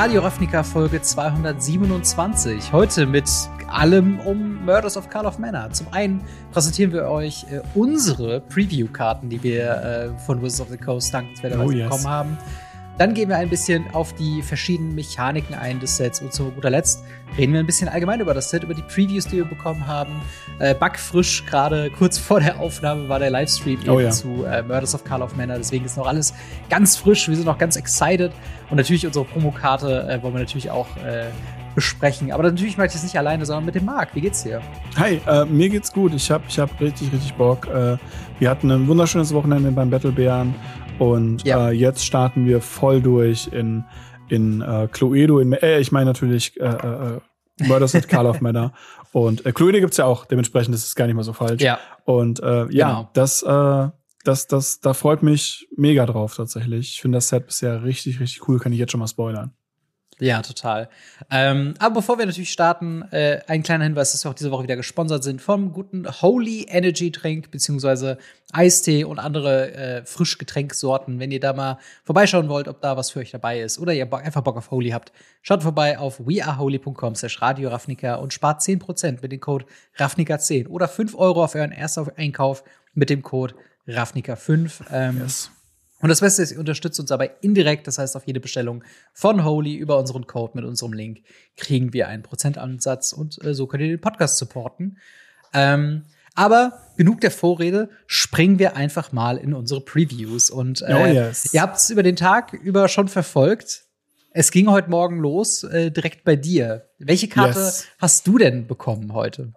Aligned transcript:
Radio 0.00 0.20
Ravnica 0.20 0.62
Folge 0.62 1.02
227. 1.02 2.72
Heute 2.72 3.04
mit 3.04 3.28
allem 3.66 4.20
um 4.20 4.64
Murders 4.64 4.96
of 4.96 5.10
Carl 5.10 5.26
of 5.26 5.40
Manor. 5.40 5.72
Zum 5.72 5.88
einen 5.90 6.20
präsentieren 6.52 6.92
wir 6.92 7.08
euch 7.08 7.44
äh, 7.50 7.62
unsere 7.74 8.40
Preview-Karten, 8.42 9.28
die 9.28 9.42
wir 9.42 9.72
äh, 10.14 10.18
von 10.20 10.40
Wizards 10.40 10.60
of 10.60 10.68
the 10.68 10.76
Coast 10.76 11.12
dankenswerterweise 11.12 11.68
Oh, 11.68 11.72
yes. 11.72 11.88
bekommen 11.88 12.06
haben. 12.06 12.38
Dann 12.98 13.14
gehen 13.14 13.28
wir 13.28 13.36
ein 13.36 13.48
bisschen 13.48 13.84
auf 13.94 14.12
die 14.14 14.42
verschiedenen 14.42 14.96
Mechaniken 14.96 15.54
ein 15.54 15.78
des 15.78 15.96
Sets 15.96 16.20
und 16.20 16.32
zu 16.32 16.50
guter 16.50 16.68
Letzt 16.68 17.04
reden 17.36 17.52
wir 17.52 17.60
ein 17.60 17.66
bisschen 17.66 17.88
allgemein 17.88 18.18
über 18.20 18.34
das 18.34 18.50
Set, 18.50 18.64
über 18.64 18.74
die 18.74 18.82
Previews, 18.82 19.26
die 19.26 19.36
wir 19.36 19.44
bekommen 19.44 19.86
haben. 19.86 20.20
Äh, 20.58 20.74
backfrisch, 20.74 21.44
gerade 21.46 21.90
kurz 21.98 22.18
vor 22.18 22.40
der 22.40 22.58
Aufnahme 22.58 23.08
war 23.08 23.20
der 23.20 23.30
Livestream 23.30 23.78
Oh 23.86 23.92
eben 23.92 24.00
ja. 24.00 24.10
zu 24.10 24.44
äh, 24.44 24.62
Murders 24.62 24.96
of 24.96 25.04
Carl 25.04 25.22
of 25.22 25.36
Manor, 25.36 25.58
deswegen 25.58 25.84
ist 25.84 25.96
noch 25.96 26.08
alles 26.08 26.34
ganz 26.68 26.96
frisch, 26.96 27.28
wir 27.28 27.36
sind 27.36 27.44
noch 27.44 27.58
ganz 27.58 27.76
excited 27.76 28.32
und 28.68 28.78
natürlich 28.78 29.06
unsere 29.06 29.24
Promokarte 29.24 30.08
äh, 30.08 30.20
wollen 30.20 30.34
wir 30.34 30.40
natürlich 30.40 30.70
auch 30.72 30.88
äh, 30.96 31.26
besprechen. 31.76 32.32
Aber 32.32 32.42
natürlich 32.42 32.76
mache 32.76 32.88
ich 32.88 32.94
das 32.94 33.04
nicht 33.04 33.16
alleine, 33.16 33.46
sondern 33.46 33.64
mit 33.64 33.76
dem 33.76 33.84
Marc. 33.84 34.12
Wie 34.16 34.20
geht's 34.20 34.42
dir? 34.42 34.60
Hi, 34.96 35.20
äh, 35.24 35.44
mir 35.44 35.68
geht's 35.68 35.92
gut. 35.92 36.12
Ich 36.14 36.28
habe 36.32 36.42
ich 36.48 36.58
hab 36.58 36.80
richtig, 36.80 37.12
richtig 37.12 37.34
Bock. 37.34 37.68
Äh, 37.68 37.96
wir 38.40 38.50
hatten 38.50 38.68
ein 38.72 38.88
wunderschönes 38.88 39.32
Wochenende 39.32 39.70
beim 39.70 39.88
Battlebären 39.88 40.56
und 40.98 41.44
Ja. 41.46 41.68
äh, 41.68 41.72
jetzt 41.72 42.04
starten 42.04 42.46
wir 42.46 42.60
voll 42.60 43.00
durch 43.00 43.48
in, 43.52 43.84
in 44.28 44.60
äh, 44.62 44.88
Cluedo. 44.90 45.38
In, 45.40 45.52
äh, 45.52 45.78
ich 45.80 45.92
meine 45.92 46.06
natürlich 46.06 46.58
äh, 46.60 46.64
äh, 46.64 47.20
Murders 47.66 47.94
at 47.94 48.08
Carl 48.08 48.26
of 48.26 48.40
Manor. 48.40 48.72
Und 49.12 49.46
äh, 49.46 49.52
Cluedo 49.52 49.80
gibt's 49.80 49.96
ja 49.96 50.04
auch, 50.04 50.26
dementsprechend 50.26 50.74
ist 50.74 50.84
es 50.86 50.94
gar 50.94 51.06
nicht 51.06 51.16
mal 51.16 51.22
so 51.22 51.32
falsch. 51.32 51.62
Ja. 51.62 51.78
Und 52.04 52.40
äh, 52.40 52.66
ja, 52.70 52.88
Genau. 52.88 53.10
das, 53.14 53.42
äh, 53.42 53.88
das, 54.24 54.46
das, 54.46 54.80
da 54.80 54.92
freut 54.92 55.22
mich 55.22 55.66
mega 55.76 56.04
drauf 56.04 56.36
tatsächlich. 56.36 56.90
Ich 56.94 57.00
finde 57.00 57.16
das 57.16 57.28
Set 57.28 57.46
bisher 57.46 57.82
richtig, 57.84 58.20
richtig 58.20 58.46
cool. 58.48 58.58
Kann 58.58 58.72
ich 58.72 58.78
jetzt 58.78 58.92
schon 58.92 59.00
mal 59.00 59.06
spoilern. 59.08 59.52
Ja, 60.20 60.42
total. 60.42 60.88
Ähm, 61.30 61.74
aber 61.78 61.96
bevor 61.96 62.18
wir 62.18 62.26
natürlich 62.26 62.50
starten, 62.50 63.02
äh, 63.12 63.40
ein 63.46 63.62
kleiner 63.62 63.84
Hinweis, 63.84 64.12
dass 64.12 64.24
wir 64.24 64.30
auch 64.30 64.34
diese 64.34 64.50
Woche 64.50 64.64
wieder 64.64 64.74
gesponsert 64.74 65.22
sind 65.22 65.40
vom 65.40 65.72
guten 65.72 66.06
Holy 66.22 66.66
Energy 66.68 67.12
Drink 67.12 67.52
beziehungsweise 67.52 68.18
Eistee 68.52 69.04
und 69.04 69.20
andere 69.20 69.72
äh, 69.72 70.04
Frischgetränksorten. 70.04 71.20
Wenn 71.20 71.30
ihr 71.30 71.38
da 71.38 71.52
mal 71.52 71.78
vorbeischauen 72.02 72.48
wollt, 72.48 72.66
ob 72.66 72.80
da 72.80 72.96
was 72.96 73.10
für 73.10 73.20
euch 73.20 73.30
dabei 73.30 73.60
ist 73.60 73.78
oder 73.78 73.92
ihr 73.92 74.12
einfach 74.12 74.42
Bock 74.42 74.56
auf 74.56 74.72
Holy 74.72 74.90
habt, 74.90 75.12
schaut 75.42 75.62
vorbei 75.62 75.98
auf 75.98 76.18
weareholy.com 76.18 77.14
slash 77.14 77.40
Radio 77.40 77.68
Ravnica 77.68 78.16
und 78.16 78.32
spart 78.32 78.60
10% 78.60 79.18
mit 79.22 79.30
dem 79.30 79.40
Code 79.40 79.66
Ravnica10 79.98 80.66
oder 80.68 80.88
5 80.88 81.14
Euro 81.14 81.44
auf 81.44 81.54
euren 81.54 81.72
ersten 81.72 82.08
Einkauf 82.16 82.64
mit 82.94 83.10
dem 83.10 83.22
Code 83.22 83.54
Ravnica5. 83.86 84.80
Ähm, 84.90 85.20
Yes. 85.20 85.50
Und 86.00 86.08
das 86.08 86.20
Beste 86.20 86.42
ist, 86.42 86.52
ihr 86.52 86.58
unterstützt 86.60 87.00
uns 87.00 87.08
dabei 87.08 87.32
indirekt. 87.40 87.86
Das 87.86 87.98
heißt, 87.98 88.16
auf 88.16 88.26
jede 88.26 88.40
Bestellung 88.40 88.84
von 89.12 89.44
Holy 89.44 89.74
über 89.74 89.98
unseren 89.98 90.26
Code 90.26 90.52
mit 90.54 90.64
unserem 90.64 90.92
Link 90.92 91.22
kriegen 91.56 91.92
wir 91.92 92.08
einen 92.08 92.22
Prozentansatz 92.22 93.12
und 93.12 93.42
äh, 93.44 93.54
so 93.54 93.66
könnt 93.66 93.82
ihr 93.82 93.88
den 93.88 94.00
Podcast 94.00 94.38
supporten. 94.38 94.98
Ähm, 95.52 96.04
aber 96.34 96.80
genug 96.96 97.20
der 97.20 97.32
Vorrede, 97.32 97.88
springen 98.06 98.60
wir 98.60 98.76
einfach 98.76 99.10
mal 99.10 99.38
in 99.38 99.54
unsere 99.54 99.80
Previews. 99.80 100.50
Und 100.50 100.82
äh, 100.82 100.94
Oh, 100.94 101.06
yes. 101.06 101.52
ihr 101.52 101.60
habt 101.62 101.78
es 101.78 101.90
über 101.90 102.04
den 102.04 102.14
Tag 102.14 102.52
über 102.52 102.86
schon 102.88 103.08
verfolgt. 103.08 103.82
Es 104.30 104.52
ging 104.52 104.70
heute 104.70 104.88
Morgen 104.88 105.18
los, 105.18 105.64
äh, 105.64 105.90
direkt 105.90 106.22
bei 106.22 106.36
dir. 106.36 106.88
Welche 106.98 107.26
Karte 107.28 107.58
Yes. 107.58 107.86
hast 107.98 108.26
du 108.28 108.38
denn 108.38 108.68
bekommen 108.68 109.14
heute? 109.14 109.52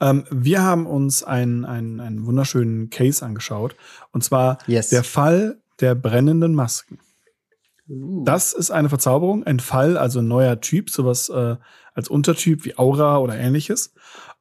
Ähm, 0.00 0.24
wir 0.30 0.62
haben 0.62 0.86
uns 0.86 1.22
einen, 1.22 1.64
einen, 1.64 2.00
einen 2.00 2.26
wunderschönen 2.26 2.90
Case 2.90 3.24
angeschaut. 3.24 3.76
Und 4.12 4.24
zwar 4.24 4.58
Yes. 4.66 4.90
der 4.90 5.04
Fall 5.04 5.60
der 5.80 5.94
brennenden 5.94 6.54
Masken. 6.54 6.98
Das 7.86 8.52
ist 8.52 8.70
eine 8.70 8.88
Verzauberung, 8.88 9.44
ein 9.44 9.60
Fall, 9.60 9.98
also 9.98 10.20
ein 10.20 10.28
neuer 10.28 10.60
Typ, 10.60 10.88
sowas 10.88 11.28
äh, 11.28 11.56
als 11.94 12.08
Untertyp 12.08 12.64
wie 12.64 12.78
Aura 12.78 13.18
oder 13.18 13.36
ähnliches. 13.36 13.92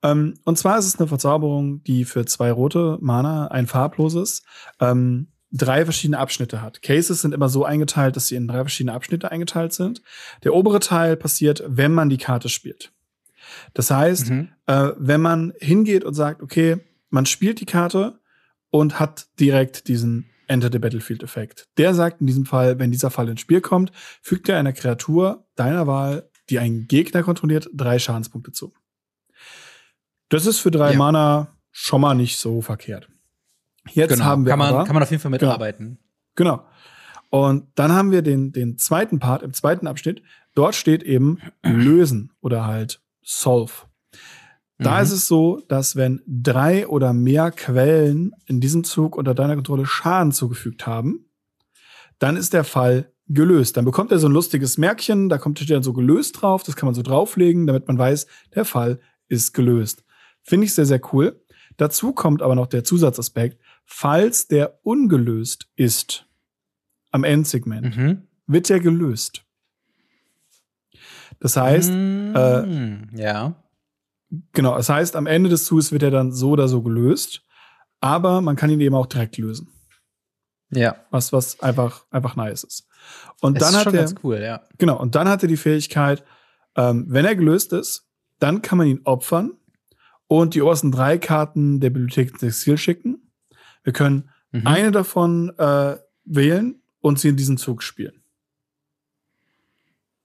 Ähm, 0.04 0.36
und 0.46 0.58
zwar 0.58 0.78
ist 0.78 0.86
es 0.86 1.00
eine 1.00 1.08
Verzauberung, 1.08 1.84
die 1.84 2.06
für 2.06 2.26
zwei 2.26 2.52
rote 2.52 2.98
Mana, 3.02 3.48
ein 3.48 3.68
farbloses, 3.68 4.44
ähm, 4.80 5.28
drei 5.52 5.84
verschiedene 5.84 6.20
Abschnitte 6.20 6.62
hat. 6.62 6.82
Cases 6.82 7.20
sind 7.22 7.34
immer 7.34 7.50
so 7.50 7.66
eingeteilt, 7.66 8.16
dass 8.16 8.28
sie 8.28 8.36
in 8.36 8.48
drei 8.48 8.60
verschiedene 8.60 8.94
Abschnitte 8.94 9.32
eingeteilt 9.32 9.74
sind. 9.74 10.02
Der 10.44 10.54
obere 10.54 10.80
Teil 10.80 11.18
passiert, 11.18 11.64
wenn 11.68 11.94
man 11.94 12.10
die 12.10 12.18
Karte 12.18 12.48
spielt. 12.48 12.94
Das 13.74 13.92
heißt, 13.92 14.30
Mhm. 14.30 14.50
äh, 14.68 14.90
wenn 14.98 15.22
man 15.22 15.54
hingeht 15.60 16.04
und 16.04 16.14
sagt, 16.14 16.42
okay, 16.42 16.78
man 17.10 17.26
spielt 17.26 17.60
die 17.60 17.66
Karte 17.66 18.20
und 18.70 19.00
hat 19.00 19.28
direkt 19.40 19.88
diesen 19.88 20.30
Enter 20.48 20.70
the 20.72 20.80
Battlefield-Effekt. 20.80 21.68
Der 21.78 21.94
sagt 21.94 22.22
in 22.22 22.28
diesem 22.28 22.46
Fall, 22.46 22.78
wenn 22.80 22.92
dieser 22.92 23.10
Fall 23.10 23.30
ins 23.30 23.42
Spiel 23.42 23.62
kommt, 23.62 23.92
fügt 24.22 24.50
er 24.50 24.58
einer 24.58 24.74
Kreatur 24.74 25.46
deiner 25.56 25.88
Wahl, 25.88 26.30
die 26.50 26.60
einen 26.60 26.88
Gegner 26.88 27.24
kontrolliert, 27.24 27.70
drei 27.74 28.00
Schadenspunkte 28.00 28.52
zu. 28.52 28.74
Das 30.30 30.46
ist 30.46 30.60
für 30.60 30.72
drei 30.72 30.92
Ja. 30.94 30.98
Mana 30.98 31.56
schon 31.72 32.02
mal 32.02 32.16
nicht 32.16 32.38
so 32.38 32.62
verkehrt. 32.62 33.10
Jetzt 33.94 34.22
haben 34.24 34.46
wir 34.46 34.52
kann, 34.52 34.60
man, 34.60 34.74
aber, 34.74 34.84
kann 34.86 34.94
man 34.94 35.04
auf 35.04 35.12
jeden 35.12 35.22
Fall 35.22 35.32
Genau. 35.32 35.52
mitarbeiten. 35.52 35.98
Genau. 36.36 36.66
Und 37.30 37.68
dann 37.76 37.92
haben 37.94 38.12
wir 38.12 38.22
den, 38.22 38.52
den 38.52 38.78
zweiten 38.78 39.20
Part, 39.20 39.42
im 39.44 39.54
zweiten 39.54 39.88
Abschnitt. 39.88 40.22
Dort 40.54 40.76
steht 40.76 41.02
eben 41.04 41.40
lösen 41.64 42.34
oder 42.42 42.66
halt 42.66 43.02
solve. 43.40 43.74
Da 44.78 44.98
Mhm. 44.98 45.04
ist 45.04 45.12
es 45.12 45.28
so, 45.28 45.62
dass 45.68 45.96
wenn 45.96 46.22
drei 46.28 46.88
oder 46.88 47.14
mehr 47.14 47.52
Quellen 47.52 48.32
in 48.48 48.60
diesem 48.60 48.84
Zug 48.84 49.16
unter 49.16 49.34
deiner 49.36 49.56
Kontrolle 49.56 49.86
Schaden 49.86 50.32
zugefügt 50.32 50.88
haben, 50.88 51.26
dann 52.20 52.36
ist 52.36 52.54
der 52.54 52.64
Fall 52.64 53.12
gelöst. 53.28 53.78
Dann 53.78 53.86
bekommt 53.86 54.12
er 54.12 54.20
so 54.20 54.28
ein 54.28 54.34
lustiges 54.34 54.78
Märkchen, 54.78 55.30
da 55.30 55.38
kommt 55.38 55.60
steht 55.60 55.70
dann 55.70 55.84
so 55.84 55.94
gelöst 55.94 56.42
drauf, 56.42 56.64
das 56.64 56.76
kann 56.76 56.88
man 56.88 56.96
so 56.96 57.02
drauflegen, 57.04 57.68
damit 57.68 57.88
man 57.88 57.98
weiß, 57.98 58.28
der 58.56 58.66
Fall 58.66 59.00
ist 59.28 59.54
gelöst. 59.54 60.04
Finde 60.44 60.66
ich 60.66 60.74
sehr, 60.74 60.86
sehr 60.86 61.02
cool. 61.14 61.42
Dazu 61.78 62.12
kommt 62.14 62.42
aber 62.42 62.56
noch 62.56 62.68
der 62.68 62.84
Zusatzaspekt, 62.84 63.62
falls 63.86 64.48
der 64.48 64.80
ungelöst 64.84 65.68
ist 65.76 66.28
am 67.12 67.24
Endsegment, 67.24 67.96
Mhm. 67.96 68.28
wird 68.48 68.70
er 68.70 68.80
gelöst. 68.80 69.46
Das 71.42 71.58
heißt, 71.58 71.90
äh, 71.92 72.62
Mm, 72.64 73.10
ja. 73.16 73.56
Genau, 74.54 74.76
das 74.78 74.88
heißt, 74.88 75.16
am 75.18 75.28
Ende 75.28 75.50
des 75.50 75.66
Zuges 75.66 75.92
wird 75.92 76.04
er 76.04 76.12
dann 76.12 76.32
so 76.32 76.52
oder 76.52 76.70
so 76.70 76.82
gelöst, 76.82 77.42
aber 78.00 78.40
man 78.40 78.56
kann 78.56 78.70
ihn 78.70 78.80
eben 78.80 78.96
auch 78.96 79.08
direkt 79.08 79.38
lösen. 79.38 79.68
Ja. 80.70 80.96
Was, 81.10 81.34
was 81.34 81.60
einfach, 81.60 82.06
einfach 82.12 82.38
nice 82.38 82.64
ist. 82.64 82.88
Und 83.42 83.60
Das 83.60 83.64
dann 83.64 83.72
ist 83.74 83.78
hat 83.80 83.84
schon 83.86 83.96
er, 83.96 84.00
ganz 84.06 84.16
cool, 84.24 84.40
ja. 84.42 84.62
genau, 84.78 84.98
und 85.02 85.16
dann 85.16 85.28
hat 85.28 85.42
er 85.44 85.50
die 85.50 85.58
Fähigkeit, 85.58 86.24
ähm, 86.78 87.06
wenn 87.10 87.26
er 87.26 87.36
gelöst 87.36 87.74
ist, 87.74 88.08
dann 88.40 88.62
kann 88.62 88.78
man 88.78 88.88
ihn 88.88 89.02
opfern 89.04 89.52
und 90.28 90.56
die 90.56 90.62
obersten 90.62 90.92
drei 90.94 91.18
Karten 91.18 91.82
der 91.82 91.90
Bibliothek 91.90 92.32
ins 92.32 92.44
Exil 92.44 92.78
schicken. 92.78 93.32
Wir 93.84 93.92
können 93.94 94.30
Mhm. 94.54 94.68
eine 94.68 94.92
davon 94.92 95.50
äh, 95.58 95.98
wählen 96.26 96.82
und 97.00 97.20
sie 97.20 97.30
in 97.30 97.38
diesen 97.38 97.58
Zug 97.58 97.84
spielen. 97.84 98.21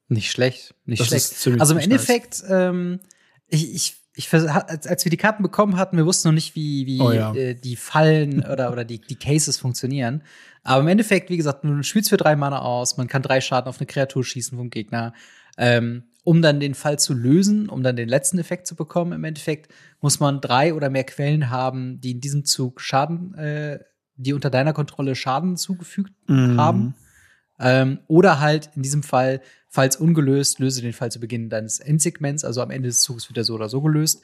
Nicht 0.09 0.31
schlecht, 0.31 0.75
nicht 0.85 1.01
Das 1.01 1.09
schlecht. 1.09 1.61
Also 1.61 1.75
im 1.75 1.81
Endeffekt, 1.81 2.43
ähm, 2.49 3.01
ich, 3.49 3.75
ich, 3.75 3.97
ich 4.15 4.33
als, 4.33 4.87
als 4.87 5.05
wir 5.05 5.11
die 5.11 5.17
Karten 5.17 5.43
bekommen 5.43 5.77
hatten, 5.77 5.97
wir 5.97 6.07
wussten 6.07 6.29
noch 6.29 6.35
nicht, 6.35 6.55
wie, 6.55 6.87
wie 6.87 7.01
Oh 7.01 7.13
ja. 7.13 7.35
äh, 7.35 7.55
die 7.55 7.77
Fallen 7.77 8.45
oder, 8.51 8.73
oder 8.73 8.85
die, 8.85 9.01
die 9.01 9.17
Cases 9.17 9.59
funktionieren. 9.59 10.23
Aber 10.63 10.81
im 10.83 10.89
Endeffekt, 10.89 11.29
wie 11.31 11.37
gesagt, 11.37 11.65
du 11.65 11.83
spielst 11.83 12.11
für 12.11 12.17
drei 12.17 12.37
Mana 12.37 12.61
aus, 12.61 12.97
man 12.97 13.09
kann 13.09 13.23
drei 13.23 13.41
Schaden 13.41 13.69
auf 13.69 13.79
eine 13.79 13.87
Kreatur 13.87 14.25
schießen 14.25 14.57
vom 14.57 14.71
Gegner. 14.71 15.13
Ähm, 15.59 16.05
um 16.25 16.43
dann 16.43 16.59
den 16.59 16.75
Fall 16.75 16.99
zu 16.99 17.15
lösen, 17.15 17.69
um 17.69 17.85
dann 17.85 17.95
den 17.95 18.09
letzten 18.09 18.39
Effekt 18.39 18.67
zu 18.67 18.75
bekommen, 18.75 19.13
im 19.13 19.23
Endeffekt 19.23 19.73
muss 20.01 20.19
man 20.19 20.41
drei 20.41 20.75
oder 20.75 20.91
mehr 20.91 21.05
Quellen 21.05 21.51
haben, 21.51 22.01
die 22.01 22.11
in 22.13 22.21
diesem 22.21 22.45
Zug 22.45 22.81
Schaden, 22.81 23.33
äh, 23.35 23.79
die 24.17 24.33
unter 24.33 24.51
deiner 24.51 24.73
Kontrolle 24.73 25.15
Schaden 25.15 25.57
zugefügt 25.57 26.13
Mhm. 26.27 26.57
haben. 26.61 26.95
Ähm, 27.59 28.01
oder 28.07 28.41
halt 28.41 28.71
in 28.77 28.83
diesem 28.83 29.03
Fall, 29.03 29.41
falls 29.69 29.97
ungelöst, 29.97 30.59
löse 30.59 30.83
den 30.83 30.93
Fall 30.93 31.11
zu 31.11 31.21
Beginn 31.21 31.49
deines 31.49 31.81
Endsegments, 31.81 32.45
also 32.45 32.61
am 32.63 32.71
Ende 32.71 32.89
des 32.89 33.01
Zuges 33.03 33.29
wird 33.29 33.39
er 33.39 33.45
so 33.45 33.55
oder 33.55 33.69
so 33.69 33.81
gelöst. 33.81 34.23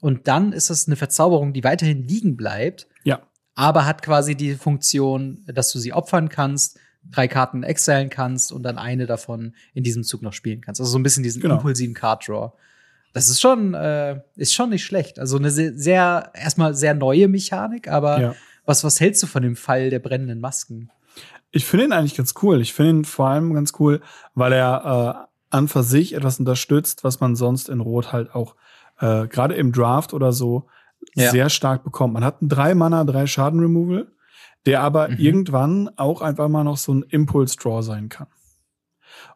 Und 0.00 0.28
dann 0.28 0.52
ist 0.52 0.70
das 0.70 0.86
eine 0.86 0.96
Verzauberung, 0.96 1.52
die 1.52 1.64
weiterhin 1.64 2.06
liegen 2.06 2.36
bleibt, 2.36 2.86
Ja, 3.04 3.22
aber 3.54 3.86
hat 3.86 4.02
quasi 4.02 4.34
die 4.34 4.54
Funktion, 4.54 5.44
dass 5.46 5.72
du 5.72 5.78
sie 5.78 5.92
opfern 5.92 6.28
kannst, 6.28 6.78
drei 7.10 7.28
Karten 7.28 7.62
exilen 7.62 8.10
kannst 8.10 8.52
und 8.52 8.62
dann 8.62 8.78
eine 8.78 9.06
davon 9.06 9.54
in 9.74 9.84
diesem 9.84 10.02
Zug 10.04 10.22
noch 10.22 10.32
spielen 10.32 10.60
kannst. 10.60 10.80
Also 10.80 10.90
so 10.90 10.98
ein 10.98 11.02
bisschen 11.02 11.22
diesen 11.22 11.40
Genau. 11.40 11.54
impulsiven 11.54 11.94
Card 11.94 12.26
Draw. 12.26 12.52
Das 13.12 13.28
ist 13.28 13.40
schon, 13.40 13.74
äh, 13.74 14.20
ist 14.36 14.54
schon 14.54 14.70
nicht 14.70 14.84
schlecht. 14.84 15.18
Also 15.18 15.36
eine 15.36 15.50
sehr, 15.50 15.72
sehr 15.76 16.32
erstmal 16.34 16.74
sehr 16.74 16.94
neue 16.94 17.28
Mechanik, 17.28 17.88
aber 17.88 18.20
ja. 18.20 18.34
was, 18.64 18.82
was 18.82 19.00
hältst 19.00 19.22
du 19.22 19.26
von 19.26 19.42
dem 19.42 19.54
Fall 19.54 19.90
der 19.90 20.00
brennenden 20.00 20.40
Masken? 20.40 20.90
Ich 21.54 21.64
finde 21.64 21.86
ihn 21.86 21.92
eigentlich 21.92 22.16
ganz 22.16 22.34
cool. 22.42 22.60
Ich 22.60 22.72
finde 22.74 22.90
ihn 22.90 23.04
vor 23.04 23.28
allem 23.28 23.54
ganz 23.54 23.72
cool, 23.78 24.00
weil 24.34 24.52
er 24.52 25.28
äh, 25.50 25.54
an 25.56 25.68
für 25.68 25.82
sich 25.82 26.14
etwas 26.14 26.38
unterstützt, 26.40 27.04
was 27.04 27.20
man 27.20 27.36
sonst 27.36 27.68
in 27.68 27.80
Rot 27.80 28.12
halt 28.12 28.34
auch 28.34 28.56
äh, 28.98 29.26
gerade 29.28 29.54
im 29.54 29.72
Draft 29.72 30.12
oder 30.14 30.32
so 30.32 30.66
Ja. 31.14 31.30
sehr 31.30 31.50
stark 31.50 31.84
bekommt. 31.84 32.14
Man 32.14 32.24
hat 32.24 32.40
einen 32.40 32.48
drei 32.48 32.74
Mana, 32.74 33.04
drei 33.04 33.26
Schaden 33.26 33.60
Removal, 33.60 34.08
der 34.66 34.82
aber 34.82 35.08
Mhm. 35.10 35.16
irgendwann 35.18 35.90
auch 35.96 36.22
einfach 36.22 36.48
mal 36.48 36.64
noch 36.64 36.76
so 36.78 36.92
ein 36.94 37.02
Impuls 37.08 37.56
Draw 37.56 37.82
sein 37.82 38.08
kann. 38.08 38.26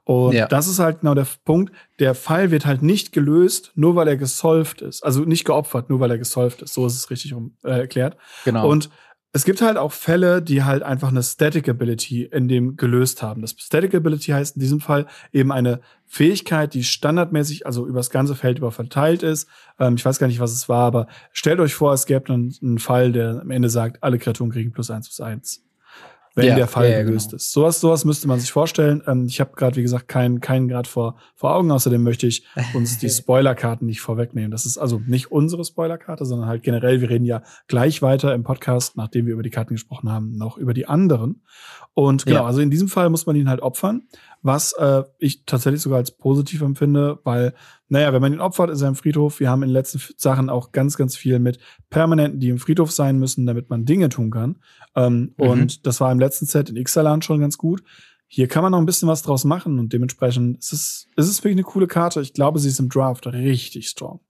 Und 0.04 0.32
ja. 0.32 0.46
das 0.46 0.66
ist 0.66 0.78
halt 0.78 1.00
genau 1.00 1.14
der 1.14 1.26
Punkt. 1.44 1.72
Der 1.98 2.14
Fall 2.14 2.50
wird 2.50 2.64
halt 2.66 2.82
nicht 2.82 3.12
gelöst, 3.12 3.72
nur 3.74 3.94
weil 3.94 4.08
er 4.08 4.16
gesolved 4.16 4.80
ist. 4.80 5.04
Also 5.04 5.20
nicht 5.20 5.44
geopfert, 5.44 5.90
nur 5.90 6.00
weil 6.00 6.10
er 6.10 6.18
gesolved 6.18 6.62
ist. 6.62 6.72
So 6.74 6.86
ist 6.86 6.96
es 6.96 7.10
richtig 7.10 7.34
um, 7.34 7.54
äh, 7.62 7.80
erklärt. 7.80 8.16
Genau. 8.44 8.68
Und 8.68 8.88
es 9.32 9.44
gibt 9.44 9.60
halt 9.60 9.76
auch 9.76 9.92
Fälle, 9.92 10.40
die 10.40 10.64
halt 10.64 10.82
einfach 10.82 11.08
eine 11.08 11.22
Static 11.22 11.68
Ability 11.68 12.24
in 12.24 12.48
dem 12.48 12.76
gelöst 12.76 13.22
haben. 13.22 13.42
Das 13.42 13.50
Static 13.50 13.94
Ability 13.94 14.32
heißt 14.32 14.56
in 14.56 14.60
diesem 14.60 14.80
Fall 14.80 15.06
eben 15.32 15.52
eine 15.52 15.80
Fähigkeit, 16.06 16.72
die 16.72 16.82
standardmäßig, 16.82 17.66
also 17.66 17.86
über 17.86 17.98
das 17.98 18.10
ganze 18.10 18.34
Feld 18.34 18.58
über 18.58 18.72
verteilt 18.72 19.22
ist. 19.22 19.46
Ähm, 19.78 19.96
ich 19.96 20.04
weiß 20.04 20.18
gar 20.18 20.28
nicht, 20.28 20.40
was 20.40 20.52
es 20.52 20.68
war, 20.68 20.86
aber 20.86 21.08
stellt 21.32 21.60
euch 21.60 21.74
vor, 21.74 21.92
es 21.92 22.06
gäbe 22.06 22.32
einen, 22.32 22.54
einen 22.62 22.78
Fall, 22.78 23.12
der 23.12 23.42
am 23.42 23.50
Ende 23.50 23.68
sagt, 23.68 24.02
alle 24.02 24.18
Kreaturen 24.18 24.50
kriegen 24.50 24.72
plus 24.72 24.90
eins 24.90 25.08
plus 25.08 25.20
eins 25.20 25.67
wenn 26.38 26.46
ja, 26.46 26.54
der 26.54 26.68
Fall 26.68 26.88
ja, 26.88 27.02
gelöst 27.02 27.30
genau. 27.30 27.36
ist. 27.36 27.52
Sowas, 27.52 27.80
sowas 27.80 28.04
müsste 28.04 28.28
man 28.28 28.38
sich 28.38 28.52
vorstellen. 28.52 29.02
Ähm, 29.06 29.26
ich 29.26 29.40
habe 29.40 29.50
gerade, 29.56 29.74
wie 29.76 29.82
gesagt, 29.82 30.06
keinen 30.06 30.40
keinen 30.40 30.68
gerade 30.68 30.88
vor, 30.88 31.16
vor 31.34 31.54
Augen. 31.54 31.70
Außerdem 31.72 32.02
möchte 32.02 32.28
ich 32.28 32.44
uns 32.74 32.98
die 32.98 33.10
Spoilerkarten 33.10 33.86
nicht 33.86 34.00
vorwegnehmen. 34.00 34.52
Das 34.52 34.64
ist 34.64 34.78
also 34.78 35.02
nicht 35.04 35.32
unsere 35.32 35.64
Spoilerkarte, 35.64 36.24
sondern 36.24 36.48
halt 36.48 36.62
generell, 36.62 37.00
wir 37.00 37.10
reden 37.10 37.24
ja 37.24 37.42
gleich 37.66 38.02
weiter 38.02 38.34
im 38.34 38.44
Podcast, 38.44 38.96
nachdem 38.96 39.26
wir 39.26 39.32
über 39.32 39.42
die 39.42 39.50
Karten 39.50 39.74
gesprochen 39.74 40.10
haben, 40.12 40.36
noch 40.36 40.56
über 40.56 40.74
die 40.74 40.86
anderen. 40.86 41.42
Und 41.94 42.26
genau, 42.26 42.42
ja. 42.42 42.46
also 42.46 42.60
in 42.60 42.70
diesem 42.70 42.86
Fall 42.86 43.10
muss 43.10 43.26
man 43.26 43.34
ihn 43.34 43.48
halt 43.48 43.60
opfern, 43.60 44.02
was 44.42 44.72
äh, 44.74 45.02
ich 45.18 45.44
tatsächlich 45.44 45.82
sogar 45.82 45.98
als 45.98 46.10
positiv 46.10 46.62
empfinde, 46.62 47.18
weil 47.24 47.54
naja, 47.88 48.12
wenn 48.12 48.20
man 48.20 48.32
ihn 48.32 48.40
opfert, 48.40 48.70
ist 48.70 48.82
er 48.82 48.88
im 48.88 48.94
Friedhof. 48.94 49.40
Wir 49.40 49.50
haben 49.50 49.62
in 49.62 49.70
den 49.70 49.74
letzten 49.74 50.00
Sachen 50.16 50.50
auch 50.50 50.72
ganz, 50.72 50.96
ganz 50.96 51.16
viel 51.16 51.38
mit 51.38 51.58
Permanenten, 51.90 52.38
die 52.38 52.50
im 52.50 52.58
Friedhof 52.58 52.90
sein 52.92 53.18
müssen, 53.18 53.46
damit 53.46 53.70
man 53.70 53.84
Dinge 53.84 54.10
tun 54.10 54.30
kann. 54.30 54.58
Ähm, 54.94 55.34
mhm. 55.36 55.48
Und 55.48 55.86
das 55.86 56.00
war 56.00 56.12
im 56.12 56.20
letzten 56.20 56.46
Set 56.46 56.68
in 56.68 56.76
Ixalan 56.76 57.22
schon 57.22 57.40
ganz 57.40 57.58
gut. 57.58 57.82
Hier 58.26 58.46
kann 58.46 58.62
man 58.62 58.72
noch 58.72 58.78
ein 58.78 58.86
bisschen 58.86 59.08
was 59.08 59.22
draus 59.22 59.44
machen 59.44 59.78
und 59.78 59.92
dementsprechend 59.92 60.58
ist 60.58 60.72
es, 60.72 61.06
ist 61.16 61.28
es 61.28 61.38
wirklich 61.38 61.54
eine 61.54 61.62
coole 61.62 61.86
Karte. 61.86 62.20
Ich 62.20 62.34
glaube, 62.34 62.58
sie 62.58 62.68
ist 62.68 62.78
im 62.78 62.90
Draft 62.90 63.26
richtig 63.26 63.88
strong. 63.88 64.20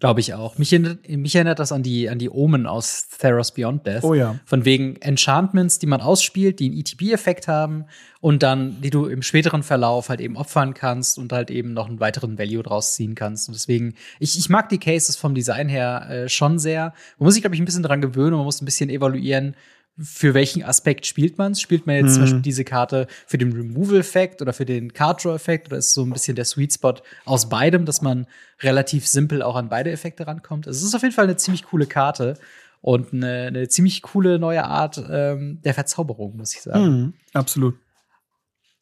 Glaube 0.00 0.20
ich 0.20 0.34
auch. 0.34 0.58
Mich 0.58 0.72
erinnert, 0.72 1.08
mich 1.08 1.34
erinnert 1.34 1.58
das 1.58 1.72
an 1.72 1.82
die, 1.82 2.10
an 2.10 2.18
die 2.18 2.28
Omen 2.28 2.66
aus 2.66 3.08
Theros 3.08 3.52
Beyond 3.52 3.86
Death. 3.86 4.04
Oh 4.04 4.12
ja. 4.12 4.38
Von 4.44 4.64
wegen 4.64 4.96
Enchantments, 4.96 5.78
die 5.78 5.86
man 5.86 6.00
ausspielt, 6.00 6.60
die 6.60 6.66
einen 6.66 6.78
ETB-Effekt 6.78 7.48
haben 7.48 7.86
und 8.20 8.42
dann, 8.42 8.80
die 8.82 8.90
du 8.90 9.06
im 9.06 9.22
späteren 9.22 9.62
Verlauf 9.62 10.08
halt 10.08 10.20
eben 10.20 10.36
opfern 10.36 10.74
kannst 10.74 11.18
und 11.18 11.32
halt 11.32 11.50
eben 11.50 11.72
noch 11.72 11.88
einen 11.88 12.00
weiteren 12.00 12.38
Value 12.38 12.62
draus 12.62 12.94
ziehen 12.94 13.14
kannst. 13.14 13.48
Und 13.48 13.54
deswegen, 13.54 13.94
ich, 14.18 14.36
ich 14.36 14.48
mag 14.48 14.68
die 14.68 14.78
Cases 14.78 15.16
vom 15.16 15.34
Design 15.34 15.68
her 15.68 16.06
äh, 16.10 16.28
schon 16.28 16.58
sehr. 16.58 16.92
Man 17.18 17.26
muss 17.26 17.34
sich, 17.34 17.42
glaube 17.42 17.54
ich, 17.54 17.62
ein 17.62 17.64
bisschen 17.64 17.82
dran 17.82 18.00
gewöhnen, 18.00 18.36
man 18.36 18.44
muss 18.44 18.60
ein 18.60 18.66
bisschen 18.66 18.90
evaluieren, 18.90 19.56
für 19.96 20.34
welchen 20.34 20.64
Aspekt 20.64 21.06
spielt 21.06 21.38
man 21.38 21.52
es? 21.52 21.60
Spielt 21.60 21.86
man 21.86 21.96
jetzt 21.96 22.06
mhm. 22.06 22.12
zum 22.12 22.22
Beispiel 22.22 22.42
diese 22.42 22.64
Karte 22.64 23.06
für 23.26 23.38
den 23.38 23.52
Removal-Effekt 23.52 24.42
oder 24.42 24.52
für 24.52 24.64
den 24.64 24.92
Card-Draw-Effekt 24.92 25.68
oder 25.68 25.76
ist 25.76 25.94
so 25.94 26.02
ein 26.02 26.12
bisschen 26.12 26.34
der 26.34 26.44
Sweet 26.44 26.72
Spot 26.72 26.94
aus 27.24 27.48
beidem, 27.48 27.84
dass 27.84 28.02
man 28.02 28.26
relativ 28.60 29.06
simpel 29.06 29.42
auch 29.42 29.54
an 29.54 29.68
beide 29.68 29.92
Effekte 29.92 30.26
rankommt? 30.26 30.66
Also 30.66 30.78
es 30.78 30.84
ist 30.84 30.94
auf 30.94 31.02
jeden 31.02 31.14
Fall 31.14 31.24
eine 31.24 31.36
ziemlich 31.36 31.64
coole 31.64 31.86
Karte 31.86 32.34
und 32.80 33.12
eine, 33.12 33.46
eine 33.46 33.68
ziemlich 33.68 34.02
coole 34.02 34.38
neue 34.38 34.64
Art 34.64 35.02
ähm, 35.10 35.60
der 35.64 35.74
Verzauberung, 35.74 36.36
muss 36.36 36.54
ich 36.54 36.62
sagen. 36.62 36.84
Mhm, 36.84 37.12
absolut. 37.32 37.76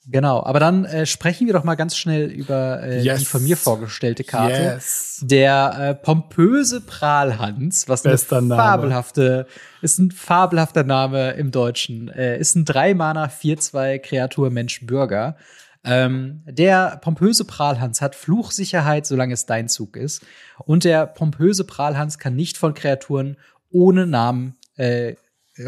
Genau, 0.07 0.43
aber 0.43 0.59
dann 0.59 0.85
äh, 0.85 1.07
sprechen 1.07 1.47
wir 1.47 1.55
doch 1.55 1.63
mal 1.63 1.77
ganz 1.77 1.97
schnell 1.97 2.29
über 2.29 2.83
äh, 2.83 3.03
yes. 3.03 3.21
die 3.21 3.25
von 3.25 3.45
mir 3.45 3.57
vorgestellte 3.57 4.25
Karte. 4.25 4.75
Yes. 4.75 5.21
Der 5.23 5.77
äh, 5.79 5.95
pompöse 5.95 6.81
Prahlhans, 6.81 7.89
was 7.89 8.03
Bester 8.03 8.39
eine 8.39 8.57
fabelhafte, 8.57 9.47
ist 9.81 10.01
ein 10.01 10.11
fabelhafter 10.11 10.83
Name 10.83 11.33
im 11.33 11.53
Deutschen. 11.53 12.09
Äh, 12.09 12.39
ist 12.39 12.57
ein 12.57 12.65
3-Mana 12.65 13.27
4-2 13.27 14.01
Kreatur 14.01 14.51
Mensch 14.51 14.85
Bürger. 14.85 15.37
Ähm, 15.85 16.43
der 16.47 16.99
pompöse 17.01 17.45
Prahlhans 17.45 18.01
hat 18.01 18.17
Fluchsicherheit, 18.17 19.07
solange 19.07 19.35
es 19.35 19.47
dein 19.47 19.69
Zug 19.69 19.97
ist. 19.97 20.25
Und 20.59 20.83
der 20.83 21.07
pompöse 21.07 21.65
Prahlhans 21.65 22.19
kann 22.19 22.35
nicht 22.35 22.57
von 22.57 22.75
Kreaturen 22.75 23.37
ohne 23.71 24.07
Namen 24.09 24.57
äh, 24.77 25.15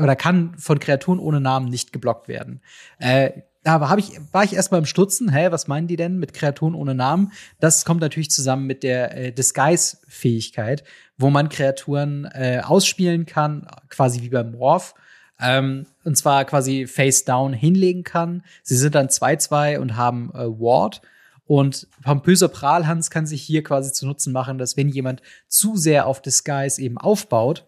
oder 0.00 0.16
kann 0.16 0.56
von 0.58 0.80
Kreaturen 0.80 1.20
ohne 1.20 1.40
Namen 1.40 1.68
nicht 1.68 1.92
geblockt 1.92 2.26
werden. 2.26 2.62
Äh, 2.98 3.30
da 3.64 3.88
hab 3.88 3.98
ich, 3.98 4.12
war 4.30 4.44
ich 4.44 4.52
erstmal 4.52 4.78
im 4.78 4.86
Stutzen, 4.86 5.32
hä, 5.32 5.48
was 5.50 5.66
meinen 5.66 5.88
die 5.88 5.96
denn 5.96 6.18
mit 6.18 6.34
Kreaturen 6.34 6.74
ohne 6.74 6.94
Namen? 6.94 7.32
Das 7.60 7.84
kommt 7.84 8.02
natürlich 8.02 8.30
zusammen 8.30 8.66
mit 8.66 8.82
der 8.82 9.16
äh, 9.16 9.32
Disguise-Fähigkeit, 9.32 10.84
wo 11.16 11.30
man 11.30 11.48
Kreaturen 11.48 12.26
äh, 12.26 12.60
ausspielen 12.62 13.24
kann, 13.24 13.66
quasi 13.88 14.20
wie 14.22 14.28
beim 14.28 14.52
Morph. 14.52 14.94
Ähm, 15.40 15.86
und 16.04 16.16
zwar 16.16 16.44
quasi 16.44 16.86
face 16.86 17.24
down 17.24 17.54
hinlegen 17.54 18.04
kann. 18.04 18.44
Sie 18.62 18.76
sind 18.76 18.94
dann 18.94 19.08
2-2 19.08 19.78
und 19.78 19.96
haben 19.96 20.30
äh, 20.34 20.46
Ward. 20.46 21.00
Und 21.46 21.88
pompöser 22.02 22.48
Prahlhans 22.48 23.10
kann 23.10 23.26
sich 23.26 23.42
hier 23.42 23.62
quasi 23.62 23.92
zu 23.92 24.06
Nutzen 24.06 24.32
machen, 24.32 24.58
dass 24.58 24.76
wenn 24.76 24.88
jemand 24.88 25.22
zu 25.48 25.76
sehr 25.76 26.06
auf 26.06 26.22
Disguise 26.22 26.80
eben 26.80 26.98
aufbaut, 26.98 27.66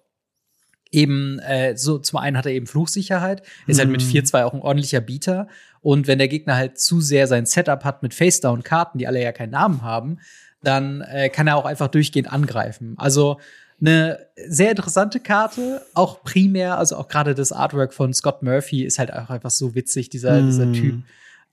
eben 0.91 1.39
äh, 1.41 1.77
so 1.77 1.99
zum 1.99 2.19
einen 2.19 2.37
hat 2.37 2.47
er 2.47 2.53
eben 2.53 2.67
Fluchsicherheit, 2.67 3.43
ist 3.67 3.79
halt 3.79 3.91
mit 3.91 4.03
4-2 4.03 4.39
mhm. 4.39 4.45
auch 4.45 4.55
ein 4.55 4.63
ordentlicher 4.63 5.01
Bieter 5.01 5.49
und 5.87 6.09
wenn 6.09 6.19
der 6.19 6.27
Gegner 6.27 6.57
halt 6.57 6.81
zu 6.81 7.01
sehr 7.01 7.29
sein 7.29 7.47
Setup 7.47 7.85
hat 7.85 8.03
mit 8.03 8.13
Face-Down-Karten, 8.13 8.99
die 8.99 9.07
alle 9.07 9.23
ja 9.23 9.31
keinen 9.31 9.53
Namen 9.53 9.83
haben, 9.83 10.19
dann 10.61 11.01
äh, 11.03 11.29
kann 11.29 11.47
er 11.47 11.55
auch 11.57 11.65
einfach 11.65 11.87
durchgehend 11.87 12.33
angreifen. 12.33 12.95
Also 12.99 13.39
eine 13.81 14.19
sehr 14.49 14.71
interessante 14.71 15.21
Karte, 15.21 15.83
auch 15.95 16.25
primär, 16.25 16.77
also 16.77 16.97
auch 16.97 17.07
gerade 17.07 17.37
das 17.37 17.53
Artwork 17.53 17.95
von 17.95 18.13
Scott 18.13 18.43
Murphy 18.43 18.83
ist 18.83 18.99
halt 18.99 19.13
auch 19.13 19.31
einfach 19.31 19.51
so 19.51 19.77
witzig, 19.77 20.09
dieser, 20.09 20.43
mm. 20.43 20.47
dieser 20.47 20.73
Typ. 20.73 20.95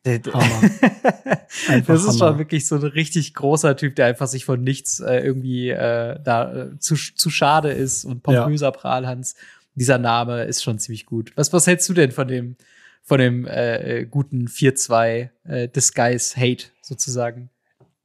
das 1.86 2.04
ist 2.04 2.18
schon 2.18 2.40
wirklich 2.40 2.68
so 2.68 2.78
ein 2.78 2.82
richtig 2.82 3.36
großer 3.36 3.78
Typ, 3.78 3.96
der 3.96 4.08
einfach 4.08 4.26
sich 4.26 4.46
von 4.46 4.64
nichts 4.64 5.00
äh, 5.00 5.20
irgendwie 5.20 5.70
äh, 5.70 6.18
da 6.24 6.52
äh, 6.56 6.80
zu, 6.80 6.96
zu 6.96 7.30
schade 7.30 7.70
ist 7.70 8.04
und 8.04 8.24
pompöser 8.24 8.66
ja. 8.66 8.72
Prahlhans. 8.72 9.36
Dieser 9.76 10.00
Name 10.00 10.46
ist 10.46 10.64
schon 10.64 10.80
ziemlich 10.80 11.06
gut. 11.06 11.32
Was, 11.36 11.54
was 11.54 11.68
hältst 11.68 11.88
du 11.88 11.94
denn 11.94 12.12
von 12.12 12.28
dem, 12.28 12.56
von 13.04 13.20
dem 13.20 13.46
äh, 13.46 14.00
äh 14.00 14.06
guten 14.06 14.48
4-2 14.48 15.30
äh, 15.46 15.68
Disguise 15.68 16.36
Hate 16.36 16.66
sozusagen? 16.82 17.50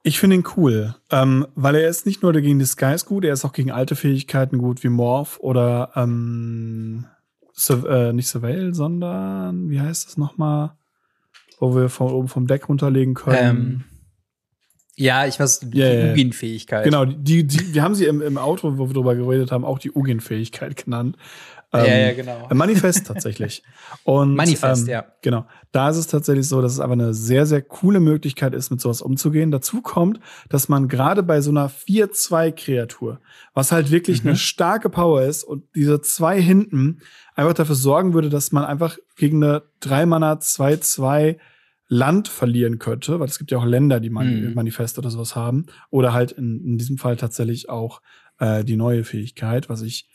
Ich 0.02 0.18
finde 0.18 0.36
ihn 0.36 0.44
cool, 0.56 0.94
ähm, 1.10 1.46
weil 1.54 1.74
er 1.74 1.88
ist 1.88 2.06
nicht 2.06 2.22
nur 2.22 2.32
gegen 2.32 2.58
Disguise 2.58 3.04
gut, 3.04 3.24
er 3.24 3.32
ist 3.32 3.44
auch 3.44 3.52
gegen 3.52 3.70
alte 3.70 3.96
Fähigkeiten 3.96 4.58
gut 4.58 4.82
wie 4.84 4.88
Morph 4.88 5.38
oder 5.40 5.90
ähm, 5.96 7.06
Sur 7.52 7.88
äh, 7.90 8.12
nicht 8.12 8.28
Surveil, 8.28 8.74
sondern 8.74 9.68
wie 9.68 9.80
heißt 9.80 10.06
das 10.06 10.16
nochmal? 10.16 10.78
wo 11.60 11.74
wir 11.74 11.88
von 11.88 12.12
oben 12.12 12.28
vom 12.28 12.46
Deck 12.46 12.68
runterlegen 12.68 13.14
können. 13.14 13.38
Ähm, 13.38 13.84
ja, 14.96 15.26
ich 15.26 15.38
weiß, 15.38 15.60
die 15.60 15.78
yeah, 15.78 16.12
Ugin-Fähigkeit. 16.12 16.84
Genau, 16.84 17.04
die, 17.04 17.46
die, 17.46 17.74
wir 17.74 17.82
haben 17.82 17.94
sie 17.94 18.06
im, 18.06 18.20
im 18.20 18.36
Auto, 18.36 18.78
wo 18.78 18.88
wir 18.88 18.94
drüber 18.94 19.14
geredet 19.14 19.52
haben, 19.52 19.64
auch 19.64 19.78
die 19.78 19.92
Ugin-Fähigkeit 19.92 20.84
genannt. 20.84 21.16
Ähm, 21.70 21.86
ja, 21.86 21.96
ja, 21.98 22.12
genau. 22.14 22.48
Manifest 22.54 23.06
tatsächlich. 23.06 23.62
Und, 24.04 24.34
Manifest, 24.34 24.88
ähm, 24.88 24.92
ja. 24.92 25.04
Genau. 25.20 25.46
Da 25.70 25.90
ist 25.90 25.98
es 25.98 26.06
tatsächlich 26.06 26.48
so, 26.48 26.62
dass 26.62 26.72
es 26.72 26.80
aber 26.80 26.94
eine 26.94 27.12
sehr, 27.12 27.44
sehr 27.44 27.60
coole 27.60 28.00
Möglichkeit 28.00 28.54
ist, 28.54 28.70
mit 28.70 28.80
sowas 28.80 29.02
umzugehen. 29.02 29.50
Dazu 29.50 29.82
kommt, 29.82 30.18
dass 30.48 30.70
man 30.70 30.88
gerade 30.88 31.22
bei 31.22 31.42
so 31.42 31.50
einer 31.50 31.68
4-2-Kreatur, 31.68 33.20
was 33.52 33.70
halt 33.70 33.90
wirklich 33.90 34.22
mhm. 34.24 34.30
eine 34.30 34.38
starke 34.38 34.88
Power 34.88 35.22
ist 35.22 35.44
und 35.44 35.64
diese 35.74 36.00
zwei 36.00 36.40
hinten 36.40 37.00
einfach 37.34 37.54
dafür 37.54 37.74
sorgen 37.74 38.14
würde, 38.14 38.30
dass 38.30 38.50
man 38.50 38.64
einfach 38.64 38.96
gegen 39.16 39.44
eine 39.44 39.62
3-Mana 39.82 40.34
2-2 40.34 41.36
Land 41.88 42.28
verlieren 42.28 42.78
könnte, 42.78 43.20
weil 43.20 43.28
es 43.28 43.38
gibt 43.38 43.50
ja 43.50 43.58
auch 43.58 43.64
Länder, 43.64 44.00
die 44.00 44.10
man 44.10 44.48
mhm. 44.48 44.54
Manifest 44.54 44.98
oder 44.98 45.10
sowas 45.10 45.36
haben. 45.36 45.66
Oder 45.90 46.14
halt 46.14 46.32
in, 46.32 46.64
in 46.64 46.78
diesem 46.78 46.96
Fall 46.96 47.16
tatsächlich 47.16 47.68
auch 47.68 48.00
äh, 48.38 48.64
die 48.64 48.76
neue 48.76 49.04
Fähigkeit, 49.04 49.68
was 49.68 49.82
ich 49.82 50.08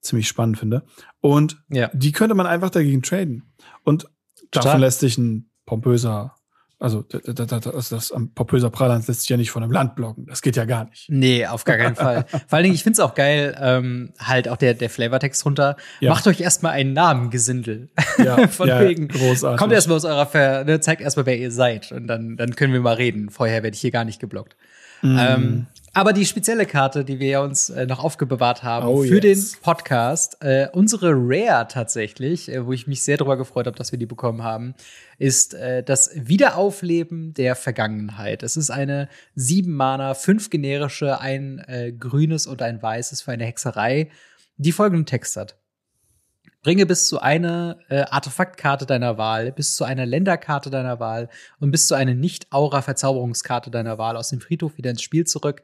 ziemlich 0.00 0.28
spannend 0.28 0.58
finde. 0.58 0.84
Und 1.20 1.62
ja. 1.68 1.90
die 1.92 2.12
könnte 2.12 2.34
man 2.34 2.46
einfach 2.46 2.70
dagegen 2.70 3.02
traden. 3.02 3.54
Und 3.84 4.04
davon 4.50 4.70
Total. 4.70 4.80
lässt 4.80 5.00
sich 5.00 5.18
ein 5.18 5.50
pompöser, 5.64 6.34
also 6.78 7.02
das, 7.02 7.46
das, 7.48 7.88
das 7.88 8.14
pompöser 8.34 8.70
Praland 8.70 9.06
lässt 9.08 9.20
sich 9.22 9.28
ja 9.28 9.36
nicht 9.36 9.50
von 9.50 9.62
einem 9.62 9.72
Land 9.72 9.96
blocken. 9.96 10.26
Das 10.26 10.42
geht 10.42 10.56
ja 10.56 10.64
gar 10.64 10.84
nicht. 10.84 11.06
Nee, 11.08 11.46
auf 11.46 11.64
gar 11.64 11.76
keinen 11.76 11.96
Fall. 11.96 12.26
Vor 12.30 12.40
allen 12.50 12.64
Dingen, 12.64 12.74
ich 12.74 12.82
finde 12.82 12.94
es 12.94 13.00
auch 13.00 13.14
geil, 13.14 13.56
ähm, 13.60 14.12
halt 14.18 14.48
auch 14.48 14.56
der, 14.56 14.74
der 14.74 14.90
Flavortext 14.90 15.44
runter. 15.44 15.76
Ja. 16.00 16.10
Macht 16.10 16.26
euch 16.26 16.40
erstmal 16.40 16.72
einen 16.72 16.92
Namen, 16.92 17.30
Gesindel. 17.30 17.90
Ja, 18.18 18.48
von 18.48 18.66
ja, 18.66 18.80
wegen. 18.80 19.08
Großartig. 19.08 19.58
Kommt 19.58 19.74
erstmal 19.74 19.98
aus 19.98 20.06
eurer 20.06 20.24
Ver, 20.24 20.64
ne, 20.64 20.80
zeigt 20.80 21.02
erstmal, 21.02 21.26
wer 21.26 21.38
ihr 21.38 21.50
seid. 21.50 21.92
Und 21.92 22.06
dann, 22.06 22.38
dann 22.38 22.56
können 22.56 22.72
wir 22.72 22.80
mal 22.80 22.94
reden. 22.94 23.28
Vorher 23.28 23.62
werde 23.62 23.74
ich 23.74 23.80
hier 23.82 23.90
gar 23.90 24.06
nicht 24.06 24.20
geblockt. 24.20 24.56
Mm. 25.02 25.18
Ähm, 25.18 25.66
aber 25.96 26.12
die 26.12 26.26
spezielle 26.26 26.66
Karte, 26.66 27.06
die 27.06 27.18
wir 27.20 27.40
uns 27.40 27.70
äh, 27.70 27.86
noch 27.86 28.04
aufgebewahrt 28.04 28.62
haben 28.62 28.86
oh, 28.86 29.02
für 29.02 29.24
yes. 29.24 29.52
den 29.52 29.60
Podcast, 29.62 30.36
äh, 30.42 30.68
unsere 30.70 31.12
Rare 31.14 31.68
tatsächlich, 31.68 32.52
äh, 32.52 32.66
wo 32.66 32.74
ich 32.74 32.86
mich 32.86 33.02
sehr 33.02 33.16
darüber 33.16 33.38
gefreut 33.38 33.66
habe, 33.66 33.78
dass 33.78 33.92
wir 33.92 33.98
die 33.98 34.04
bekommen 34.04 34.42
haben, 34.42 34.74
ist 35.16 35.54
äh, 35.54 35.82
das 35.82 36.10
Wiederaufleben 36.14 37.32
der 37.32 37.56
Vergangenheit. 37.56 38.42
Es 38.42 38.58
ist 38.58 38.68
eine 38.68 39.08
sieben 39.34 39.74
Mana, 39.74 40.12
fünf 40.12 40.50
generische, 40.50 41.18
ein 41.18 41.60
äh, 41.60 41.92
grünes 41.92 42.46
und 42.46 42.60
ein 42.60 42.82
weißes 42.82 43.22
für 43.22 43.32
eine 43.32 43.46
Hexerei, 43.46 44.10
die 44.58 44.72
folgenden 44.72 45.06
Text 45.06 45.38
hat. 45.38 45.56
Bringe 46.66 46.84
bis 46.84 47.06
zu 47.06 47.20
eine 47.20 47.78
äh, 47.88 48.00
Artefaktkarte 48.10 48.86
deiner 48.86 49.18
Wahl, 49.18 49.52
bis 49.52 49.76
zu 49.76 49.84
einer 49.84 50.04
Länderkarte 50.04 50.68
deiner 50.68 50.98
Wahl 50.98 51.28
und 51.60 51.70
bis 51.70 51.86
zu 51.86 51.94
einer 51.94 52.14
Nicht-Aura-Verzauberungskarte 52.14 53.70
deiner 53.70 53.98
Wahl 53.98 54.16
aus 54.16 54.30
dem 54.30 54.40
Friedhof 54.40 54.76
wieder 54.76 54.90
ins 54.90 55.02
Spiel 55.02 55.24
zurück. 55.28 55.62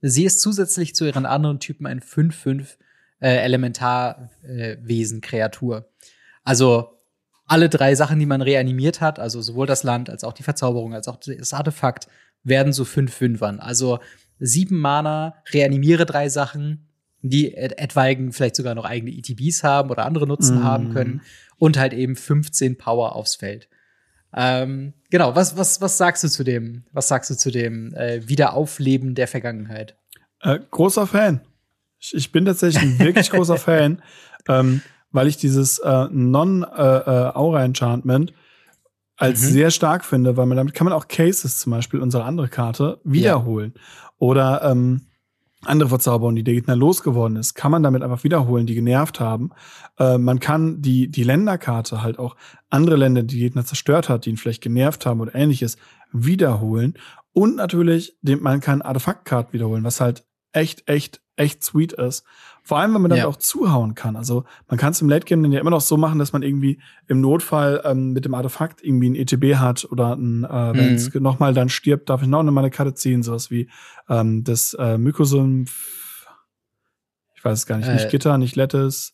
Sie 0.00 0.22
ist 0.24 0.40
zusätzlich 0.40 0.94
zu 0.94 1.06
ihren 1.06 1.26
anderen 1.26 1.58
Typen 1.58 1.88
ein 1.88 1.98
5-5 1.98 2.76
äh, 3.20 3.44
äh. 4.44 5.82
Also 6.44 7.00
alle 7.46 7.68
drei 7.68 7.96
Sachen, 7.96 8.20
die 8.20 8.26
man 8.26 8.40
reanimiert 8.40 9.00
hat, 9.00 9.18
also 9.18 9.42
sowohl 9.42 9.66
das 9.66 9.82
Land 9.82 10.08
als 10.08 10.22
auch 10.22 10.34
die 10.34 10.44
Verzauberung, 10.44 10.94
als 10.94 11.08
auch 11.08 11.16
das 11.16 11.52
Artefakt, 11.52 12.06
werden 12.44 12.72
so 12.72 12.84
5-5ern. 12.84 13.58
Also 13.58 13.98
sieben 14.38 14.78
Mana, 14.78 15.34
reanimiere 15.52 16.06
drei 16.06 16.28
Sachen, 16.28 16.93
die 17.30 17.54
et 17.54 17.78
etwaigen 17.78 18.32
vielleicht 18.32 18.56
sogar 18.56 18.74
noch 18.74 18.84
eigene 18.84 19.10
ETBs 19.10 19.64
haben 19.64 19.90
oder 19.90 20.04
andere 20.04 20.26
Nutzen 20.26 20.60
mm. 20.60 20.64
haben 20.64 20.92
können 20.92 21.22
und 21.56 21.78
halt 21.78 21.94
eben 21.94 22.16
15 22.16 22.76
Power 22.76 23.16
aufs 23.16 23.36
Feld. 23.36 23.70
Ähm, 24.36 24.94
genau, 25.10 25.36
was, 25.36 25.56
was, 25.56 25.80
was 25.80 25.96
sagst 25.96 26.24
du 26.24 26.28
zu 26.28 26.42
dem, 26.44 26.84
was 26.92 27.08
sagst 27.08 27.30
du 27.30 27.36
zu 27.36 27.50
dem 27.50 27.94
äh, 27.94 28.28
Wiederaufleben 28.28 29.14
der 29.14 29.28
Vergangenheit? 29.28 29.96
Äh, 30.40 30.58
großer 30.70 31.06
Fan. 31.06 31.40
Ich, 31.98 32.14
ich, 32.14 32.30
bin 32.32 32.44
tatsächlich 32.44 32.82
ein 32.82 32.98
wirklich 32.98 33.30
großer 33.30 33.56
Fan, 33.58 34.02
ähm, 34.48 34.82
weil 35.12 35.28
ich 35.28 35.36
dieses 35.36 35.78
äh, 35.78 36.08
Non-Aura-Enchantment 36.10 38.30
äh, 38.30 38.34
äh, 38.34 38.36
als 39.16 39.42
mhm. 39.42 39.46
sehr 39.46 39.70
stark 39.70 40.04
finde, 40.04 40.36
weil 40.36 40.46
man 40.46 40.56
damit 40.56 40.74
kann 40.74 40.86
man 40.86 40.92
auch 40.92 41.06
Cases 41.08 41.58
zum 41.58 41.70
Beispiel, 41.70 42.00
unsere 42.00 42.24
andere 42.24 42.48
Karte, 42.48 43.00
wiederholen. 43.04 43.72
Ja. 43.74 43.80
Oder 44.18 44.62
ähm, 44.64 45.06
andere 45.66 45.88
Verzauberungen, 45.88 46.36
die 46.36 46.44
der 46.44 46.54
Gegner 46.54 46.76
losgeworden 46.76 47.36
ist, 47.36 47.54
kann 47.54 47.70
man 47.70 47.82
damit 47.82 48.02
einfach 48.02 48.24
wiederholen, 48.24 48.66
die 48.66 48.74
genervt 48.74 49.20
haben. 49.20 49.50
Äh, 49.98 50.18
man 50.18 50.40
kann 50.40 50.82
die, 50.82 51.10
die 51.10 51.22
Länderkarte 51.22 52.02
halt 52.02 52.18
auch 52.18 52.36
andere 52.70 52.96
Länder, 52.96 53.22
die 53.22 53.38
Gegner 53.38 53.64
zerstört 53.64 54.08
hat, 54.08 54.26
die 54.26 54.30
ihn 54.30 54.36
vielleicht 54.36 54.62
genervt 54.62 55.06
haben 55.06 55.20
oder 55.20 55.34
ähnliches, 55.34 55.76
wiederholen. 56.12 56.94
Und 57.32 57.56
natürlich, 57.56 58.16
man 58.22 58.60
kann 58.60 58.82
Artefaktkarten 58.82 59.52
wiederholen, 59.52 59.84
was 59.84 60.00
halt 60.00 60.24
echt, 60.52 60.88
echt, 60.88 61.20
echt 61.36 61.64
sweet 61.64 61.92
ist. 61.92 62.24
Vor 62.66 62.78
allem, 62.78 62.94
wenn 62.94 63.02
man 63.02 63.10
damit 63.10 63.24
ja. 63.24 63.28
auch 63.28 63.36
zuhauen 63.36 63.94
kann. 63.94 64.16
Also 64.16 64.44
man 64.68 64.78
kann 64.78 64.92
es 64.92 65.02
im 65.02 65.08
Late 65.10 65.26
Game 65.26 65.42
dann 65.42 65.52
ja 65.52 65.60
immer 65.60 65.70
noch 65.70 65.82
so 65.82 65.98
machen, 65.98 66.18
dass 66.18 66.32
man 66.32 66.42
irgendwie 66.42 66.80
im 67.06 67.20
Notfall 67.20 67.82
ähm, 67.84 68.14
mit 68.14 68.24
dem 68.24 68.32
Artefakt 68.32 68.82
irgendwie 68.82 69.10
ein 69.10 69.14
ETB 69.14 69.56
hat 69.56 69.86
oder 69.90 70.16
ein, 70.16 70.44
äh, 70.44 70.72
wenn 70.74 70.94
es 70.94 71.12
mhm. 71.12 71.22
nochmal 71.22 71.52
dann 71.52 71.68
stirbt, 71.68 72.08
darf 72.08 72.22
ich 72.22 72.28
noch 72.28 72.40
eine 72.40 72.70
Karte 72.70 72.94
ziehen, 72.94 73.22
sowas 73.22 73.50
wie 73.50 73.68
ähm, 74.08 74.44
das 74.44 74.72
äh, 74.78 74.96
Mykosymph, 74.96 76.26
ich 77.34 77.44
weiß 77.44 77.58
es 77.58 77.66
gar 77.66 77.76
nicht, 77.76 77.88
äh, 77.88 77.94
nicht 77.94 78.08
Gitter, 78.08 78.38
nicht 78.38 78.56
Lettes, 78.56 79.12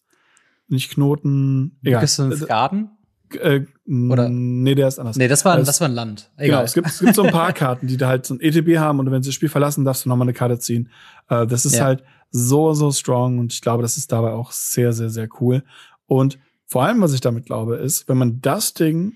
nicht 0.69 0.93
Knoten. 0.93 1.77
Mykosymph 1.83 2.47
Garden? 2.47 2.91
Äh, 3.35 3.63
Oder? 3.87 4.29
Nee, 4.29 4.77
der 4.77 4.87
ist 4.87 5.01
anders. 5.01 5.17
Nee, 5.17 5.27
das 5.27 5.45
war, 5.45 5.57
ein, 5.57 5.65
das 5.65 5.81
war 5.81 5.89
ein 5.89 5.95
Land. 5.95 6.31
Egal. 6.37 6.49
Genau, 6.49 6.63
es 6.63 6.75
gibt, 6.75 6.87
es 6.87 7.01
gibt 7.01 7.15
so 7.17 7.25
ein 7.25 7.33
paar 7.33 7.53
Karten, 7.53 7.89
die 7.89 7.97
da 7.97 8.07
halt 8.07 8.27
so 8.27 8.35
ein 8.35 8.41
ETB 8.41 8.79
haben 8.79 9.01
und 9.01 9.11
wenn 9.11 9.25
sie 9.25 9.31
das 9.31 9.35
Spiel 9.35 9.49
verlassen, 9.49 9.85
darfst 9.85 10.05
du 10.05 10.09
nochmal 10.09 10.27
eine 10.27 10.35
Karte 10.35 10.61
ziehen. 10.61 10.89
Äh, 11.29 11.49
das 11.49 11.65
ist 11.65 11.77
ja. 11.77 11.85
halt 11.85 12.05
so, 12.31 12.73
so 12.75 12.93
strong 12.93 13.39
und 13.39 13.53
ich 13.53 13.61
glaube, 13.61 13.83
das 13.83 13.97
ist 13.97 14.13
dabei 14.13 14.33
auch 14.33 14.53
sehr, 14.53 14.93
sehr, 14.93 15.11
sehr 15.11 15.29
cool. 15.41 15.65
Und 16.07 16.39
vor 16.67 16.85
allem, 16.85 17.01
was 17.01 17.13
ich 17.13 17.21
damit 17.21 17.47
glaube, 17.47 17.77
ist, 17.77 18.09
wenn 18.09 18.19
man 18.19 18.41
das 18.41 18.75
Ding 18.75 19.15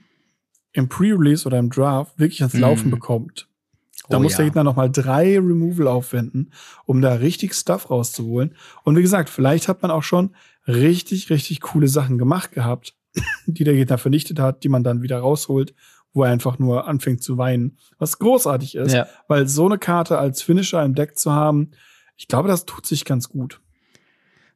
im 0.73 0.89
Pre-Release 0.89 1.47
oder 1.47 1.59
im 1.59 1.71
Draft 1.71 2.19
wirklich 2.19 2.41
ans 2.41 2.59
Laufen 2.59 2.89
mm. 2.89 2.91
bekommt, 2.91 3.49
da 4.09 4.19
oh, 4.19 4.21
muss 4.21 4.33
ja. 4.33 4.39
der 4.39 4.47
Gegner 4.47 4.65
noch 4.65 4.77
mal 4.77 4.91
drei 4.91 5.39
Removal 5.39 5.89
aufwenden, 5.89 6.53
um 6.85 7.01
da 7.01 7.15
richtig 7.15 7.55
Stuff 7.55 7.91
rauszuholen. 7.91 8.55
Und 8.83 8.97
wie 8.97 9.03
gesagt, 9.03 9.31
vielleicht 9.31 9.69
hat 9.69 9.83
man 9.83 9.91
auch 9.91 10.03
schon 10.03 10.35
richtig, 10.67 11.31
richtig 11.31 11.61
coole 11.61 11.89
Sachen 11.89 12.19
gemacht 12.19 12.53
gehabt, 12.53 12.95
die 13.47 13.65
der 13.65 13.75
Gegner 13.75 13.99
vernichtet 13.99 14.39
hat, 14.39 14.65
die 14.65 14.69
man 14.69 14.85
dann 14.85 15.03
wieder 15.03 15.19
rausholt, 15.19 15.75
wo 16.13 16.25
er 16.25 16.31
einfach 16.31 16.59
nur 16.59 16.87
anfängt 16.87 17.23
zu 17.23 17.39
weinen. 17.39 17.79
Was 17.99 18.19
großartig 18.19 18.75
ist, 18.75 18.93
ja. 18.93 19.07
weil 19.27 19.49
so 19.49 19.67
eine 19.67 19.79
Karte 19.79 20.19
als 20.19 20.43
Finisher 20.43 20.85
im 20.85 20.95
Deck 20.95 21.17
zu 21.17 21.33
haben, 21.33 21.71
ich 22.17 22.29
glaube, 22.29 22.49
das 22.49 22.65
tut 22.65 22.87
sich 22.87 23.05
ganz 23.05 23.29
gut. 23.29 23.61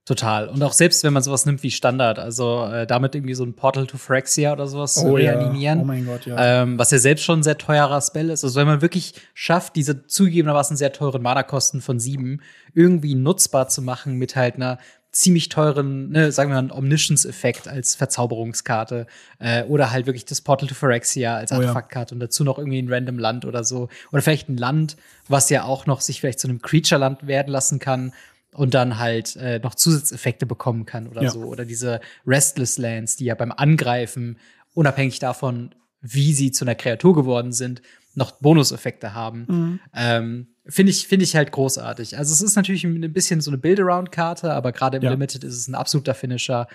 Total. 0.08 0.48
Und 0.48 0.62
auch 0.62 0.72
selbst 0.72 1.04
wenn 1.04 1.12
man 1.12 1.22
sowas 1.22 1.44
nimmt 1.44 1.62
wie 1.62 1.70
Standard, 1.70 2.18
also 2.18 2.64
äh, 2.64 2.86
damit 2.86 3.14
irgendwie 3.14 3.34
so 3.34 3.44
ein 3.44 3.54
Portal 3.54 3.86
to 3.86 3.98
Phyrexia 3.98 4.54
oder 4.54 4.66
sowas 4.66 4.96
oh, 4.96 5.02
zu 5.02 5.14
reanimieren. 5.16 5.80
Ja. 5.80 5.82
Oh 5.82 5.86
mein 5.86 6.06
Gott, 6.06 6.24
ja. 6.24 6.62
Ähm, 6.62 6.78
was 6.78 6.90
ja 6.92 6.98
selbst 6.98 7.24
schon 7.24 7.40
ein 7.40 7.42
sehr 7.42 7.58
teurer 7.58 8.00
Spell 8.00 8.30
ist. 8.30 8.42
Also 8.42 8.58
wenn 8.58 8.66
man 8.66 8.80
wirklich 8.80 9.12
schafft, 9.34 9.76
diese 9.76 10.06
zugegebenermaßen 10.06 10.78
sehr 10.78 10.94
teuren 10.94 11.20
Mana-Kosten 11.20 11.82
von 11.82 12.00
sieben 12.00 12.40
irgendwie 12.72 13.16
nutzbar 13.16 13.68
zu 13.68 13.82
machen 13.82 14.14
mit 14.14 14.34
halt 14.34 14.54
einer 14.54 14.78
ziemlich 15.18 15.48
teuren, 15.48 16.10
ne, 16.10 16.30
sagen 16.30 16.52
wir 16.52 16.62
mal, 16.62 16.70
Omniscience-Effekt 16.70 17.66
als 17.66 17.96
Verzauberungskarte 17.96 19.08
äh, 19.40 19.64
oder 19.64 19.90
halt 19.90 20.06
wirklich 20.06 20.25
das 20.25 20.40
Portal 20.40 20.68
to 20.68 20.76
Phyrexia 20.76 21.34
als 21.34 21.50
Artefaktkarte 21.50 22.12
oh, 22.12 22.14
ja. 22.14 22.16
und 22.16 22.20
dazu 22.20 22.44
noch 22.44 22.56
irgendwie 22.58 22.80
ein 22.80 22.92
random 22.92 23.18
Land 23.18 23.44
oder 23.44 23.64
so 23.64 23.88
oder 24.12 24.22
vielleicht 24.22 24.48
ein 24.48 24.56
Land, 24.56 24.96
was 25.26 25.50
ja 25.50 25.64
auch 25.64 25.87
noch 25.87 26.02
sich 26.02 26.20
vielleicht 26.20 26.38
zu 26.38 26.46
einem 26.46 26.62
Creature-Land 26.62 27.26
werden 27.26 27.50
lassen 27.50 27.80
kann 27.80 28.12
und 28.52 28.75
dann 28.75 28.98
halt 28.98 29.34
äh, 29.37 29.58
noch 29.58 29.75
Zusatzeffekte 29.75 30.46
bekommen 30.46 30.87
kann 30.87 31.08
oder 31.08 31.22
ja. 31.22 31.30
so 31.30 31.40
oder 31.40 31.64
diese 31.64 32.00
Restless 32.25 32.78
Lands, 32.78 33.16
die 33.16 33.25
ja 33.25 33.34
beim 33.34 33.50
Angreifen 33.50 34.38
unabhängig 34.72 35.18
davon, 35.18 35.75
wie 36.00 36.32
sie 36.32 36.52
zu 36.52 36.64
einer 36.64 36.76
Kreatur 36.76 37.16
geworden 37.16 37.52
sind, 37.52 37.82
noch 38.18 38.32
Bonuseffekte 38.32 39.14
haben. 39.14 39.46
Mhm. 39.48 39.80
Ähm, 39.94 40.46
Finde 40.70 40.90
ich, 40.90 41.08
finde 41.08 41.25
ich 41.25 41.34
halt 41.34 41.50
großartig. 41.50 42.18
Also 42.18 42.34
es 42.34 42.42
ist 42.42 42.54
natürlich 42.54 42.84
ein 42.84 43.12
bisschen 43.14 43.40
so 43.40 43.50
eine 43.50 43.56
Build-Around-Karte, 43.56 44.52
aber 44.52 44.72
gerade 44.72 44.98
im 44.98 45.02
ja. 45.02 45.10
Limited 45.10 45.42
ist 45.42 45.56
es 45.56 45.66
ein 45.66 45.75
absoluter 45.75 46.14
Finisher. 46.14 46.68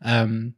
Ähm, 0.00 0.54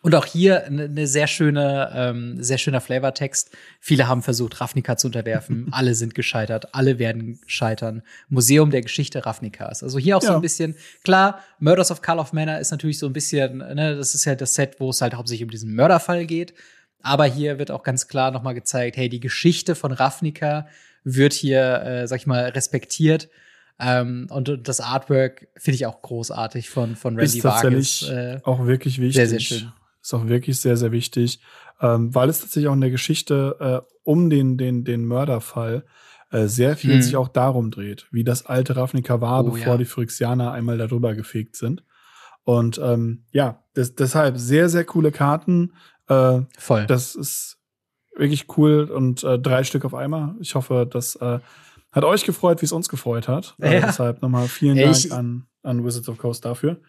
und 0.00 0.14
auch 0.14 0.26
hier 0.26 0.64
eine 0.66 0.88
ne 0.88 1.08
sehr 1.08 1.26
schöne, 1.26 1.90
ähm, 1.92 2.40
sehr 2.40 2.58
schöner 2.58 2.80
Flavortext. 2.80 3.50
Viele 3.80 4.06
haben 4.06 4.22
versucht, 4.22 4.60
Ravnica 4.60 4.96
zu 4.96 5.08
unterwerfen. 5.08 5.68
alle 5.72 5.96
sind 5.96 6.14
gescheitert. 6.14 6.72
Alle 6.72 7.00
werden 7.00 7.40
scheitern. 7.46 8.02
Museum 8.28 8.70
der 8.70 8.82
Geschichte 8.82 9.26
Ravnikas. 9.26 9.82
Also 9.82 9.98
hier 9.98 10.16
auch 10.16 10.22
ja. 10.22 10.28
so 10.28 10.34
ein 10.34 10.42
bisschen, 10.42 10.76
klar, 11.02 11.40
Murders 11.58 11.90
of 11.90 12.02
Call 12.02 12.20
of 12.20 12.32
Manor 12.32 12.58
ist 12.58 12.70
natürlich 12.70 12.98
so 12.98 13.06
ein 13.06 13.12
bisschen, 13.12 13.58
ne, 13.58 13.96
das 13.96 14.14
ist 14.14 14.24
ja 14.24 14.36
das 14.36 14.54
Set, 14.54 14.78
wo 14.78 14.90
es 14.90 15.00
halt 15.00 15.14
hauptsächlich 15.14 15.44
um 15.44 15.50
diesen 15.50 15.74
Mörderfall 15.74 16.26
geht. 16.26 16.54
Aber 17.04 17.26
hier 17.26 17.58
wird 17.58 17.70
auch 17.70 17.82
ganz 17.82 18.08
klar 18.08 18.30
nochmal 18.30 18.54
gezeigt, 18.54 18.96
hey, 18.96 19.08
die 19.08 19.20
Geschichte 19.20 19.74
von 19.74 19.92
Ravnica 19.92 20.66
wird 21.04 21.34
hier, 21.34 21.82
äh, 21.82 22.08
sag 22.08 22.20
ich 22.20 22.26
mal, 22.26 22.46
respektiert. 22.46 23.28
Ähm, 23.78 24.26
und, 24.30 24.66
das 24.66 24.80
Artwork 24.80 25.48
finde 25.56 25.76
ich 25.76 25.86
auch 25.86 26.00
großartig 26.00 26.70
von, 26.70 26.96
von 26.96 27.16
Randy 27.16 27.38
Ist 27.38 27.42
tatsächlich 27.42 28.08
Vargas, 28.08 28.40
äh, 28.40 28.40
auch 28.44 28.66
wirklich 28.66 29.00
wichtig. 29.00 29.16
Sehr, 29.16 29.28
sehr 29.28 29.40
schön. 29.40 29.72
Ist 30.00 30.14
auch 30.14 30.26
wirklich 30.28 30.58
sehr, 30.58 30.76
sehr 30.78 30.92
wichtig, 30.92 31.40
ähm, 31.80 32.14
weil 32.14 32.28
es 32.30 32.40
tatsächlich 32.40 32.68
auch 32.68 32.74
in 32.74 32.80
der 32.80 32.90
Geschichte 32.90 33.84
äh, 33.86 33.94
um 34.02 34.30
den, 34.30 34.56
den, 34.56 34.84
den 34.84 35.04
Mörderfall 35.04 35.84
äh, 36.30 36.46
sehr 36.46 36.76
viel 36.76 36.94
hm. 36.94 37.02
sich 37.02 37.16
auch 37.16 37.28
darum 37.28 37.70
dreht, 37.70 38.06
wie 38.12 38.24
das 38.24 38.46
alte 38.46 38.76
Ravnica 38.76 39.20
war, 39.20 39.44
oh, 39.44 39.50
bevor 39.50 39.72
ja. 39.72 39.76
die 39.76 39.84
Phyrexianer 39.84 40.52
einmal 40.52 40.78
darüber 40.78 41.14
gefegt 41.14 41.56
sind. 41.56 41.82
Und 42.44 42.78
ähm, 42.82 43.24
ja, 43.32 43.62
das, 43.74 43.94
deshalb 43.94 44.38
sehr, 44.38 44.68
sehr 44.68 44.84
coole 44.84 45.12
Karten. 45.12 45.72
Äh, 46.08 46.40
Voll. 46.58 46.86
Das 46.86 47.14
ist 47.14 47.58
wirklich 48.16 48.46
cool 48.56 48.84
und 48.84 49.24
äh, 49.24 49.38
drei 49.38 49.64
Stück 49.64 49.84
auf 49.84 49.94
einmal. 49.94 50.34
Ich 50.40 50.54
hoffe, 50.54 50.86
das 50.90 51.16
äh, 51.16 51.40
hat 51.92 52.04
euch 52.04 52.24
gefreut, 52.24 52.60
wie 52.60 52.66
es 52.66 52.72
uns 52.72 52.88
gefreut 52.88 53.28
hat. 53.28 53.54
Äh, 53.60 53.74
ja. 53.74 53.86
deshalb 53.86 54.22
nochmal 54.22 54.48
vielen 54.48 54.76
Dank 54.76 54.96
ich, 54.96 55.12
an, 55.12 55.46
an 55.62 55.84
Wizards 55.84 56.08
of 56.08 56.18
Coast 56.18 56.44
dafür. 56.44 56.80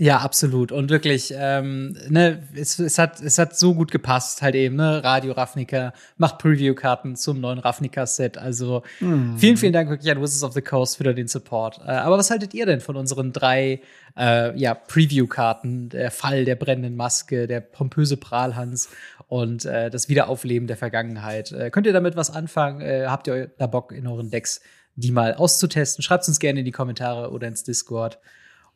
Ja, 0.00 0.20
absolut. 0.20 0.72
Und 0.72 0.88
wirklich, 0.88 1.30
ähm, 1.36 1.94
ne, 2.08 2.42
es, 2.54 2.78
es, 2.78 2.96
hat, 2.96 3.20
es 3.20 3.36
hat 3.36 3.54
so 3.54 3.74
gut 3.74 3.90
gepasst, 3.90 4.40
halt 4.40 4.54
eben, 4.54 4.76
ne, 4.76 5.04
Radio 5.04 5.32
Ravnica 5.32 5.92
macht 6.16 6.38
Preview-Karten 6.38 7.16
zum 7.16 7.38
neuen 7.38 7.58
Ravnica-Set. 7.58 8.38
Also 8.38 8.82
mm. 9.00 9.36
vielen, 9.36 9.58
vielen 9.58 9.74
Dank 9.74 9.90
wirklich 9.90 10.10
an 10.10 10.16
Wizards 10.16 10.42
of 10.42 10.54
the 10.54 10.62
Coast 10.62 10.96
für 10.96 11.12
den 11.12 11.28
Support. 11.28 11.82
Äh, 11.84 11.90
aber 11.90 12.16
was 12.16 12.30
haltet 12.30 12.54
ihr 12.54 12.64
denn 12.64 12.80
von 12.80 12.96
unseren 12.96 13.34
drei 13.34 13.82
äh, 14.16 14.58
ja, 14.58 14.72
Preview-Karten? 14.72 15.90
Der 15.90 16.10
Fall 16.10 16.46
der 16.46 16.56
brennenden 16.56 16.96
Maske, 16.96 17.46
der 17.46 17.60
pompöse 17.60 18.16
Prahlhans 18.16 18.88
und 19.28 19.66
äh, 19.66 19.90
das 19.90 20.08
Wiederaufleben 20.08 20.66
der 20.66 20.78
Vergangenheit. 20.78 21.52
Äh, 21.52 21.68
könnt 21.68 21.86
ihr 21.86 21.92
damit 21.92 22.16
was 22.16 22.30
anfangen? 22.30 22.80
Äh, 22.80 23.04
habt 23.06 23.26
ihr 23.26 23.50
da 23.58 23.66
Bock 23.66 23.92
in 23.92 24.06
euren 24.06 24.30
Decks, 24.30 24.62
die 24.94 25.12
mal 25.12 25.34
auszutesten? 25.34 26.02
Schreibt 26.02 26.26
uns 26.26 26.40
gerne 26.40 26.60
in 26.60 26.64
die 26.64 26.72
Kommentare 26.72 27.30
oder 27.32 27.46
ins 27.48 27.64
Discord. 27.64 28.18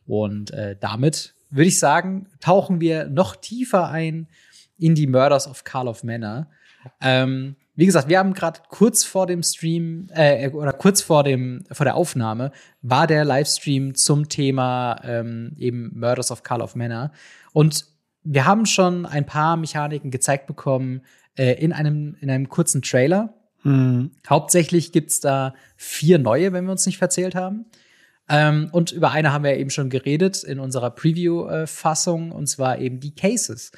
Und 0.07 0.51
äh, 0.53 0.77
damit 0.79 1.35
würde 1.51 1.69
ich 1.69 1.79
sagen, 1.79 2.27
tauchen 2.41 2.81
wir 2.81 3.07
noch 3.07 3.37
tiefer 3.37 3.89
ein 3.89 4.29
in 4.79 4.95
die 4.95 5.07
Murders 5.07 5.49
of 5.49 5.65
Carl 5.65 5.89
of 5.89 6.05
Manor. 6.05 6.49
Ähm, 7.01 7.57
wie 7.77 7.87
gesagt, 7.87 8.09
wir 8.09 8.19
haben 8.19 8.35
gerade 8.35 8.61
kurz 8.69 9.05
vor 9.05 9.27
dem 9.27 9.43
Stream 9.43 10.09
äh, 10.15 10.49
oder 10.51 10.73
kurz 10.73 11.01
vor 11.01 11.25
dem 11.25 11.65
vor 11.73 11.85
der 11.85 11.97
Aufnahme 11.97 12.53
war 12.83 13.07
der 13.07 13.25
Livestream 13.25 13.95
zum 13.95 14.29
Thema 14.29 15.01
ähm, 15.03 15.53
eben 15.59 15.99
Murders 15.99 16.31
of 16.31 16.43
Carl 16.43 16.61
of 16.61 16.77
Manor 16.77 17.11
und 17.53 17.87
wir 18.25 18.47
haben 18.47 18.67
schon 18.67 19.07
ein 19.07 19.27
paar 19.27 19.57
Mechaniken 19.57 20.11
gezeigt 20.11 20.47
bekommen 20.47 21.03
äh, 21.37 21.53
in, 21.53 21.73
einem, 21.73 22.17
in 22.21 22.31
einem 22.31 22.49
kurzen 22.49 22.83
Trailer. 22.83 23.35
Mhm. 23.63 24.11
Hauptsächlich 24.29 24.93
gibt's 24.93 25.21
da 25.21 25.55
vier 25.77 26.19
neue, 26.19 26.53
wenn 26.53 26.65
wir 26.65 26.73
uns 26.73 26.87
nicht 26.87 26.99
verzählt 26.99 27.35
haben. 27.35 27.67
Ähm, 28.29 28.69
und 28.73 28.93
über 28.93 29.11
eine 29.11 29.33
haben 29.33 29.45
wir 29.45 29.57
eben 29.57 29.71
schon 29.71 29.91
geredet 29.91 30.45
in 30.45 30.59
unserer 30.59 30.91
Preview-Fassung, 30.91 32.33
und 32.33 32.47
zwar 32.47 32.79
eben 32.79 33.01
die 33.01 33.15
Cases. 33.15 33.71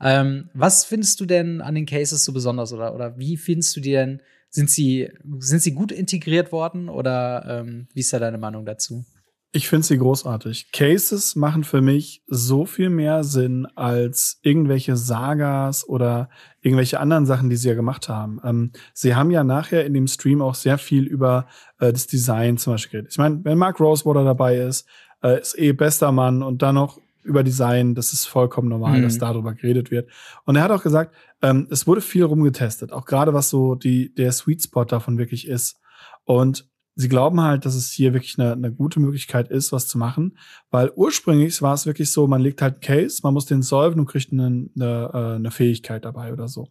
Ähm, 0.00 0.50
was 0.54 0.84
findest 0.84 1.20
du 1.20 1.26
denn 1.26 1.60
an 1.60 1.74
den 1.74 1.86
Cases 1.86 2.24
so 2.24 2.32
besonders 2.32 2.72
oder, 2.72 2.94
oder 2.94 3.18
wie 3.18 3.36
findest 3.36 3.76
du 3.76 3.80
die 3.80 3.92
denn? 3.92 4.20
Sind 4.50 4.68
sie, 4.68 5.10
sind 5.38 5.62
sie 5.62 5.72
gut 5.72 5.92
integriert 5.92 6.52
worden 6.52 6.90
oder 6.90 7.62
ähm, 7.64 7.86
wie 7.94 8.00
ist 8.00 8.12
da 8.12 8.18
deine 8.18 8.36
Meinung 8.36 8.66
dazu? 8.66 9.06
Ich 9.54 9.68
finde 9.68 9.86
sie 9.86 9.98
großartig. 9.98 10.72
Cases 10.72 11.36
machen 11.36 11.62
für 11.62 11.82
mich 11.82 12.22
so 12.26 12.64
viel 12.64 12.88
mehr 12.88 13.22
Sinn 13.22 13.66
als 13.74 14.40
irgendwelche 14.40 14.96
Sagas 14.96 15.86
oder 15.86 16.30
irgendwelche 16.62 16.98
anderen 16.98 17.26
Sachen, 17.26 17.50
die 17.50 17.56
sie 17.56 17.68
ja 17.68 17.74
gemacht 17.74 18.08
haben. 18.08 18.40
Ähm, 18.44 18.72
sie 18.94 19.14
haben 19.14 19.30
ja 19.30 19.44
nachher 19.44 19.84
in 19.84 19.92
dem 19.92 20.06
Stream 20.06 20.40
auch 20.40 20.54
sehr 20.54 20.78
viel 20.78 21.04
über 21.04 21.46
äh, 21.78 21.92
das 21.92 22.06
Design 22.06 22.56
zum 22.56 22.72
Beispiel 22.72 22.92
geredet. 22.92 23.12
Ich 23.12 23.18
meine, 23.18 23.44
wenn 23.44 23.58
Mark 23.58 23.78
Rosewater 23.78 24.24
dabei 24.24 24.56
ist, 24.56 24.88
äh, 25.22 25.38
ist 25.38 25.58
eh 25.58 25.72
bester 25.72 26.12
Mann 26.12 26.42
und 26.42 26.62
dann 26.62 26.76
noch 26.76 26.98
über 27.22 27.42
Design, 27.42 27.94
das 27.94 28.14
ist 28.14 28.24
vollkommen 28.24 28.70
normal, 28.70 28.98
mhm. 28.98 29.02
dass 29.02 29.18
darüber 29.18 29.52
geredet 29.52 29.90
wird. 29.90 30.10
Und 30.44 30.56
er 30.56 30.62
hat 30.62 30.70
auch 30.70 30.82
gesagt, 30.82 31.14
ähm, 31.42 31.68
es 31.70 31.86
wurde 31.86 32.00
viel 32.00 32.24
rumgetestet, 32.24 32.90
auch 32.90 33.04
gerade 33.04 33.34
was 33.34 33.50
so 33.50 33.74
die, 33.74 34.14
der 34.14 34.32
Sweet 34.32 34.62
Spot 34.62 34.84
davon 34.86 35.18
wirklich 35.18 35.46
ist. 35.46 35.78
Und 36.24 36.71
sie 36.94 37.08
glauben 37.08 37.40
halt, 37.40 37.64
dass 37.64 37.74
es 37.74 37.90
hier 37.90 38.12
wirklich 38.12 38.38
eine, 38.38 38.52
eine 38.52 38.72
gute 38.72 39.00
Möglichkeit 39.00 39.48
ist, 39.48 39.72
was 39.72 39.88
zu 39.88 39.98
machen, 39.98 40.36
weil 40.70 40.90
ursprünglich 40.94 41.62
war 41.62 41.74
es 41.74 41.86
wirklich 41.86 42.10
so, 42.10 42.26
man 42.26 42.42
legt 42.42 42.62
halt 42.62 42.74
einen 42.74 42.80
Case, 42.82 43.20
man 43.22 43.34
muss 43.34 43.46
den 43.46 43.62
solven 43.62 44.00
und 44.00 44.06
kriegt 44.06 44.32
eine, 44.32 44.68
eine, 44.76 45.10
äh, 45.12 45.34
eine 45.36 45.50
Fähigkeit 45.50 46.04
dabei 46.04 46.32
oder 46.32 46.48
so. 46.48 46.68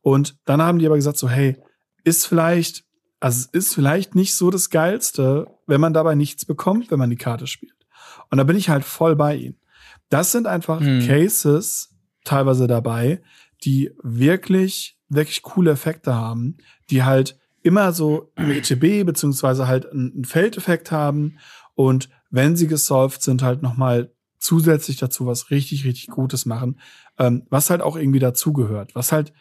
Und 0.00 0.36
dann 0.44 0.62
haben 0.62 0.78
die 0.78 0.86
aber 0.86 0.96
gesagt 0.96 1.18
so, 1.18 1.28
hey, 1.28 1.56
ist 2.04 2.26
vielleicht, 2.26 2.84
also 3.20 3.48
es 3.52 3.66
ist 3.66 3.74
vielleicht 3.74 4.14
nicht 4.14 4.34
so 4.34 4.50
das 4.50 4.70
Geilste, 4.70 5.46
wenn 5.66 5.80
man 5.80 5.92
dabei 5.92 6.14
nichts 6.14 6.44
bekommt, 6.44 6.90
wenn 6.90 6.98
man 6.98 7.10
die 7.10 7.16
Karte 7.16 7.46
spielt. 7.46 7.74
Und 8.30 8.38
da 8.38 8.44
bin 8.44 8.56
ich 8.56 8.70
halt 8.70 8.84
voll 8.84 9.14
bei 9.14 9.36
ihnen. 9.36 9.58
Das 10.08 10.32
sind 10.32 10.46
einfach 10.46 10.80
hm. 10.80 11.06
Cases 11.06 11.94
teilweise 12.24 12.66
dabei, 12.66 13.22
die 13.64 13.92
wirklich, 14.02 14.98
wirklich 15.08 15.42
coole 15.42 15.70
Effekte 15.70 16.14
haben, 16.14 16.56
die 16.90 17.04
halt 17.04 17.38
immer 17.62 17.92
so 17.92 18.32
im 18.36 18.50
ETB 18.50 19.04
beziehungsweise 19.04 19.66
halt 19.66 19.90
einen 19.90 20.24
Feldeffekt 20.24 20.90
haben 20.90 21.38
und 21.74 22.08
wenn 22.30 22.56
sie 22.56 22.66
gesolved 22.66 23.22
sind, 23.22 23.42
halt 23.42 23.62
nochmal 23.62 24.12
zusätzlich 24.38 24.96
dazu 24.96 25.26
was 25.26 25.50
richtig, 25.50 25.84
richtig 25.84 26.08
Gutes 26.08 26.46
machen, 26.46 26.80
ähm, 27.18 27.46
was 27.48 27.70
halt 27.70 27.80
auch 27.80 27.96
irgendwie 27.96 28.18
dazugehört, 28.18 28.94
was 28.94 29.12
halt, 29.12 29.32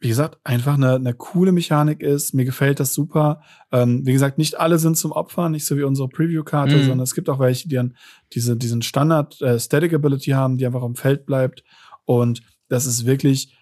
wie 0.00 0.08
gesagt, 0.08 0.38
einfach 0.42 0.74
eine, 0.74 0.96
eine 0.96 1.14
coole 1.14 1.52
Mechanik 1.52 2.00
ist. 2.00 2.34
Mir 2.34 2.44
gefällt 2.44 2.80
das 2.80 2.92
super. 2.92 3.42
Ähm, 3.70 4.04
wie 4.04 4.12
gesagt, 4.12 4.36
nicht 4.36 4.58
alle 4.58 4.80
sind 4.80 4.96
zum 4.96 5.12
Opfer, 5.12 5.48
nicht 5.48 5.64
so 5.64 5.76
wie 5.76 5.84
unsere 5.84 6.08
Preview-Karte, 6.08 6.76
mhm. 6.76 6.80
sondern 6.80 7.00
es 7.00 7.14
gibt 7.14 7.28
auch 7.28 7.38
welche, 7.38 7.68
die 7.68 7.76
dann 7.76 7.96
diese, 8.32 8.56
diesen 8.56 8.82
Standard 8.82 9.40
äh, 9.40 9.60
Static 9.60 9.94
Ability 9.94 10.30
haben, 10.32 10.58
die 10.58 10.66
einfach 10.66 10.82
am 10.82 10.96
Feld 10.96 11.24
bleibt. 11.24 11.62
Und 12.04 12.42
das 12.68 12.86
ist 12.86 13.06
wirklich 13.06 13.56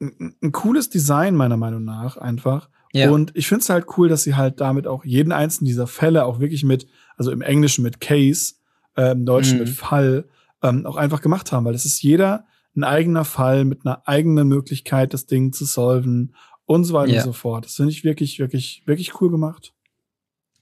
ein, 0.00 0.34
ein 0.42 0.52
cooles 0.52 0.88
Design, 0.88 1.34
meiner 1.36 1.58
Meinung 1.58 1.84
nach, 1.84 2.16
einfach. 2.16 2.70
Ja. 2.92 3.10
Und 3.10 3.32
ich 3.34 3.48
finde 3.48 3.62
es 3.62 3.68
halt 3.68 3.86
cool, 3.96 4.08
dass 4.08 4.22
sie 4.22 4.34
halt 4.34 4.60
damit 4.60 4.86
auch 4.86 5.04
jeden 5.04 5.32
einzelnen 5.32 5.66
dieser 5.66 5.86
Fälle 5.86 6.24
auch 6.24 6.40
wirklich 6.40 6.64
mit, 6.64 6.86
also 7.16 7.30
im 7.30 7.42
Englischen 7.42 7.82
mit 7.82 8.00
Case, 8.00 8.54
äh, 8.96 9.12
im 9.12 9.26
Deutschen 9.26 9.58
mhm. 9.58 9.64
mit 9.64 9.68
Fall, 9.70 10.24
ähm, 10.62 10.86
auch 10.86 10.96
einfach 10.96 11.20
gemacht 11.20 11.52
haben, 11.52 11.64
weil 11.64 11.74
es 11.74 11.84
ist 11.84 12.02
jeder 12.02 12.46
ein 12.76 12.84
eigener 12.84 13.24
Fall 13.24 13.64
mit 13.64 13.84
einer 13.84 14.06
eigenen 14.06 14.48
Möglichkeit, 14.48 15.12
das 15.12 15.26
Ding 15.26 15.52
zu 15.52 15.64
solven 15.64 16.34
und 16.64 16.84
so 16.84 16.94
weiter 16.94 17.12
ja. 17.12 17.18
und 17.18 17.24
so 17.24 17.32
fort. 17.32 17.64
Das 17.64 17.74
finde 17.74 17.92
ich 17.92 18.04
wirklich, 18.04 18.38
wirklich, 18.38 18.82
wirklich 18.86 19.20
cool 19.20 19.30
gemacht. 19.30 19.72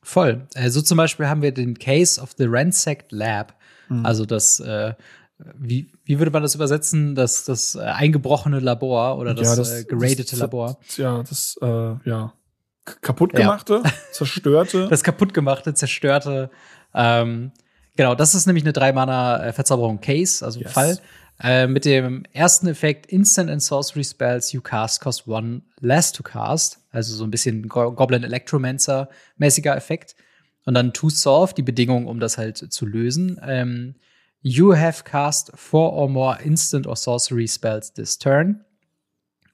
Voll. 0.02 0.46
So 0.54 0.60
also 0.60 0.82
zum 0.82 0.96
Beispiel 0.96 1.26
haben 1.26 1.42
wir 1.42 1.52
den 1.52 1.78
Case 1.78 2.20
of 2.20 2.32
the 2.38 2.44
Ransacked 2.46 3.12
Lab, 3.12 3.58
mhm. 3.88 4.06
also 4.06 4.24
das 4.24 4.60
äh, 4.60 4.94
wie, 5.38 5.92
wie 6.04 6.18
würde 6.18 6.30
man 6.30 6.42
das 6.42 6.54
übersetzen? 6.54 7.14
Das, 7.14 7.44
das 7.44 7.74
äh, 7.74 7.80
eingebrochene 7.80 8.60
Labor 8.60 9.18
oder 9.18 9.34
das, 9.34 9.48
ja, 9.48 9.56
das 9.56 9.72
äh, 9.72 9.84
geratete 9.84 10.30
das, 10.30 10.38
Labor? 10.38 10.78
Ja, 10.96 11.22
das, 11.22 11.58
äh, 11.60 11.66
ja. 11.66 12.32
Kaputtgemachte, 12.84 13.82
ja. 13.84 13.92
zerstörte. 14.12 14.88
Das 14.88 15.02
kaputtgemachte, 15.02 15.74
zerstörte. 15.74 16.50
Ähm, 16.94 17.50
genau, 17.96 18.14
das 18.14 18.34
ist 18.34 18.46
nämlich 18.46 18.64
eine 18.64 18.72
Drei-Mana-Verzauberung 18.72 20.00
Case, 20.00 20.44
also 20.44 20.60
yes. 20.60 20.72
Fall. 20.72 20.98
Äh, 21.42 21.66
mit 21.66 21.84
dem 21.84 22.24
ersten 22.32 22.66
Effekt 22.66 23.06
Instant 23.06 23.50
and 23.50 23.62
Sorcery 23.62 24.04
Spells 24.04 24.52
you 24.52 24.62
cast 24.62 25.02
cost 25.02 25.28
one 25.28 25.62
less 25.80 26.12
to 26.12 26.22
cast. 26.22 26.78
Also 26.92 27.14
so 27.14 27.24
ein 27.24 27.30
bisschen 27.30 27.68
Goblin 27.68 28.24
Electromancer 28.24 29.10
mäßiger 29.36 29.76
Effekt. 29.76 30.16
Und 30.64 30.74
dann 30.74 30.94
to 30.94 31.10
solve, 31.10 31.52
die 31.54 31.62
Bedingung, 31.62 32.06
um 32.06 32.20
das 32.20 32.38
halt 32.38 32.56
zu 32.56 32.86
lösen. 32.86 33.38
Ähm, 33.46 33.96
You 34.48 34.76
have 34.76 35.02
cast 35.02 35.50
four 35.56 35.92
or 35.92 36.08
more 36.08 36.38
instant 36.40 36.86
or 36.86 36.94
sorcery 36.94 37.48
spells 37.48 37.92
this 37.92 38.16
turn. 38.16 38.64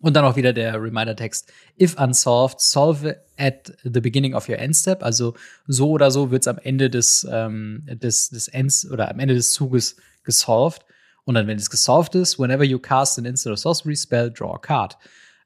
Und 0.01 0.13
dann 0.15 0.27
auch 0.27 0.37
wieder 0.37 0.53
der 0.53 0.75
Reminder-Text. 0.75 1.51
If 1.81 1.99
unsolved, 1.99 2.61
solve 2.61 3.17
at 3.39 3.73
the 3.85 4.03
beginning 4.03 4.35
of 4.35 4.51
your 4.51 4.59
end 4.59 4.77
step. 4.77 5.03
Also 5.03 5.33
so 5.67 5.89
oder 5.89 6.11
so 6.11 6.31
wird 6.31 6.43
es 6.43 6.47
am 6.47 6.59
Ende 6.59 6.91
des, 6.91 7.27
ähm, 7.31 7.85
des, 7.87 8.29
des 8.29 8.49
Ends 8.49 8.87
oder 8.91 9.11
am 9.11 9.19
Ende 9.19 9.33
des 9.33 9.55
Zuges 9.55 9.97
gesolved. 10.25 10.85
Und 11.25 11.37
dann, 11.37 11.47
wenn 11.47 11.57
es 11.57 11.71
gesolved 11.71 12.15
ist, 12.15 12.39
whenever 12.39 12.63
you 12.63 12.79
cast 12.79 13.19
an 13.19 13.25
instant 13.25 13.53
or 13.53 13.57
sorcery 13.57 13.97
spell, 13.97 14.31
draw 14.31 14.53
a 14.57 14.59
card. 14.59 14.99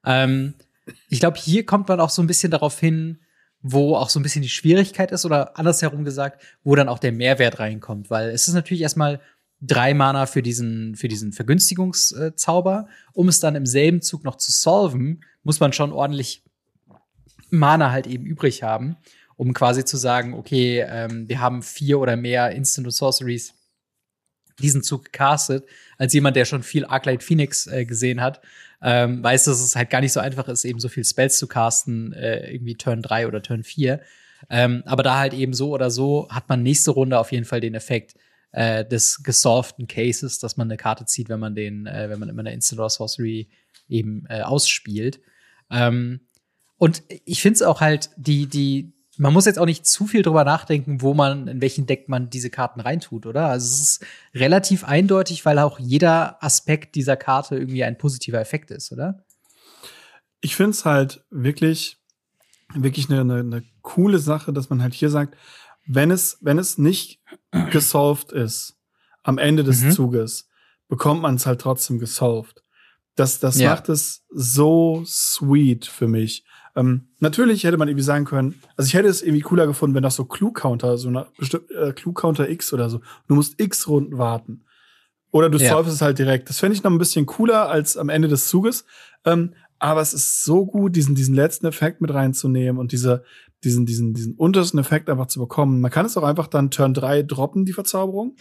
Ähm, 0.04 0.54
ich 1.08 1.20
glaube, 1.20 1.38
hier 1.38 1.64
kommt 1.64 1.86
man 1.86 2.00
auch 2.00 2.10
so 2.10 2.20
ein 2.20 2.26
bisschen 2.26 2.50
darauf 2.50 2.80
hin, 2.80 3.20
wo 3.62 3.94
auch 3.94 4.08
so 4.08 4.18
ein 4.18 4.22
bisschen 4.24 4.42
die 4.42 4.48
Schwierigkeit 4.48 5.12
ist 5.12 5.24
oder 5.24 5.56
andersherum 5.56 6.04
gesagt, 6.04 6.42
wo 6.64 6.74
dann 6.74 6.88
auch 6.88 6.98
der 6.98 7.12
Mehrwert 7.12 7.60
reinkommt. 7.60 8.10
Weil 8.10 8.30
es 8.30 8.48
ist 8.48 8.54
natürlich 8.54 8.82
erstmal 8.82 9.20
drei 9.60 9.94
Mana 9.94 10.26
für 10.26 10.42
diesen, 10.42 10.96
für 10.96 11.08
diesen 11.08 11.32
Vergünstigungszauber. 11.32 12.88
Um 13.12 13.28
es 13.28 13.40
dann 13.40 13.56
im 13.56 13.66
selben 13.66 14.02
Zug 14.02 14.24
noch 14.24 14.36
zu 14.36 14.52
solven, 14.52 15.24
muss 15.42 15.60
man 15.60 15.72
schon 15.72 15.92
ordentlich 15.92 16.42
Mana 17.50 17.90
halt 17.92 18.06
eben 18.06 18.26
übrig 18.26 18.62
haben, 18.62 18.96
um 19.36 19.52
quasi 19.54 19.84
zu 19.84 19.96
sagen, 19.96 20.34
okay, 20.34 20.84
ähm, 20.88 21.28
wir 21.28 21.40
haben 21.40 21.62
vier 21.62 21.98
oder 21.98 22.16
mehr 22.16 22.50
Instant 22.50 22.92
Sorceries 22.92 23.54
diesen 24.58 24.82
Zug 24.82 25.04
gecastet, 25.06 25.66
als 25.98 26.12
jemand, 26.12 26.36
der 26.36 26.44
schon 26.44 26.62
viel 26.62 26.84
Arclight 26.84 27.22
Phoenix 27.22 27.66
äh, 27.66 27.84
gesehen 27.84 28.20
hat, 28.20 28.40
ähm, 28.82 29.22
weiß, 29.22 29.44
dass 29.44 29.60
es 29.60 29.76
halt 29.76 29.90
gar 29.90 30.00
nicht 30.00 30.12
so 30.12 30.20
einfach 30.20 30.48
ist, 30.48 30.64
eben 30.64 30.80
so 30.80 30.88
viel 30.88 31.04
Spells 31.04 31.38
zu 31.38 31.46
casten, 31.46 32.12
äh, 32.12 32.50
irgendwie 32.52 32.74
Turn 32.74 33.02
3 33.02 33.26
oder 33.26 33.42
Turn 33.42 33.62
4. 33.62 34.00
Ähm, 34.50 34.82
aber 34.86 35.02
da 35.02 35.18
halt 35.18 35.34
eben 35.34 35.54
so 35.54 35.70
oder 35.70 35.90
so 35.90 36.28
hat 36.30 36.48
man 36.48 36.62
nächste 36.62 36.90
Runde 36.90 37.18
auf 37.18 37.32
jeden 37.32 37.44
Fall 37.44 37.60
den 37.60 37.74
Effekt, 37.74 38.14
äh, 38.56 38.86
des 38.86 39.22
gesolvten 39.22 39.86
Cases, 39.86 40.38
dass 40.38 40.56
man 40.56 40.66
eine 40.66 40.78
Karte 40.78 41.04
zieht, 41.04 41.28
wenn 41.28 41.38
man 41.38 41.54
den, 41.54 41.86
äh, 41.86 42.08
wenn 42.08 42.18
man 42.18 42.30
immer 42.30 42.40
eine 42.40 42.54
Instant 42.54 42.80
or 42.80 42.88
Sorcery 42.88 43.50
eben 43.86 44.24
äh, 44.30 44.40
ausspielt. 44.40 45.20
Ähm, 45.70 46.20
und 46.78 47.02
ich 47.26 47.42
finde 47.42 47.56
es 47.56 47.62
auch 47.62 47.82
halt, 47.82 48.08
die, 48.16 48.46
die, 48.46 48.94
man 49.18 49.34
muss 49.34 49.44
jetzt 49.44 49.58
auch 49.58 49.66
nicht 49.66 49.86
zu 49.86 50.06
viel 50.06 50.22
drüber 50.22 50.44
nachdenken, 50.44 51.02
wo 51.02 51.12
man, 51.12 51.48
in 51.48 51.60
welchen 51.60 51.84
Deck 51.84 52.08
man 52.08 52.30
diese 52.30 52.48
Karten 52.48 52.80
reintut, 52.80 53.26
oder? 53.26 53.48
Also 53.48 53.66
es 53.66 53.80
ist 53.82 54.06
relativ 54.34 54.84
eindeutig, 54.84 55.44
weil 55.44 55.58
auch 55.58 55.78
jeder 55.78 56.42
Aspekt 56.42 56.94
dieser 56.94 57.16
Karte 57.18 57.56
irgendwie 57.56 57.84
ein 57.84 57.98
positiver 57.98 58.40
Effekt 58.40 58.70
ist, 58.70 58.90
oder? 58.90 59.22
Ich 60.40 60.56
finde 60.56 60.70
es 60.70 60.86
halt 60.86 61.26
wirklich, 61.28 61.98
wirklich 62.74 63.10
eine, 63.10 63.20
eine, 63.20 63.40
eine 63.40 63.64
coole 63.82 64.18
Sache, 64.18 64.54
dass 64.54 64.70
man 64.70 64.82
halt 64.82 64.94
hier 64.94 65.10
sagt, 65.10 65.36
wenn 65.86 66.10
es, 66.10 66.38
wenn 66.40 66.58
es 66.58 66.78
nicht 66.78 67.20
gesolved 67.70 68.32
ist 68.32 68.76
am 69.22 69.38
Ende 69.38 69.64
des 69.64 69.82
mhm. 69.82 69.90
Zuges, 69.92 70.48
bekommt 70.88 71.22
man 71.22 71.36
es 71.36 71.46
halt 71.46 71.60
trotzdem 71.60 71.98
gesolved. 71.98 72.62
Das, 73.14 73.40
das 73.40 73.58
ja. 73.58 73.70
macht 73.70 73.88
es 73.88 74.24
so 74.30 75.02
sweet 75.06 75.86
für 75.86 76.06
mich. 76.06 76.44
Ähm, 76.76 77.08
natürlich 77.18 77.64
hätte 77.64 77.78
man 77.78 77.88
irgendwie 77.88 78.04
sagen 78.04 78.26
können, 78.26 78.60
also 78.76 78.86
ich 78.86 78.94
hätte 78.94 79.08
es 79.08 79.22
irgendwie 79.22 79.40
cooler 79.40 79.66
gefunden, 79.66 79.96
wenn 79.96 80.02
das 80.02 80.16
so 80.16 80.26
Clue-Counter, 80.26 80.98
so 80.98 81.08
eine 81.08 81.26
bestimmte 81.38 81.72
äh, 81.74 81.92
Clue-Counter 81.92 82.50
X 82.50 82.72
oder 82.74 82.90
so. 82.90 83.00
Du 83.26 83.34
musst 83.34 83.58
X 83.58 83.88
Runden 83.88 84.18
warten. 84.18 84.64
Oder 85.30 85.50
du 85.50 85.58
ja. 85.58 85.78
es 85.80 86.00
halt 86.00 86.18
direkt. 86.18 86.48
Das 86.48 86.60
fände 86.60 86.76
ich 86.76 86.82
noch 86.82 86.90
ein 86.90 86.98
bisschen 86.98 87.26
cooler 87.26 87.68
als 87.68 87.96
am 87.96 88.10
Ende 88.10 88.28
des 88.28 88.48
Zuges. 88.48 88.84
Ähm, 89.24 89.54
aber 89.78 90.00
es 90.00 90.12
ist 90.12 90.44
so 90.44 90.66
gut, 90.66 90.96
diesen, 90.96 91.14
diesen 91.14 91.34
letzten 91.34 91.66
Effekt 91.66 92.00
mit 92.00 92.12
reinzunehmen 92.12 92.78
und 92.78 92.92
diese, 92.92 93.24
diesen, 93.64 93.86
diesen, 93.86 94.14
diesen 94.14 94.34
untersten 94.34 94.78
Effekt 94.78 95.10
einfach 95.10 95.26
zu 95.26 95.38
bekommen. 95.38 95.80
Man 95.80 95.90
kann 95.90 96.06
es 96.06 96.16
auch 96.16 96.22
einfach 96.22 96.46
dann 96.46 96.70
Turn 96.70 96.94
3 96.94 97.22
droppen, 97.22 97.64
die 97.64 97.72
Verzauberung. 97.72 98.36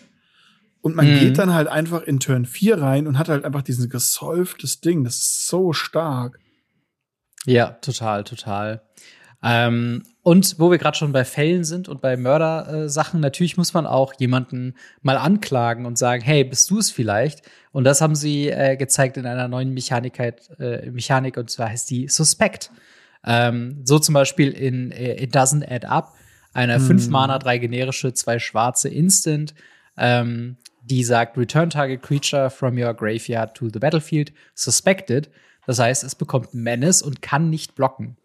Und 0.82 0.96
man 0.96 1.12
mhm. 1.12 1.20
geht 1.20 1.38
dann 1.38 1.54
halt 1.54 1.68
einfach 1.68 2.04
in 2.04 2.20
Turn 2.20 2.46
4 2.46 2.80
rein 2.80 3.08
und 3.08 3.18
hat 3.18 3.28
halt 3.28 3.44
einfach 3.44 3.64
diesen 3.64 3.90
gesolftes 3.90 4.82
Ding. 4.82 5.04
Das 5.04 5.16
ist 5.16 5.48
so 5.48 5.74
stark. 5.74 6.40
Ja, 7.46 7.72
total, 7.82 8.24
total. 8.24 8.82
Ähm, 9.44 10.04
und 10.24 10.60
wo 10.60 10.72
wir 10.72 10.78
gerade 10.78 10.98
schon 10.98 11.12
bei 11.12 11.24
Fällen 11.24 11.64
sind 11.64 11.88
und 11.88 12.02
bei 12.02 12.18
Mördersachen, 12.18 13.20
äh, 13.20 13.22
natürlich 13.22 13.58
muss 13.58 13.74
man 13.74 13.86
auch 13.86 14.14
jemanden 14.18 14.74
mal 15.02 15.18
anklagen 15.18 15.86
und 15.86 15.98
sagen, 15.98 16.24
hey, 16.24 16.44
bist 16.44 16.70
du 16.72 16.80
es 16.80 16.90
vielleicht? 16.90 17.44
Und 17.72 17.84
das 17.84 18.02
haben 18.02 18.16
sie 18.16 18.50
äh, 18.50 18.76
gezeigt 18.76 19.18
in 19.18 19.26
einer 19.26 19.48
neuen 19.48 19.74
Mechanikheit, 19.74 20.50
äh, 20.60 20.90
Mechanik, 20.90 21.38
und 21.38 21.50
zwar 21.50 21.70
heißt 21.70 21.90
die 21.90 22.08
Suspect. 22.08 22.72
Ähm, 23.24 23.82
so 23.84 24.00
zum 24.00 24.14
Beispiel 24.14 24.52
in 24.52 24.92
äh, 24.92 25.22
It 25.24 25.36
Doesn't 25.36 25.70
Add 25.70 25.86
Up. 25.88 26.14
Eine 26.54 26.80
5 26.80 27.10
Mana, 27.10 27.38
drei 27.38 27.58
generische, 27.58 28.14
zwei 28.14 28.40
schwarze 28.40 28.88
Instant, 28.88 29.54
ähm, 29.98 30.56
die 30.82 31.04
sagt, 31.04 31.38
Return 31.38 31.70
Target 31.70 32.02
Creature 32.02 32.50
from 32.50 32.78
your 32.78 32.94
graveyard 32.94 33.56
to 33.56 33.68
the 33.68 33.80
battlefield, 33.80 34.32
suspected. 34.54 35.30
Das 35.68 35.80
heißt, 35.80 36.06
es 36.06 36.16
bekommt 36.16 36.54
Menace 36.54 37.02
und 37.02 37.22
kann 37.22 37.50
nicht 37.50 37.76
blocken. 37.76 38.16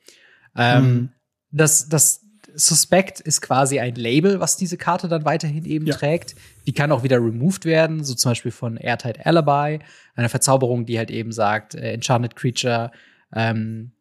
Ähm, 0.56 0.82
Mhm. 0.94 1.08
das, 1.50 1.88
das 1.88 2.20
Suspect 2.54 3.20
ist 3.20 3.40
quasi 3.42 3.78
ein 3.78 3.94
Label, 3.94 4.40
was 4.40 4.56
diese 4.56 4.76
Karte 4.76 5.06
dann 5.08 5.24
weiterhin 5.24 5.64
eben 5.64 5.86
Ja. 5.86 5.94
trägt. 5.96 6.34
Die 6.66 6.72
kann 6.72 6.90
auch 6.90 7.02
wieder 7.04 7.18
removed 7.18 7.64
werden, 7.64 8.02
so 8.02 8.14
zum 8.14 8.32
Beispiel 8.32 8.50
von 8.50 8.76
Airtight 8.76 9.24
Alibi, 9.24 9.78
eine 10.16 10.28
Verzauberung, 10.28 10.84
die 10.84 10.98
halt 10.98 11.10
eben 11.12 11.30
sagt, 11.32 11.74
äh, 11.76 11.92
Enchanted 11.92 12.34
Creature 12.34 12.90
ähm, 13.32 13.92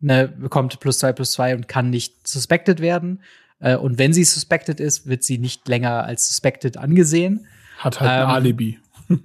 ne, 0.00 0.28
bekommt 0.28 0.78
plus 0.78 0.98
zwei 1.00 1.12
plus 1.12 1.32
zwei 1.32 1.54
und 1.56 1.66
kann 1.66 1.90
nicht 1.90 2.28
suspected 2.28 2.80
werden. 2.80 3.22
Äh, 3.58 3.76
und 3.76 3.98
wenn 3.98 4.12
sie 4.12 4.22
suspected 4.24 4.78
ist, 4.78 5.06
wird 5.06 5.24
sie 5.24 5.38
nicht 5.38 5.66
länger 5.66 6.04
als 6.04 6.28
suspected 6.28 6.76
angesehen. 6.76 7.46
Hat 7.78 7.98
halt 8.00 8.10
Ähm, 8.12 8.26
ein 8.28 8.34
Alibi. 8.34 8.78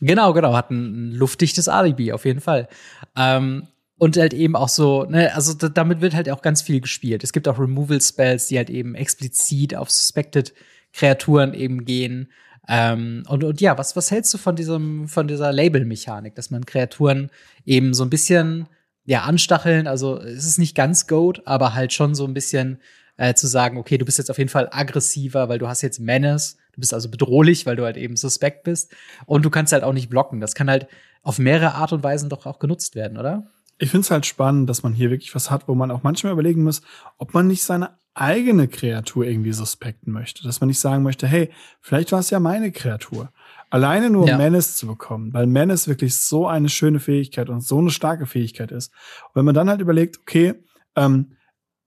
Genau, 0.00 0.32
genau, 0.32 0.54
hat 0.54 0.70
ein, 0.70 1.10
ein 1.10 1.12
luftdichtes 1.12 1.68
Alibi, 1.68 2.12
auf 2.12 2.24
jeden 2.24 2.40
Fall. 2.40 2.68
Ähm, 3.16 3.68
und 4.02 4.16
halt 4.16 4.34
eben 4.34 4.56
auch 4.56 4.68
so, 4.68 5.04
ne, 5.04 5.32
also 5.32 5.54
da, 5.54 5.68
damit 5.68 6.00
wird 6.00 6.12
halt 6.12 6.28
auch 6.28 6.42
ganz 6.42 6.60
viel 6.60 6.80
gespielt. 6.80 7.22
Es 7.22 7.32
gibt 7.32 7.46
auch 7.46 7.60
Removal-Spells, 7.60 8.48
die 8.48 8.56
halt 8.56 8.68
eben 8.68 8.96
explizit 8.96 9.76
auf 9.76 9.92
Suspected 9.92 10.54
Kreaturen 10.92 11.54
eben 11.54 11.84
gehen. 11.84 12.32
Ähm, 12.66 13.22
und, 13.28 13.44
und 13.44 13.60
ja, 13.60 13.78
was, 13.78 13.94
was 13.94 14.10
hältst 14.10 14.34
du 14.34 14.38
von 14.38 14.56
diesem, 14.56 15.06
von 15.06 15.28
dieser 15.28 15.52
Label-Mechanik, 15.52 16.34
dass 16.34 16.50
man 16.50 16.66
Kreaturen 16.66 17.30
eben 17.64 17.94
so 17.94 18.02
ein 18.02 18.10
bisschen, 18.10 18.66
ja, 19.04 19.22
anstacheln? 19.22 19.86
Also, 19.86 20.18
es 20.18 20.46
ist 20.46 20.58
nicht 20.58 20.74
ganz 20.74 21.06
Goat, 21.06 21.42
aber 21.44 21.72
halt 21.72 21.92
schon 21.92 22.16
so 22.16 22.24
ein 22.24 22.34
bisschen 22.34 22.80
äh, 23.18 23.34
zu 23.34 23.46
sagen, 23.46 23.78
okay, 23.78 23.98
du 23.98 24.04
bist 24.04 24.18
jetzt 24.18 24.32
auf 24.32 24.38
jeden 24.38 24.50
Fall 24.50 24.68
aggressiver, 24.72 25.48
weil 25.48 25.60
du 25.60 25.68
hast 25.68 25.80
jetzt 25.80 26.00
Menace. 26.00 26.56
Du 26.72 26.80
bist 26.80 26.92
also 26.92 27.08
bedrohlich, 27.08 27.66
weil 27.66 27.76
du 27.76 27.84
halt 27.84 27.96
eben 27.96 28.16
suspekt 28.16 28.64
bist. 28.64 28.92
Und 29.26 29.44
du 29.44 29.50
kannst 29.50 29.72
halt 29.72 29.84
auch 29.84 29.92
nicht 29.92 30.10
blocken. 30.10 30.40
Das 30.40 30.56
kann 30.56 30.68
halt 30.68 30.88
auf 31.22 31.38
mehrere 31.38 31.76
Art 31.76 31.92
und 31.92 32.02
Weisen 32.02 32.30
doch 32.30 32.46
auch 32.46 32.58
genutzt 32.58 32.96
werden, 32.96 33.16
oder? 33.16 33.46
Ich 33.78 33.90
finde 33.90 34.04
es 34.04 34.10
halt 34.10 34.26
spannend, 34.26 34.68
dass 34.70 34.82
man 34.82 34.92
hier 34.92 35.10
wirklich 35.10 35.34
was 35.34 35.50
hat, 35.50 35.66
wo 35.68 35.74
man 35.74 35.90
auch 35.90 36.02
manchmal 36.02 36.32
überlegen 36.32 36.62
muss, 36.62 36.82
ob 37.18 37.34
man 37.34 37.46
nicht 37.48 37.62
seine 37.64 37.90
eigene 38.14 38.68
Kreatur 38.68 39.24
irgendwie 39.26 39.52
suspekten 39.52 40.12
möchte. 40.12 40.42
Dass 40.44 40.60
man 40.60 40.68
nicht 40.68 40.78
sagen 40.80 41.02
möchte, 41.02 41.26
hey, 41.26 41.50
vielleicht 41.80 42.12
war 42.12 42.20
es 42.20 42.30
ja 42.30 42.38
meine 42.40 42.70
Kreatur. 42.70 43.30
Alleine 43.70 44.10
nur 44.10 44.28
Ja. 44.28 44.36
Menace 44.36 44.76
zu 44.76 44.86
bekommen, 44.86 45.32
weil 45.32 45.46
Menace 45.46 45.88
wirklich 45.88 46.18
so 46.18 46.46
eine 46.46 46.68
schöne 46.68 47.00
Fähigkeit 47.00 47.48
und 47.48 47.62
so 47.62 47.78
eine 47.78 47.90
starke 47.90 48.26
Fähigkeit 48.26 48.70
ist. 48.70 48.92
Und 49.28 49.36
wenn 49.36 49.44
man 49.46 49.54
dann 49.54 49.70
halt 49.70 49.80
überlegt, 49.80 50.18
okay, 50.20 50.54
ähm, 50.94 51.32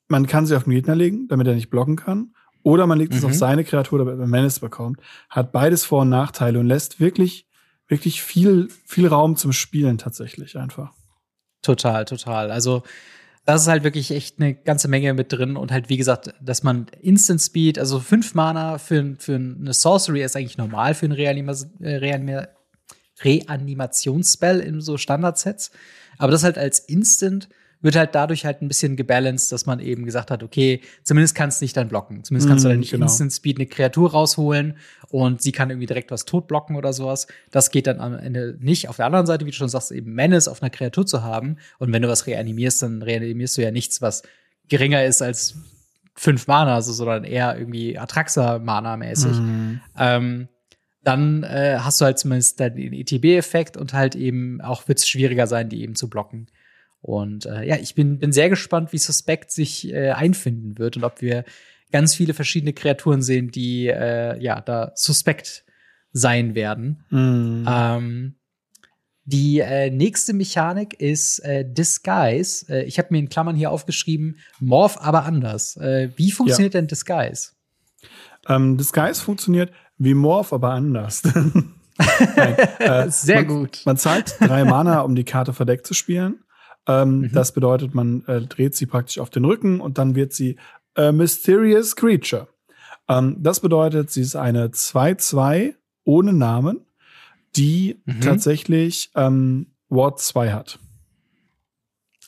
man 0.07 0.25
kann 0.27 0.45
sie 0.47 0.55
auf 0.57 0.63
den 0.63 0.71
Gegner 0.73 0.95
legen, 0.95 1.27
damit 1.27 1.45
er 1.47 1.53
nicht 1.55 1.69
blocken 1.69 1.95
kann, 1.95 2.33
oder 2.63 2.87
man 2.87 2.97
legt 2.97 3.13
es 3.13 3.21
Mhm. 3.21 3.27
auf 3.27 3.33
seine 3.35 3.63
Kreatur, 3.63 3.99
damit 3.99 4.17
man 4.17 4.29
Menace 4.29 4.59
bekommt, 4.59 4.99
hat 5.29 5.51
beides 5.51 5.85
Vor- 5.85 6.01
und 6.01 6.09
Nachteile 6.09 6.59
und 6.59 6.65
lässt 6.65 6.99
wirklich, 6.99 7.47
wirklich 7.87 8.23
viel, 8.23 8.67
viel 8.85 9.05
Raum 9.07 9.35
zum 9.35 9.51
Spielen 9.53 9.99
tatsächlich 9.99 10.57
einfach. 10.57 10.91
Total, 11.65 12.05
total. 12.05 12.51
Also, 12.51 12.83
das 13.43 13.63
ist 13.63 13.67
halt 13.67 13.83
wirklich 13.83 14.11
echt 14.11 14.39
eine 14.39 14.53
ganze 14.53 14.87
Menge 14.87 15.15
mit 15.15 15.33
drin 15.33 15.57
und 15.57 15.71
halt, 15.71 15.89
wie 15.89 15.97
gesagt, 15.97 16.31
dass 16.39 16.61
man 16.61 16.85
Instant 17.01 17.41
Speed, 17.41 17.79
also 17.79 17.99
fünf 17.99 18.35
Mana 18.35 18.77
für, 18.77 19.15
für 19.17 19.35
eine 19.35 19.73
Sorcery 19.73 20.21
ist 20.21 20.35
eigentlich 20.35 20.59
normal 20.59 20.93
für 20.93 21.07
ein 21.07 21.11
Reanima 21.11 21.55
äh, 21.79 21.95
Reanima 21.95 22.47
Reanimationsspell 23.21 24.59
in 24.59 24.81
so 24.81 24.97
Standardsets. 24.97 25.71
Aber 26.19 26.31
das 26.31 26.43
halt 26.43 26.57
als 26.57 26.79
Instant 26.79 27.49
wird 27.85 27.95
halt 27.95 28.15
dadurch 28.15 28.45
halt 28.45 28.63
ein 28.63 28.67
bisschen 28.67 28.95
gebalanced, 28.95 29.51
dass 29.51 29.67
man 29.67 29.79
eben 29.79 30.05
gesagt 30.05 30.31
hat, 30.31 30.41
okay, 30.41 30.81
zumindest 31.03 31.35
kannst 31.35 31.61
du 31.61 31.65
nicht 31.65 31.77
dann 31.77 31.87
blocken. 31.87 32.23
Zumindest 32.23 32.49
kannst 32.49 32.65
du 32.65 32.69
Mm, 32.69 32.71
dann 32.71 32.79
nicht 32.79 32.91
genau. 32.91 33.05
Instant 33.05 33.31
Speed 33.31 33.57
eine 33.57 33.67
Kreatur 33.67 34.09
rausholen 34.11 34.77
und 35.09 35.43
sie 35.43 35.51
kann 35.51 35.69
irgendwie 35.69 35.85
direkt 35.85 36.09
was 36.09 36.25
tot 36.25 36.47
blocken 36.47 36.77
oder 36.77 36.93
sowas. 36.93 37.27
Das 37.51 37.69
geht 37.69 37.85
dann 37.85 37.99
am 37.99 38.15
Ende 38.15 38.57
nicht. 38.59 38.89
Auf 38.89 38.95
der 38.95 39.05
anderen 39.05 39.27
Seite, 39.27 39.45
wie 39.45 39.51
du 39.51 39.55
schon 39.55 39.69
sagst, 39.69 39.91
eben 39.91 40.13
Menace 40.13 40.47
auf 40.47 40.63
einer 40.63 40.71
Kreatur 40.71 41.05
zu 41.05 41.21
haben. 41.21 41.57
Und 41.77 41.93
wenn 41.93 42.01
du 42.01 42.07
was 42.07 42.25
reanimierst, 42.25 42.81
dann 42.81 43.03
reanimierst 43.03 43.55
du 43.55 43.61
ja 43.61 43.69
nichts, 43.69 44.01
was 44.01 44.23
geringer 44.67 45.05
ist 45.05 45.21
als 45.21 45.55
fünf 46.15 46.47
Mana, 46.47 46.73
also, 46.73 46.91
sondern 46.91 47.23
eher 47.23 47.55
irgendwie 47.55 47.99
Atraxa-Mana-mäßig. 47.99 49.37
Mhm. 49.37 49.81
Ähm, 49.95 50.47
dann 51.03 51.43
äh, 51.43 51.77
hast 51.81 52.01
du 52.01 52.05
halt 52.05 52.17
zumindest 52.17 52.59
den 52.59 52.93
ETB-Effekt 52.93 53.77
und 53.77 53.93
halt 53.93 54.15
eben 54.15 54.59
auch 54.61 54.87
wird 54.87 54.97
es 54.97 55.07
schwieriger 55.07 55.45
sein, 55.45 55.69
die 55.69 55.83
eben 55.83 55.93
zu 55.93 56.09
blocken. 56.09 56.47
Und 57.05 57.45
äh, 57.45 57.63
ja, 57.67 57.75
ich 57.75 57.93
bin, 57.93 58.17
bin 58.17 58.31
sehr 58.31 58.49
gespannt, 58.49 58.91
wie 58.91 58.97
Suspect 58.97 59.51
sich 59.51 59.93
äh, 59.93 60.09
einfinden 60.09 60.79
wird 60.79 60.97
und 60.97 61.03
ob 61.03 61.21
wir 61.21 61.45
ganz 61.91 62.15
viele 62.15 62.33
verschiedene 62.33 62.73
Kreaturen 62.73 63.21
sehen, 63.21 63.51
die 63.51 63.85
äh, 63.87 64.41
ja 64.41 64.59
da 64.59 64.91
suspekt 64.95 65.65
sein 66.13 66.55
werden. 66.55 67.03
Mhm. 67.11 67.65
Ähm, 67.69 68.35
die 69.23 69.59
äh, 69.59 69.91
nächste 69.91 70.33
Mechanik 70.33 70.99
ist 70.99 71.39
äh, 71.39 71.63
Disguise. 71.63 72.65
Äh, 72.69 72.85
ich 72.85 72.97
habe 72.97 73.09
mir 73.11 73.19
in 73.19 73.29
Klammern 73.29 73.55
hier 73.55 73.69
aufgeschrieben, 73.69 74.39
Morph 74.59 74.97
aber 74.99 75.25
anders. 75.25 75.77
Äh, 75.77 76.09
wie 76.15 76.31
funktioniert 76.31 76.73
denn 76.73 76.87
Disguise? 76.87 77.49
Ähm, 78.47 78.77
Disguise 78.77 79.21
funktioniert 79.21 79.71
wie 79.99 80.15
Morph, 80.15 80.53
aber 80.53 80.71
anders. 80.71 81.21
Nein, 82.35 82.55
äh, 82.79 83.09
Sehr 83.11 83.43
man, 83.43 83.47
gut. 83.47 83.81
Man 83.85 83.97
zahlt 83.97 84.37
drei 84.39 84.65
Mana, 84.65 85.01
um 85.01 85.13
die 85.13 85.23
Karte 85.23 85.53
verdeckt 85.53 85.85
zu 85.85 85.93
spielen. 85.93 86.39
Ähm, 86.87 87.19
Mhm. 87.21 87.31
Das 87.33 87.51
bedeutet, 87.51 87.93
man 87.95 88.23
äh, 88.27 88.41
dreht 88.41 88.75
sie 88.75 88.85
praktisch 88.85 89.19
auf 89.19 89.29
den 89.29 89.45
Rücken 89.45 89.79
und 89.81 89.97
dann 89.97 90.15
wird 90.15 90.33
sie 90.33 90.57
äh, 90.95 91.11
Mysterious 91.11 91.95
Creature. 91.95 92.47
Ähm, 93.07 93.37
das 93.39 93.59
bedeutet, 93.59 94.11
sie 94.11 94.21
ist 94.21 94.35
eine 94.35 94.67
2-2 94.69 95.75
ohne 96.03 96.33
Namen, 96.33 96.81
die 97.55 98.01
Mhm. 98.05 98.21
tatsächlich 98.21 99.11
ähm, 99.15 99.67
Ward 99.89 100.19
2 100.19 100.51
hat. 100.53 100.79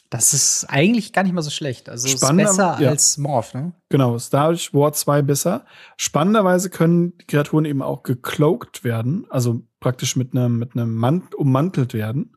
Das 0.10 0.34
ist 0.34 0.63
eigentlich 0.70 1.12
gar 1.12 1.24
nicht 1.24 1.34
mal 1.34 1.41
so 1.41 1.50
schlecht. 1.50 1.89
Also 1.89 2.08
ist 2.08 2.17
Spannender- 2.24 2.46
besser 2.52 2.78
ja. 2.82 2.89
als 2.91 3.17
Morph, 3.17 3.54
ne? 3.54 3.74
Genau, 3.89 4.15
ist 4.15 4.34
dadurch 4.34 4.74
Ward 4.74 4.96
2 4.96 5.22
besser. 5.22 5.65
Spannenderweise 5.98 6.70
können 6.70 7.17
die 7.17 7.26
Kreaturen 7.26 7.65
eben 7.65 7.82
auch 7.82 8.04
gecloaked 8.04 8.86
werden, 8.86 9.26
also 9.30 9.63
praktisch 9.82 10.15
mit 10.15 10.34
einem 10.34 10.60
mit 10.60 10.76
einem 10.76 10.96
Mant 10.96 11.36
ummantelt 11.36 11.93
werden. 11.93 12.37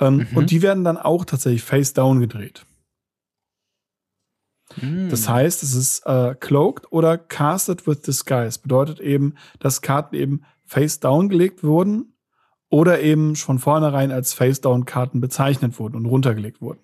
Ähm, 0.00 0.26
Mhm. 0.30 0.36
Und 0.36 0.50
die 0.50 0.62
werden 0.62 0.84
dann 0.84 0.96
auch 0.96 1.24
tatsächlich 1.24 1.62
face 1.62 1.92
down 1.92 2.20
gedreht. 2.20 2.64
Hm. 4.74 5.08
Das 5.08 5.28
heißt, 5.28 5.62
es 5.62 5.74
ist 5.74 6.06
äh, 6.06 6.34
cloaked 6.38 6.92
oder 6.92 7.16
casted 7.16 7.86
with 7.86 8.02
disguise. 8.02 8.58
Bedeutet 8.60 9.00
eben, 9.00 9.34
dass 9.60 9.80
Karten 9.80 10.14
eben 10.14 10.42
face 10.66 11.00
down 11.00 11.28
gelegt 11.28 11.64
wurden 11.64 12.12
oder 12.68 13.00
eben 13.00 13.34
von 13.34 13.58
vornherein 13.58 14.12
als 14.12 14.34
face 14.34 14.60
down 14.60 14.84
Karten 14.84 15.20
bezeichnet 15.20 15.78
wurden 15.78 15.96
und 15.96 16.06
runtergelegt 16.06 16.60
wurden. 16.60 16.80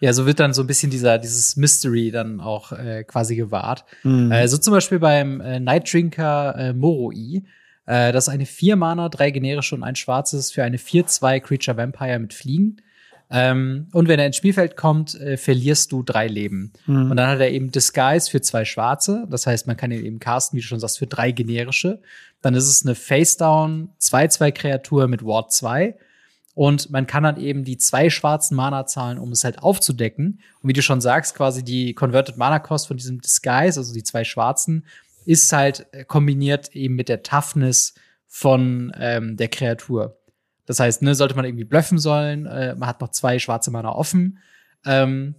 Ja, 0.00 0.12
so 0.12 0.26
wird 0.26 0.38
dann 0.38 0.52
so 0.52 0.62
ein 0.62 0.66
bisschen 0.66 0.90
dieser, 0.90 1.18
dieses 1.18 1.56
Mystery 1.56 2.10
dann 2.10 2.40
auch 2.40 2.72
äh, 2.72 3.04
quasi 3.04 3.36
gewahrt. 3.36 3.84
Mhm. 4.02 4.30
Äh, 4.30 4.46
so 4.48 4.58
zum 4.58 4.72
Beispiel 4.72 4.98
beim 4.98 5.40
äh, 5.40 5.58
Night 5.60 5.92
Drinker 5.92 6.54
äh, 6.56 6.72
Moroi. 6.72 7.42
Äh, 7.86 8.12
das 8.12 8.28
ist 8.28 8.32
eine 8.32 8.46
4 8.46 8.76
Mana, 8.76 9.08
drei 9.08 9.30
generische 9.30 9.74
und 9.74 9.82
ein 9.82 9.96
schwarzes 9.96 10.52
für 10.52 10.64
eine 10.64 10.78
4-2 10.78 11.40
Creature 11.40 11.76
Vampire 11.76 12.18
mit 12.18 12.34
Fliegen. 12.34 12.78
Ähm, 13.30 13.88
und 13.92 14.06
wenn 14.06 14.20
er 14.20 14.26
ins 14.26 14.36
Spielfeld 14.36 14.76
kommt, 14.76 15.14
äh, 15.14 15.36
verlierst 15.36 15.92
du 15.92 16.02
drei 16.02 16.28
Leben. 16.28 16.72
Mhm. 16.86 17.10
Und 17.10 17.16
dann 17.16 17.28
hat 17.28 17.40
er 17.40 17.50
eben 17.50 17.70
Disguise 17.70 18.30
für 18.30 18.40
zwei 18.40 18.64
schwarze. 18.64 19.26
Das 19.30 19.46
heißt, 19.46 19.66
man 19.66 19.76
kann 19.76 19.90
ihn 19.90 20.04
eben 20.04 20.18
casten, 20.18 20.56
wie 20.56 20.60
du 20.60 20.66
schon 20.66 20.80
sagst, 20.80 20.98
für 20.98 21.06
drei 21.06 21.32
generische. 21.32 22.00
Dann 22.42 22.54
ist 22.54 22.68
es 22.68 22.84
eine 22.84 22.94
Face-Down 22.94 23.88
2-2-Kreatur 24.00 25.08
mit 25.08 25.24
Ward 25.24 25.52
2. 25.52 25.96
Und 26.54 26.90
man 26.90 27.06
kann 27.06 27.24
dann 27.24 27.40
eben 27.40 27.64
die 27.64 27.78
zwei 27.78 28.10
schwarzen 28.10 28.54
Mana 28.54 28.86
zahlen, 28.86 29.18
um 29.18 29.32
es 29.32 29.42
halt 29.42 29.58
aufzudecken. 29.58 30.40
Und 30.62 30.68
wie 30.68 30.72
du 30.72 30.82
schon 30.82 31.00
sagst, 31.00 31.34
quasi 31.34 31.64
die 31.64 31.94
Converted 31.94 32.36
Mana 32.36 32.60
Cost 32.60 32.86
von 32.86 32.96
diesem 32.96 33.20
Disguise, 33.20 33.80
also 33.80 33.92
die 33.92 34.04
zwei 34.04 34.22
schwarzen, 34.22 34.84
ist 35.24 35.52
halt 35.52 35.86
äh, 35.92 36.04
kombiniert 36.04 36.74
eben 36.74 36.94
mit 36.94 37.08
der 37.08 37.22
Toughness 37.22 37.94
von 38.26 38.92
ähm, 38.98 39.36
der 39.36 39.48
Kreatur. 39.48 40.18
Das 40.66 40.80
heißt, 40.80 41.02
ne, 41.02 41.14
sollte 41.14 41.36
man 41.36 41.44
irgendwie 41.44 41.64
bluffen 41.64 41.98
sollen, 41.98 42.46
äh, 42.46 42.74
man 42.74 42.88
hat 42.88 43.00
noch 43.00 43.10
zwei 43.10 43.38
schwarze 43.38 43.70
Mana 43.70 43.90
offen, 43.90 44.38
ähm, 44.84 45.34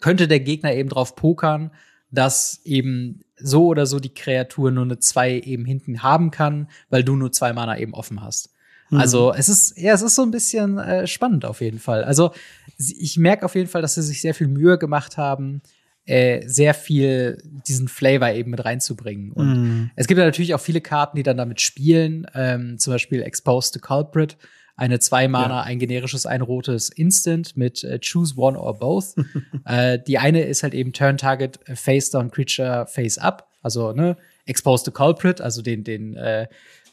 könnte 0.00 0.28
der 0.28 0.40
Gegner 0.40 0.74
eben 0.74 0.88
drauf 0.88 1.16
pokern, 1.16 1.70
dass 2.10 2.60
eben 2.64 3.20
so 3.36 3.66
oder 3.66 3.86
so 3.86 3.98
die 3.98 4.14
Kreatur 4.14 4.70
nur 4.70 4.84
eine 4.84 4.98
zwei 4.98 5.32
eben 5.38 5.64
hinten 5.64 6.02
haben 6.02 6.30
kann, 6.30 6.68
weil 6.90 7.02
du 7.02 7.16
nur 7.16 7.32
zwei 7.32 7.52
Mana 7.52 7.78
eben 7.78 7.94
offen 7.94 8.22
hast. 8.22 8.50
Mhm. 8.90 8.98
Also 8.98 9.32
es 9.32 9.48
ist, 9.48 9.78
ja, 9.78 9.94
es 9.94 10.02
ist 10.02 10.14
so 10.14 10.22
ein 10.22 10.30
bisschen 10.30 10.78
äh, 10.78 11.06
spannend 11.06 11.44
auf 11.44 11.60
jeden 11.60 11.78
Fall. 11.78 12.04
Also 12.04 12.32
ich 12.76 13.16
merke 13.16 13.44
auf 13.44 13.54
jeden 13.54 13.68
Fall, 13.68 13.82
dass 13.82 13.94
sie 13.94 14.02
sich 14.02 14.20
sehr 14.20 14.34
viel 14.34 14.48
Mühe 14.48 14.78
gemacht 14.78 15.16
haben, 15.16 15.62
äh, 16.04 16.46
sehr 16.48 16.74
viel 16.74 17.38
diesen 17.68 17.86
Flavor 17.88 18.30
eben 18.32 18.50
mit 18.50 18.64
reinzubringen. 18.64 19.32
Und 19.32 19.52
Mhm. 19.52 19.90
es 19.94 20.06
gibt 20.08 20.18
ja 20.18 20.24
natürlich 20.24 20.54
auch 20.54 20.60
viele 20.60 20.80
Karten, 20.80 21.16
die 21.16 21.22
dann 21.22 21.36
damit 21.36 21.60
spielen, 21.60 22.26
ähm, 22.34 22.78
zum 22.78 22.92
Beispiel 22.92 23.22
Exposed 23.22 23.74
to 23.74 23.80
Culprit. 23.80 24.36
eine 24.74 24.98
zwei 24.98 25.28
Mana, 25.28 25.56
ja. 25.58 25.62
ein 25.62 25.78
generisches, 25.78 26.24
ein 26.24 26.40
rotes 26.40 26.88
Instant 26.88 27.56
mit 27.58 27.84
äh, 27.84 28.00
Choose 28.00 28.34
One 28.36 28.58
or 28.58 28.78
Both. 28.78 29.14
äh, 29.66 29.98
die 30.04 30.18
eine 30.18 30.42
ist 30.44 30.62
halt 30.62 30.72
eben 30.74 30.92
Turn 30.94 31.18
Target 31.18 31.60
äh, 31.68 31.76
Face 31.76 32.10
Down 32.10 32.30
Creature 32.30 32.86
Face 32.88 33.18
Up, 33.18 33.48
also 33.60 33.92
ne, 33.92 34.16
Expose 34.46 34.84
the 34.86 34.90
Culprit, 34.90 35.40
also 35.42 35.60
den 35.60 35.84
den 35.84 36.16
äh, 36.16 36.46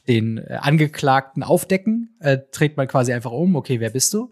den 0.09 0.39
äh, 0.39 0.57
Angeklagten 0.59 1.41
aufdecken, 1.41 2.15
äh, 2.19 2.39
trägt 2.51 2.75
man 2.77 2.87
quasi 2.87 3.13
einfach 3.13 3.31
um, 3.31 3.55
okay, 3.55 3.79
wer 3.79 3.89
bist 3.91 4.13
du? 4.13 4.29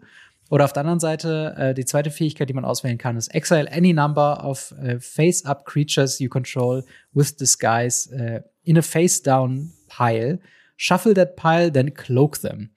Oder 0.50 0.64
auf 0.64 0.72
der 0.72 0.80
anderen 0.80 1.00
Seite, 1.00 1.54
äh, 1.58 1.74
die 1.74 1.84
zweite 1.84 2.10
Fähigkeit, 2.10 2.48
die 2.48 2.54
man 2.54 2.64
auswählen 2.64 2.98
kann, 2.98 3.16
ist 3.16 3.28
Exile 3.28 3.70
any 3.70 3.92
number 3.92 4.44
of 4.44 4.74
äh, 4.82 4.98
face-up 4.98 5.66
creatures 5.66 6.18
you 6.18 6.28
control 6.28 6.84
with 7.12 7.36
disguise 7.36 8.10
äh, 8.14 8.42
in 8.64 8.78
a 8.78 8.82
face-down 8.82 9.72
pile. 9.88 10.38
Shuffle 10.76 11.14
that 11.14 11.36
pile, 11.36 11.70
then 11.70 11.92
cloak 11.92 12.40
them. 12.40 12.70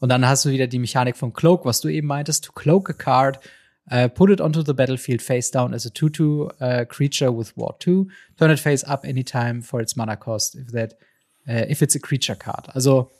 Und 0.00 0.10
dann 0.10 0.26
hast 0.26 0.44
du 0.44 0.50
wieder 0.50 0.66
die 0.66 0.78
Mechanik 0.78 1.16
von 1.16 1.32
Cloak, 1.32 1.64
was 1.64 1.80
du 1.80 1.88
eben 1.88 2.08
meintest, 2.08 2.44
to 2.44 2.52
cloak 2.52 2.90
a 2.90 2.92
card, 2.92 3.38
uh, 3.90 4.08
put 4.08 4.30
it 4.30 4.40
onto 4.40 4.62
the 4.62 4.74
battlefield 4.74 5.22
face 5.22 5.50
down 5.50 5.72
as 5.72 5.86
a 5.86 5.88
2-2 5.88 6.50
uh, 6.60 6.84
creature 6.84 7.34
with 7.34 7.56
Ward 7.56 7.80
2, 7.80 8.06
turn 8.36 8.50
it 8.50 8.60
face 8.60 8.84
up 8.84 9.04
anytime 9.04 9.62
for 9.62 9.80
its 9.80 9.96
mana 9.96 10.16
cost, 10.16 10.56
if 10.56 10.72
that, 10.72 10.94
uh, 11.48 11.64
if 11.70 11.80
it's 11.80 11.94
a 11.94 12.00
creature 12.00 12.34
card. 12.34 12.68
Also 12.74 13.10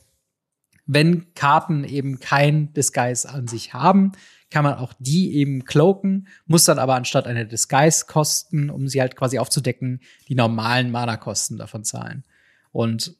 wenn 0.85 1.33
Karten 1.33 1.83
eben 1.83 2.19
kein 2.19 2.73
Disguise 2.73 3.27
an 3.27 3.47
sich 3.47 3.73
haben, 3.73 4.11
kann 4.51 4.63
man 4.63 4.75
auch 4.75 4.93
die 4.99 5.35
eben 5.35 5.65
cloaken, 5.65 6.27
muss 6.45 6.65
dann 6.65 6.79
aber 6.79 6.95
anstatt 6.95 7.27
eine 7.27 7.45
Disguise 7.45 8.05
kosten, 8.07 8.69
um 8.69 8.87
sie 8.87 9.01
halt 9.01 9.15
quasi 9.15 9.39
aufzudecken, 9.39 10.01
die 10.27 10.35
normalen 10.35 10.91
Mana-Kosten 10.91 11.57
davon 11.57 11.83
zahlen. 11.83 12.23
Und 12.71 13.15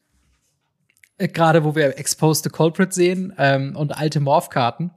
äh, 1.18 1.28
gerade 1.28 1.64
wo 1.64 1.74
wir 1.74 1.98
Exposed 1.98 2.44
to 2.44 2.50
Culprit 2.50 2.92
sehen 2.92 3.32
ähm, 3.38 3.74
und 3.74 3.96
alte 3.96 4.20
Morph-Karten, 4.20 4.92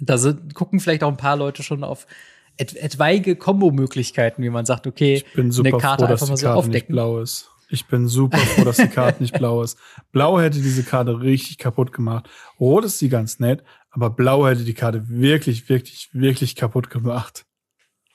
da 0.00 0.16
sind, 0.16 0.54
gucken 0.54 0.80
vielleicht 0.80 1.02
auch 1.02 1.10
ein 1.10 1.16
paar 1.16 1.36
Leute 1.36 1.62
schon 1.62 1.84
auf 1.84 2.06
et 2.56 2.74
etwaige 2.76 3.36
Kombo-Möglichkeiten, 3.36 4.42
wie 4.42 4.50
man 4.50 4.66
sagt, 4.66 4.86
okay, 4.86 5.24
eine 5.36 5.70
Karte 5.72 6.04
froh, 6.04 6.12
einfach 6.12 6.28
mal 6.28 6.36
so 6.36 6.48
aufdecken. 6.48 6.94
blau 6.94 7.20
ist. 7.20 7.50
Ich 7.70 7.86
bin 7.86 8.08
super 8.08 8.38
froh, 8.38 8.64
dass 8.64 8.78
die 8.78 8.88
Karte 8.88 9.22
nicht 9.22 9.36
blau 9.38 9.62
ist. 9.62 9.78
Blau 10.10 10.40
hätte 10.40 10.60
diese 10.60 10.82
Karte 10.82 11.20
richtig 11.20 11.58
kaputt 11.58 11.92
gemacht. 11.92 12.28
Rot 12.58 12.84
ist 12.84 12.98
sie 12.98 13.08
ganz 13.08 13.38
nett, 13.38 13.62
aber 13.90 14.10
blau 14.10 14.46
hätte 14.46 14.64
die 14.64 14.74
Karte 14.74 15.08
wirklich, 15.08 15.68
wirklich, 15.68 16.08
wirklich 16.12 16.56
kaputt 16.56 16.90
gemacht. 16.90 17.44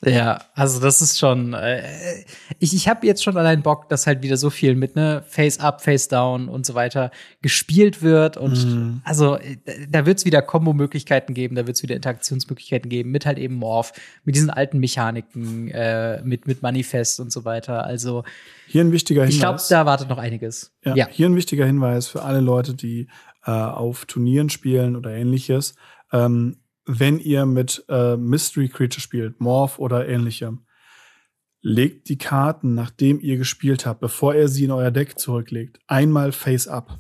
Ja, 0.06 0.42
also 0.54 0.80
das 0.80 1.02
ist 1.02 1.20
schon. 1.20 1.54
Äh, 1.54 1.84
ich 2.60 2.74
ich 2.74 2.88
habe 2.88 3.06
jetzt 3.06 3.24
schon 3.24 3.38
allein 3.38 3.62
Bock, 3.62 3.90
dass 3.90 4.08
halt 4.08 4.22
wieder 4.22 4.38
so 4.38 4.50
viel 4.50 4.76
mit 4.76 4.96
ne 4.96 5.24
Face 5.28 5.60
up, 5.60 5.82
Face 5.82 6.08
down 6.08 6.50
und 6.50 6.66
so 6.66 6.74
weiter 6.74 7.12
gespielt 7.42 8.02
wird 8.02 8.38
und 8.38 8.54
mm. 8.54 9.02
also 9.06 9.38
äh, 9.38 9.58
da 9.90 10.06
wird's 10.06 10.26
wieder 10.26 10.42
Kombo-Möglichkeiten 10.42 11.34
geben, 11.34 11.56
da 11.56 11.68
wird's 11.68 11.84
wieder 11.84 11.96
Interaktionsmöglichkeiten 11.96 12.90
geben 12.90 13.12
mit 13.12 13.26
halt 13.26 13.38
eben 13.38 13.56
Morph, 13.56 13.94
mit 14.26 14.36
diesen 14.36 14.50
alten 14.50 14.80
Mechaniken, 14.80 15.70
äh, 15.70 16.22
mit 16.24 16.48
mit 16.48 16.62
Manifest 16.62 17.20
und 17.20 17.32
so 17.32 17.46
weiter. 17.46 17.86
Also 17.86 18.24
hier 18.68 18.84
ein 18.84 18.92
wichtiger 18.92 19.22
Hinweis. 19.22 19.36
Ich 19.36 19.40
glaube, 19.40 19.62
da 19.70 19.86
wartet 19.86 20.10
noch 20.10 20.18
einiges. 20.18 20.74
Ja, 20.84 20.96
ja, 20.96 21.08
Hier 21.10 21.28
ein 21.28 21.36
wichtiger 21.36 21.66
Hinweis 21.66 22.08
für 22.08 22.24
alle 22.24 22.40
Leute, 22.40 22.74
die 22.74 23.08
äh, 23.46 23.52
auf 23.52 24.06
Turnieren 24.06 24.50
spielen 24.50 24.96
oder 24.96 25.12
ähnliches. 25.12 25.76
Ähm, 26.12 26.58
wenn 26.86 27.20
ihr 27.20 27.46
mit 27.46 27.84
äh, 27.90 28.18
Mystery 28.18 28.70
Creature 28.70 29.02
spielt, 29.02 29.40
Morph 29.40 29.80
oder 29.80 30.08
ähnlichem, 30.08 30.66
legt 31.62 32.10
die 32.10 32.18
Karten, 32.18 32.76
nachdem 32.76 33.20
ihr 33.22 33.38
gespielt 33.38 33.86
habt, 33.86 34.02
bevor 34.02 34.36
ihr 34.36 34.50
sie 34.50 34.66
in 34.66 34.72
euer 34.72 34.92
Deck 34.92 35.18
zurücklegt, 35.18 35.80
einmal 35.88 36.34
face 36.34 36.68
up. 36.68 37.00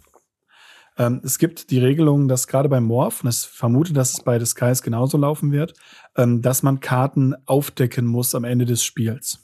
Ähm, 0.97 1.21
es 1.23 1.37
gibt 1.37 1.69
die 1.69 1.79
Regelung, 1.79 2.27
dass 2.27 2.47
gerade 2.47 2.69
beim 2.69 2.85
Morph, 2.85 3.23
und 3.23 3.29
ich 3.29 3.39
vermute, 3.39 3.93
dass 3.93 4.13
es 4.13 4.23
bei 4.23 4.39
Disguise 4.39 4.83
genauso 4.83 5.17
laufen 5.17 5.51
wird, 5.51 5.73
ähm, 6.15 6.41
dass 6.41 6.63
man 6.63 6.79
Karten 6.79 7.33
aufdecken 7.45 8.05
muss 8.05 8.35
am 8.35 8.45
Ende 8.45 8.65
des 8.65 8.83
Spiels. 8.83 9.39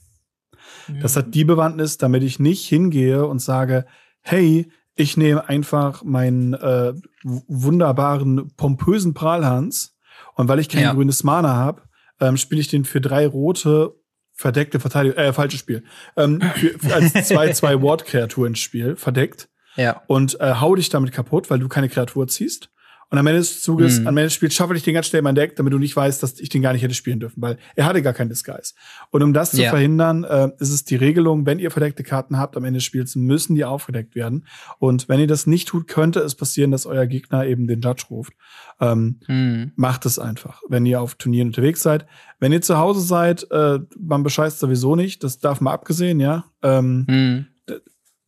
Mhm. 0.87 1.01
Das 1.01 1.17
hat 1.17 1.33
die 1.33 1.43
Bewandtnis, 1.43 1.97
damit 1.97 2.23
ich 2.23 2.39
nicht 2.39 2.67
hingehe 2.67 3.25
und 3.25 3.39
sage, 3.39 3.85
hey, 4.21 4.71
ich 4.95 5.17
nehme 5.17 5.47
einfach 5.47 6.03
meinen 6.03 6.53
äh, 6.53 6.93
wunderbaren, 7.23 8.51
pompösen 8.55 9.13
Prahlhans 9.13 9.97
und 10.39 10.47
weil 10.47 10.59
ich 10.59 10.69
kein 10.69 10.83
ja. 10.83 10.93
grünes 10.93 11.25
Mana 11.25 11.53
habe, 11.53 11.81
ähm, 12.21 12.37
spiele 12.37 12.61
ich 12.61 12.69
den 12.69 12.85
für 12.85 13.01
drei 13.01 13.27
rote 13.27 13.93
verdeckte 14.31 14.79
Verteidigung, 14.79 15.17
äh, 15.17 15.33
falsches 15.33 15.59
Spiel. 15.59 15.83
Ähm, 16.15 16.39
für, 16.55 16.79
für 16.79 16.95
als 16.95 17.11
zwei, 17.27 17.51
zwei 17.51 17.81
Ward-Kreatur 17.81 18.47
ins 18.47 18.59
Spiel, 18.59 18.95
verdeckt. 18.95 19.49
Ja. 19.75 20.01
Und 20.07 20.39
äh, 20.39 20.53
hau 20.61 20.75
dich 20.75 20.87
damit 20.87 21.11
kaputt, 21.11 21.49
weil 21.49 21.59
du 21.59 21.67
keine 21.67 21.89
Kreatur 21.89 22.25
ziehst. 22.29 22.69
Und 23.11 23.17
am 23.17 23.25
Ende 23.25 23.39
des 23.39 23.63
Zuges, 23.63 23.99
mhm. 23.99 24.07
am 24.07 24.17
Ende 24.17 24.27
des 24.27 24.33
Spiels 24.33 24.53
schaffe 24.53 24.75
ich 24.75 24.83
den 24.83 24.93
ganz 24.93 25.07
schnell 25.07 25.19
in 25.19 25.23
mein 25.23 25.35
Deck, 25.35 25.55
damit 25.55 25.73
du 25.73 25.79
nicht 25.79 25.95
weißt, 25.95 26.21
dass 26.21 26.39
ich 26.39 26.49
den 26.49 26.61
gar 26.61 26.73
nicht 26.73 26.83
hätte 26.83 26.93
spielen 26.93 27.19
dürfen, 27.19 27.41
weil 27.41 27.57
er 27.75 27.85
hatte 27.85 28.03
gar 28.03 28.13
keinen 28.13 28.29
Disguise. 28.29 28.73
Und 29.09 29.23
um 29.23 29.33
das 29.33 29.51
zu 29.51 29.63
ja. 29.63 29.71
verhindern, 29.71 30.23
äh, 30.23 30.51
ist 30.59 30.69
es 30.69 30.85
die 30.85 30.95
Regelung, 30.95 31.47
wenn 31.47 31.57
ihr 31.57 31.71
verdeckte 31.71 32.03
Karten 32.03 32.37
habt 32.37 32.55
am 32.55 32.65
Ende 32.65 32.77
des 32.77 32.83
Spiels, 32.83 33.15
müssen 33.15 33.55
die 33.55 33.65
aufgedeckt 33.65 34.13
werden. 34.13 34.45
Und 34.77 35.09
wenn 35.09 35.19
ihr 35.19 35.27
das 35.27 35.47
nicht 35.47 35.67
tut, 35.67 35.87
könnte 35.87 36.19
es 36.19 36.35
passieren, 36.35 36.69
dass 36.69 36.85
euer 36.85 37.07
Gegner 37.07 37.45
eben 37.45 37.67
den 37.67 37.81
Judge 37.81 38.05
ruft. 38.11 38.33
Ähm, 38.79 39.19
mhm. 39.27 39.71
Macht 39.75 40.05
es 40.05 40.19
einfach, 40.19 40.61
wenn 40.69 40.85
ihr 40.85 41.01
auf 41.01 41.15
Turnieren 41.15 41.47
unterwegs 41.47 41.81
seid. 41.81 42.05
Wenn 42.39 42.51
ihr 42.51 42.61
zu 42.61 42.77
Hause 42.77 43.01
seid, 43.01 43.49
äh, 43.49 43.79
man 43.99 44.21
bescheißt 44.21 44.59
sowieso 44.59 44.95
nicht, 44.95 45.23
das 45.23 45.39
darf 45.39 45.61
mal 45.61 45.73
abgesehen, 45.73 46.19
ja. 46.19 46.45
Ähm, 46.61 47.05
mhm. 47.07 47.45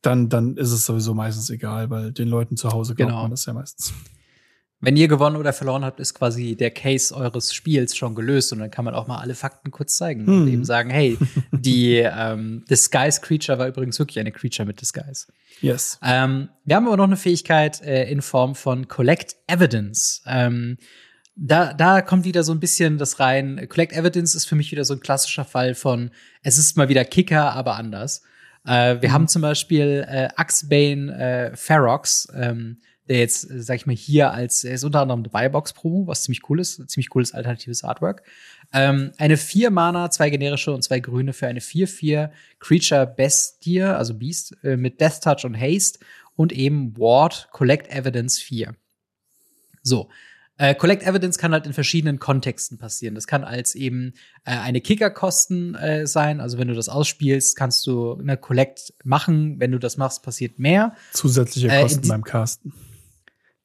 Dann, 0.01 0.29
dann 0.29 0.57
ist 0.57 0.71
es 0.71 0.87
sowieso 0.87 1.13
meistens 1.13 1.51
egal, 1.51 1.91
weil 1.91 2.11
den 2.11 2.27
Leuten 2.27 2.57
zu 2.57 2.71
Hause 2.71 2.95
glaubt 2.95 3.11
genau. 3.11 3.21
man 3.21 3.29
das 3.29 3.45
ja 3.45 3.53
meistens 3.53 3.93
wenn 4.81 4.97
ihr 4.97 5.07
gewonnen 5.07 5.35
oder 5.35 5.53
verloren 5.53 5.85
habt, 5.85 5.99
ist 5.99 6.15
quasi 6.15 6.55
der 6.55 6.71
Case 6.71 7.15
eures 7.15 7.53
Spiels 7.53 7.95
schon 7.95 8.15
gelöst 8.15 8.51
und 8.51 8.59
dann 8.59 8.71
kann 8.71 8.83
man 8.83 8.95
auch 8.95 9.07
mal 9.07 9.19
alle 9.19 9.35
Fakten 9.35 9.69
kurz 9.69 9.95
zeigen 9.95 10.25
hm. 10.25 10.41
und 10.41 10.47
eben 10.47 10.65
sagen, 10.65 10.89
hey, 10.89 11.17
die 11.51 11.97
ähm, 11.97 12.65
Disguise 12.69 13.21
Creature 13.21 13.59
war 13.59 13.67
übrigens 13.67 13.99
wirklich 13.99 14.19
eine 14.19 14.31
Creature 14.31 14.65
mit 14.65 14.81
Disguise. 14.81 15.27
Yes. 15.61 15.99
Ähm, 16.03 16.49
wir 16.65 16.75
haben 16.75 16.87
aber 16.87 16.97
noch 16.97 17.05
eine 17.05 17.17
Fähigkeit 17.17 17.81
äh, 17.81 18.09
in 18.09 18.21
Form 18.21 18.55
von 18.55 18.87
Collect 18.87 19.35
Evidence. 19.47 20.23
Ähm, 20.25 20.77
da, 21.35 21.73
da 21.73 22.01
kommt 22.01 22.25
wieder 22.25 22.43
so 22.43 22.51
ein 22.51 22.59
bisschen 22.59 22.97
das 22.97 23.19
rein. 23.19 23.67
Collect 23.69 23.93
Evidence 23.93 24.35
ist 24.35 24.45
für 24.45 24.55
mich 24.55 24.71
wieder 24.71 24.83
so 24.83 24.95
ein 24.95 24.99
klassischer 24.99 25.45
Fall 25.45 25.75
von, 25.75 26.11
es 26.41 26.57
ist 26.57 26.75
mal 26.75 26.89
wieder 26.89 27.05
Kicker, 27.05 27.53
aber 27.53 27.75
anders. 27.75 28.23
Äh, 28.65 29.01
wir 29.01 29.09
mhm. 29.09 29.13
haben 29.13 29.27
zum 29.27 29.41
Beispiel 29.41 30.05
äh, 30.07 30.29
Axbane 30.35 31.51
äh, 31.51 31.55
Ferox, 31.55 32.27
ähm, 32.35 32.81
der 33.11 33.19
jetzt, 33.19 33.41
sag 33.41 33.75
ich 33.75 33.85
mal, 33.85 33.95
hier 33.95 34.31
als, 34.31 34.63
er 34.63 34.73
ist 34.73 34.85
unter 34.85 35.01
anderem 35.01 35.23
dabei 35.23 35.49
Box 35.49 35.73
Promo, 35.73 36.07
was 36.07 36.23
ziemlich 36.23 36.49
cool 36.49 36.61
ist, 36.61 36.89
ziemlich 36.89 37.09
cooles 37.09 37.33
alternatives 37.33 37.83
Artwork. 37.83 38.23
Ähm, 38.71 39.11
eine 39.17 39.35
4 39.35 39.69
Mana, 39.69 40.09
zwei 40.11 40.29
generische 40.29 40.71
und 40.71 40.81
zwei 40.81 41.01
grüne 41.01 41.33
für 41.33 41.47
eine 41.47 41.59
4-4 41.59 42.29
Creature 42.61 43.05
Bestie, 43.05 43.81
also 43.81 44.13
Beast, 44.13 44.55
äh, 44.63 44.77
mit 44.77 45.01
Death 45.01 45.21
Touch 45.21 45.43
und 45.43 45.59
Haste 45.59 45.99
und 46.37 46.53
eben 46.53 46.97
Ward 46.97 47.49
Collect 47.51 47.91
Evidence 47.91 48.39
4. 48.39 48.75
So. 49.83 50.09
Äh, 50.55 50.73
Collect 50.75 51.03
Evidence 51.03 51.37
kann 51.37 51.51
halt 51.51 51.65
in 51.65 51.73
verschiedenen 51.73 52.17
Kontexten 52.17 52.77
passieren. 52.77 53.15
Das 53.15 53.27
kann 53.27 53.43
als 53.43 53.75
eben 53.75 54.13
äh, 54.45 54.51
eine 54.51 54.79
Kickerkosten 54.79 55.75
äh, 55.75 56.07
sein. 56.07 56.39
Also 56.39 56.57
wenn 56.57 56.69
du 56.69 56.75
das 56.75 56.87
ausspielst, 56.87 57.57
kannst 57.57 57.85
du 57.87 58.13
eine 58.13 58.37
Collect 58.37 58.93
machen. 59.03 59.59
Wenn 59.59 59.73
du 59.73 59.79
das 59.79 59.97
machst, 59.97 60.23
passiert 60.23 60.59
mehr. 60.59 60.95
Zusätzliche 61.11 61.67
äh, 61.67 61.81
Kosten 61.81 62.07
beim 62.07 62.23
Casten. 62.23 62.71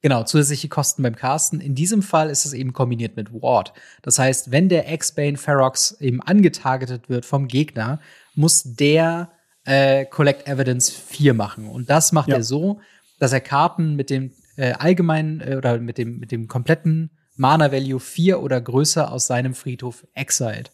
Genau, 0.07 0.23
zusätzliche 0.23 0.69
Kosten 0.69 1.03
beim 1.03 1.17
Casten. 1.17 1.59
In 1.59 1.75
diesem 1.75 2.01
Fall 2.01 2.29
ist 2.29 2.45
es 2.45 2.53
eben 2.53 2.71
kombiniert 2.71 3.17
mit 3.17 3.33
Ward. 3.33 3.73
Das 4.03 4.17
heißt, 4.17 4.51
wenn 4.51 4.69
der 4.69 4.89
X-Bane 4.89 5.35
Ferox 5.35 5.99
eben 5.99 6.21
angetargetet 6.21 7.09
wird 7.09 7.25
vom 7.25 7.49
Gegner, 7.49 7.99
muss 8.33 8.63
der 8.63 9.33
äh, 9.65 10.05
Collect 10.05 10.47
Evidence 10.47 10.89
4 10.89 11.33
machen. 11.33 11.67
Und 11.67 11.89
das 11.89 12.13
macht 12.13 12.29
ja. 12.29 12.35
er 12.35 12.43
so, 12.43 12.79
dass 13.19 13.33
er 13.33 13.41
Karten 13.41 13.97
mit 13.97 14.09
dem 14.09 14.31
äh, 14.55 14.71
allgemeinen 14.71 15.41
äh, 15.41 15.57
oder 15.57 15.77
mit 15.77 15.97
dem, 15.97 16.19
mit 16.19 16.31
dem 16.31 16.47
kompletten 16.47 17.09
Mana 17.35 17.73
Value 17.73 17.99
4 17.99 18.41
oder 18.41 18.61
größer 18.61 19.11
aus 19.11 19.27
seinem 19.27 19.55
Friedhof 19.55 20.07
exiled. 20.13 20.71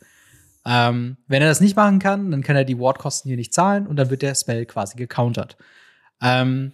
Ähm, 0.64 1.18
wenn 1.26 1.42
er 1.42 1.48
das 1.48 1.60
nicht 1.60 1.76
machen 1.76 1.98
kann, 1.98 2.30
dann 2.30 2.44
kann 2.44 2.56
er 2.56 2.66
die 2.66 2.78
Ward-Kosten 2.78 3.30
hier 3.30 3.38
nicht 3.38 3.56
zahlen 3.56 3.88
und 3.88 3.96
dann 3.96 4.12
wird 4.12 4.22
der 4.22 4.36
Spell 4.36 4.68
quasi 4.68 4.96
gecountert. 4.96 5.58
Ähm, 6.22 6.74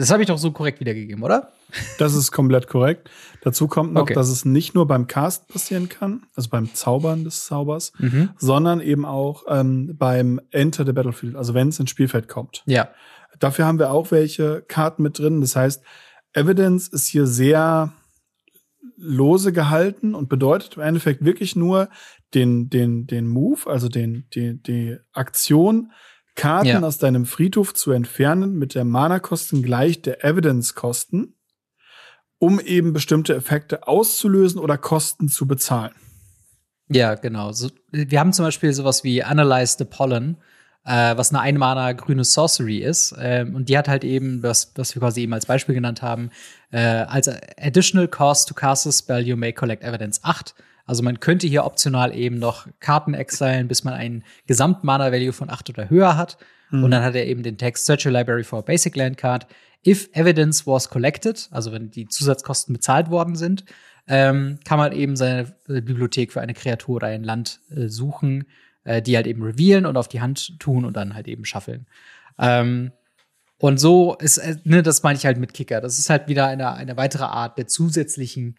das 0.00 0.10
habe 0.10 0.22
ich 0.22 0.28
doch 0.28 0.38
so 0.38 0.50
korrekt 0.50 0.80
wiedergegeben, 0.80 1.24
oder? 1.24 1.52
Das 1.98 2.14
ist 2.14 2.30
komplett 2.30 2.68
korrekt. 2.68 3.10
Dazu 3.40 3.66
kommt 3.66 3.94
noch, 3.94 4.02
okay. 4.02 4.14
dass 4.14 4.28
es 4.28 4.44
nicht 4.44 4.74
nur 4.74 4.86
beim 4.86 5.06
Cast 5.06 5.48
passieren 5.48 5.88
kann, 5.88 6.26
also 6.34 6.50
beim 6.50 6.74
Zaubern 6.74 7.24
des 7.24 7.46
Zaubers, 7.46 7.92
mhm. 7.98 8.30
sondern 8.36 8.80
eben 8.80 9.04
auch 9.06 9.44
ähm, 9.48 9.96
beim 9.96 10.40
Enter 10.50 10.84
the 10.84 10.92
Battlefield, 10.92 11.34
also 11.34 11.54
wenn 11.54 11.68
es 11.68 11.80
ins 11.80 11.90
Spielfeld 11.90 12.28
kommt. 12.28 12.62
Ja. 12.66 12.90
Dafür 13.38 13.64
haben 13.64 13.78
wir 13.78 13.90
auch 13.90 14.10
welche 14.10 14.62
Karten 14.68 15.02
mit 15.02 15.18
drin. 15.18 15.40
Das 15.40 15.56
heißt, 15.56 15.82
Evidence 16.34 16.88
ist 16.88 17.06
hier 17.06 17.26
sehr 17.26 17.92
lose 18.96 19.52
gehalten 19.52 20.14
und 20.14 20.28
bedeutet 20.28 20.76
im 20.76 20.82
Endeffekt 20.82 21.24
wirklich 21.24 21.56
nur 21.56 21.88
den, 22.34 22.68
den, 22.68 23.06
den 23.06 23.28
Move, 23.28 23.66
also 23.66 23.88
den, 23.88 24.26
die, 24.34 24.62
die 24.62 24.96
Aktion 25.12 25.92
Karten 26.36 26.68
ja. 26.68 26.82
aus 26.82 26.98
deinem 26.98 27.26
Friedhof 27.26 27.74
zu 27.74 27.90
entfernen 27.90 28.54
mit 28.56 28.74
der 28.74 28.84
Mana-Kosten 28.84 29.62
gleich 29.62 30.02
der 30.02 30.24
Evidence-Kosten. 30.24 31.32
um 32.38 32.60
eben 32.60 32.92
bestimmte 32.92 33.34
Effekte 33.34 33.88
auszulösen 33.88 34.60
oder 34.60 34.76
Kosten 34.76 35.28
zu 35.28 35.46
bezahlen. 35.46 35.94
Ja, 36.88 37.14
genau. 37.14 37.52
So, 37.52 37.70
wir 37.90 38.20
haben 38.20 38.32
zum 38.32 38.44
Beispiel 38.44 38.72
sowas 38.72 39.04
wie 39.04 39.22
Analyze 39.22 39.76
the 39.78 39.84
Pollen, 39.84 40.36
äh, 40.84 41.16
was 41.16 41.30
eine 41.30 41.40
Einmaner 41.40 41.94
grüne 41.94 42.24
Sorcery 42.24 42.78
ist. 42.78 43.14
Ähm, 43.18 43.54
und 43.56 43.68
die 43.68 43.76
hat 43.76 43.88
halt 43.88 44.04
eben, 44.04 44.42
was, 44.42 44.72
was 44.76 44.94
wir 44.94 45.00
quasi 45.00 45.22
eben 45.22 45.32
als 45.32 45.46
Beispiel 45.46 45.74
genannt 45.74 46.02
haben, 46.02 46.30
äh, 46.70 46.78
als 46.78 47.28
Additional 47.58 48.06
Cost 48.06 48.48
to 48.48 48.54
cast 48.54 48.86
a 48.86 48.92
spell, 48.92 49.26
you 49.26 49.36
may 49.36 49.52
collect 49.52 49.82
evidence 49.82 50.20
8. 50.22 50.54
Also 50.86 51.02
man 51.02 51.20
könnte 51.20 51.46
hier 51.46 51.64
optional 51.64 52.14
eben 52.16 52.38
noch 52.38 52.68
Karten 52.80 53.14
exilen, 53.14 53.68
bis 53.68 53.84
man 53.84 53.94
einen 53.94 54.24
Gesamt-Mana-Value 54.46 55.32
von 55.32 55.50
8 55.50 55.70
oder 55.70 55.90
höher 55.90 56.16
hat. 56.16 56.38
Mhm. 56.70 56.84
Und 56.84 56.90
dann 56.92 57.02
hat 57.02 57.14
er 57.14 57.26
eben 57.26 57.42
den 57.42 57.58
Text 57.58 57.86
Search 57.86 58.06
a 58.06 58.10
Library 58.10 58.44
for 58.44 58.60
a 58.60 58.62
Basic 58.62 58.94
Land 58.96 59.18
Card. 59.18 59.46
If 59.86 60.08
evidence 60.12 60.66
was 60.66 60.88
collected, 60.88 61.48
also 61.50 61.72
wenn 61.72 61.90
die 61.90 62.08
Zusatzkosten 62.08 62.72
bezahlt 62.72 63.10
worden 63.10 63.36
sind, 63.36 63.64
ähm, 64.08 64.58
kann 64.64 64.78
man 64.78 64.92
eben 64.92 65.16
seine 65.16 65.54
Bibliothek 65.66 66.32
für 66.32 66.40
eine 66.40 66.54
Kreatur 66.54 66.96
oder 66.96 67.08
ein 67.08 67.24
Land 67.24 67.60
äh, 67.70 67.88
suchen, 67.88 68.44
äh, 68.84 69.02
die 69.02 69.16
halt 69.16 69.26
eben 69.26 69.42
revealen 69.42 69.86
und 69.86 69.96
auf 69.96 70.08
die 70.08 70.20
Hand 70.20 70.58
tun 70.60 70.84
und 70.84 70.96
dann 70.96 71.14
halt 71.14 71.26
eben 71.26 71.44
schaffeln. 71.44 71.86
Ähm, 72.38 72.92
und 73.58 73.78
so 73.78 74.14
ist, 74.16 74.38
äh, 74.38 74.56
ne, 74.64 74.82
das 74.82 75.02
meine 75.02 75.18
ich 75.18 75.26
halt 75.26 75.38
mit 75.38 75.54
Kicker. 75.54 75.80
Das 75.80 75.98
ist 75.98 76.10
halt 76.10 76.28
wieder 76.28 76.46
eine, 76.46 76.72
eine 76.74 76.96
weitere 76.96 77.24
Art 77.24 77.58
der 77.58 77.66
zusätzlichen 77.66 78.56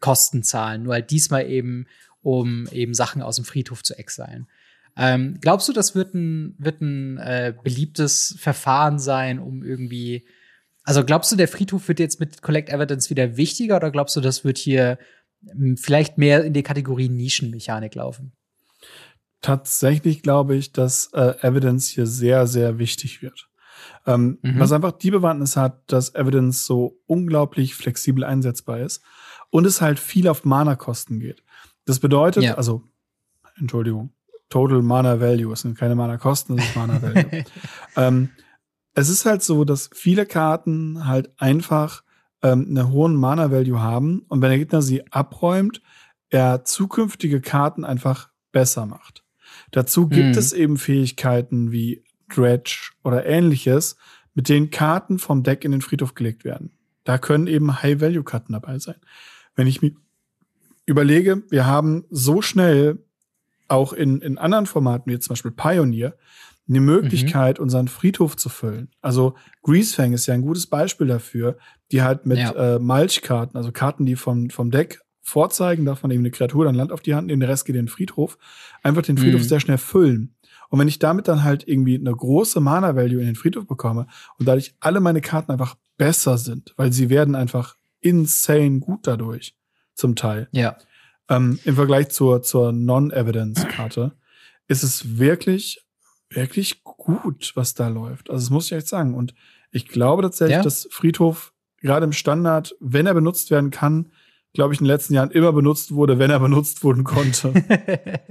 Kostenzahlen, 0.00 0.82
nur 0.84 0.94
halt 0.94 1.10
diesmal 1.10 1.48
eben, 1.48 1.86
um 2.22 2.66
eben 2.72 2.94
Sachen 2.94 3.22
aus 3.22 3.36
dem 3.36 3.44
Friedhof 3.44 3.82
zu 3.82 3.98
exilen. 3.98 4.46
Ähm, 4.96 5.38
glaubst 5.40 5.68
du, 5.68 5.72
das 5.72 5.94
wird 5.94 6.14
ein, 6.14 6.54
wird 6.58 6.80
ein 6.80 7.18
äh, 7.18 7.52
beliebtes 7.62 8.36
Verfahren 8.38 8.98
sein, 8.98 9.38
um 9.38 9.62
irgendwie 9.64 10.24
also 10.84 11.02
glaubst 11.02 11.32
du, 11.32 11.36
der 11.36 11.48
Friedhof 11.48 11.88
wird 11.88 11.98
jetzt 11.98 12.20
mit 12.20 12.42
Collect 12.42 12.68
Evidence 12.68 13.08
wieder 13.10 13.36
wichtiger 13.36 13.76
oder 13.76 13.90
glaubst 13.90 14.14
du, 14.16 14.20
das 14.20 14.44
wird 14.44 14.58
hier 14.58 14.98
hm, 15.44 15.78
vielleicht 15.78 16.18
mehr 16.18 16.44
in 16.44 16.52
die 16.52 16.62
Kategorie 16.62 17.08
Nischenmechanik 17.08 17.94
laufen? 17.94 18.32
Tatsächlich 19.40 20.22
glaube 20.22 20.56
ich, 20.56 20.72
dass 20.72 21.10
äh, 21.14 21.34
Evidence 21.40 21.88
hier 21.88 22.06
sehr, 22.06 22.46
sehr 22.46 22.78
wichtig 22.78 23.22
wird. 23.22 23.48
Ähm, 24.06 24.38
mhm. 24.42 24.58
Was 24.58 24.72
einfach 24.72 24.92
die 24.92 25.10
Bewandtnis 25.10 25.56
hat, 25.56 25.90
dass 25.90 26.14
Evidence 26.14 26.66
so 26.66 27.00
unglaublich 27.06 27.74
flexibel 27.74 28.22
einsetzbar 28.22 28.80
ist 28.80 29.02
und 29.54 29.68
es 29.68 29.80
halt 29.80 30.00
viel 30.00 30.26
auf 30.26 30.44
Mana-Kosten 30.44 31.20
geht. 31.20 31.44
Das 31.84 32.00
bedeutet, 32.00 32.42
ja. 32.42 32.54
also, 32.54 32.82
Entschuldigung, 33.56 34.10
Total 34.48 34.82
Mana 34.82 35.20
Value, 35.20 35.52
es 35.52 35.60
sind 35.60 35.78
keine 35.78 35.94
Mana-Kosten, 35.94 36.58
es 36.58 36.64
ist 36.64 36.74
Mana 36.74 37.00
Value. 37.00 37.44
ähm, 37.96 38.30
es 38.94 39.08
ist 39.08 39.26
halt 39.26 39.44
so, 39.44 39.64
dass 39.64 39.90
viele 39.94 40.26
Karten 40.26 41.06
halt 41.06 41.30
einfach 41.40 42.02
ähm, 42.42 42.66
einen 42.68 42.90
hohen 42.90 43.14
Mana-Value 43.14 43.78
haben 43.78 44.24
und 44.26 44.42
wenn 44.42 44.50
der 44.50 44.58
Gegner 44.58 44.82
sie 44.82 45.06
abräumt, 45.12 45.80
er 46.30 46.64
zukünftige 46.64 47.40
Karten 47.40 47.84
einfach 47.84 48.30
besser 48.50 48.86
macht. 48.86 49.22
Dazu 49.70 50.08
gibt 50.08 50.32
mhm. 50.32 50.38
es 50.38 50.52
eben 50.52 50.78
Fähigkeiten 50.78 51.70
wie 51.70 52.02
Dredge 52.28 52.90
oder 53.04 53.24
ähnliches, 53.24 53.94
mit 54.34 54.48
denen 54.48 54.70
Karten 54.70 55.20
vom 55.20 55.44
Deck 55.44 55.64
in 55.64 55.70
den 55.70 55.80
Friedhof 55.80 56.16
gelegt 56.16 56.42
werden. 56.44 56.72
Da 57.04 57.18
können 57.18 57.46
eben 57.46 57.80
High-Value-Karten 57.84 58.52
dabei 58.52 58.80
sein. 58.80 58.96
Wenn 59.56 59.66
ich 59.66 59.82
mir 59.82 59.92
überlege, 60.86 61.42
wir 61.50 61.66
haben 61.66 62.04
so 62.10 62.42
schnell 62.42 62.98
auch 63.68 63.92
in, 63.92 64.20
in 64.20 64.38
anderen 64.38 64.66
Formaten, 64.66 65.10
wie 65.12 65.18
zum 65.18 65.32
Beispiel 65.32 65.50
Pioneer, 65.50 66.14
eine 66.68 66.80
Möglichkeit, 66.80 67.58
mhm. 67.58 67.64
unseren 67.64 67.88
Friedhof 67.88 68.36
zu 68.36 68.48
füllen. 68.48 68.88
Also 69.02 69.34
Greasefang 69.62 70.12
ist 70.12 70.26
ja 70.26 70.34
ein 70.34 70.42
gutes 70.42 70.66
Beispiel 70.66 71.06
dafür, 71.06 71.58
die 71.92 72.02
halt 72.02 72.24
mit 72.24 72.38
ja. 72.38 72.76
äh, 72.76 72.78
Mulchkarten, 72.78 73.56
also 73.56 73.70
Karten, 73.70 74.06
die 74.06 74.16
vom, 74.16 74.48
vom 74.48 74.70
Deck 74.70 75.00
vorzeigen, 75.20 75.84
darf 75.84 76.02
man 76.02 76.10
eben 76.10 76.22
eine 76.22 76.30
Kreatur 76.30 76.64
dann 76.64 76.74
Land 76.74 76.92
auf 76.92 77.00
die 77.00 77.14
Hand 77.14 77.26
nehmen, 77.26 77.40
der 77.40 77.48
Rest 77.48 77.64
geht 77.66 77.76
in 77.76 77.82
den 77.82 77.88
Friedhof, 77.88 78.38
einfach 78.82 79.02
den 79.02 79.18
Friedhof 79.18 79.42
mhm. 79.42 79.46
sehr 79.46 79.60
schnell 79.60 79.78
füllen. 79.78 80.34
Und 80.68 80.78
wenn 80.78 80.88
ich 80.88 80.98
damit 80.98 81.28
dann 81.28 81.44
halt 81.44 81.68
irgendwie 81.68 81.98
eine 81.98 82.12
große 82.12 82.60
Mana-Value 82.60 83.20
in 83.20 83.26
den 83.26 83.36
Friedhof 83.36 83.66
bekomme 83.66 84.06
und 84.38 84.46
dadurch 84.46 84.74
alle 84.80 85.00
meine 85.00 85.20
Karten 85.20 85.52
einfach 85.52 85.76
besser 85.96 86.38
sind, 86.38 86.74
weil 86.76 86.92
sie 86.92 87.10
werden 87.10 87.34
einfach 87.34 87.76
insane 88.04 88.80
gut 88.80 89.06
dadurch, 89.06 89.56
zum 89.94 90.16
Teil. 90.16 90.48
Ja. 90.52 90.76
Ähm, 91.28 91.58
Im 91.64 91.74
Vergleich 91.76 92.10
zur, 92.10 92.42
zur 92.42 92.72
Non-Evidence-Karte 92.72 94.12
ist 94.68 94.82
es 94.82 95.18
wirklich 95.18 95.84
wirklich 96.34 96.82
gut, 96.84 97.52
was 97.54 97.74
da 97.74 97.88
läuft. 97.88 98.30
Also 98.30 98.44
das 98.44 98.50
muss 98.50 98.66
ich 98.66 98.72
echt 98.72 98.88
sagen. 98.88 99.14
Und 99.14 99.34
ich 99.70 99.88
glaube 99.88 100.22
tatsächlich, 100.22 100.56
ja. 100.56 100.62
dass 100.62 100.88
Friedhof 100.90 101.52
gerade 101.80 102.04
im 102.04 102.12
Standard, 102.12 102.74
wenn 102.80 103.06
er 103.06 103.14
benutzt 103.14 103.50
werden 103.50 103.70
kann, 103.70 104.10
glaube 104.54 104.72
ich, 104.72 104.80
in 104.80 104.84
den 104.84 104.92
letzten 104.92 105.14
Jahren 105.14 105.32
immer 105.32 105.52
benutzt 105.52 105.92
wurde, 105.94 106.20
wenn 106.20 106.30
er 106.30 106.38
benutzt 106.38 106.84
werden 106.84 107.02
konnte. 107.02 107.52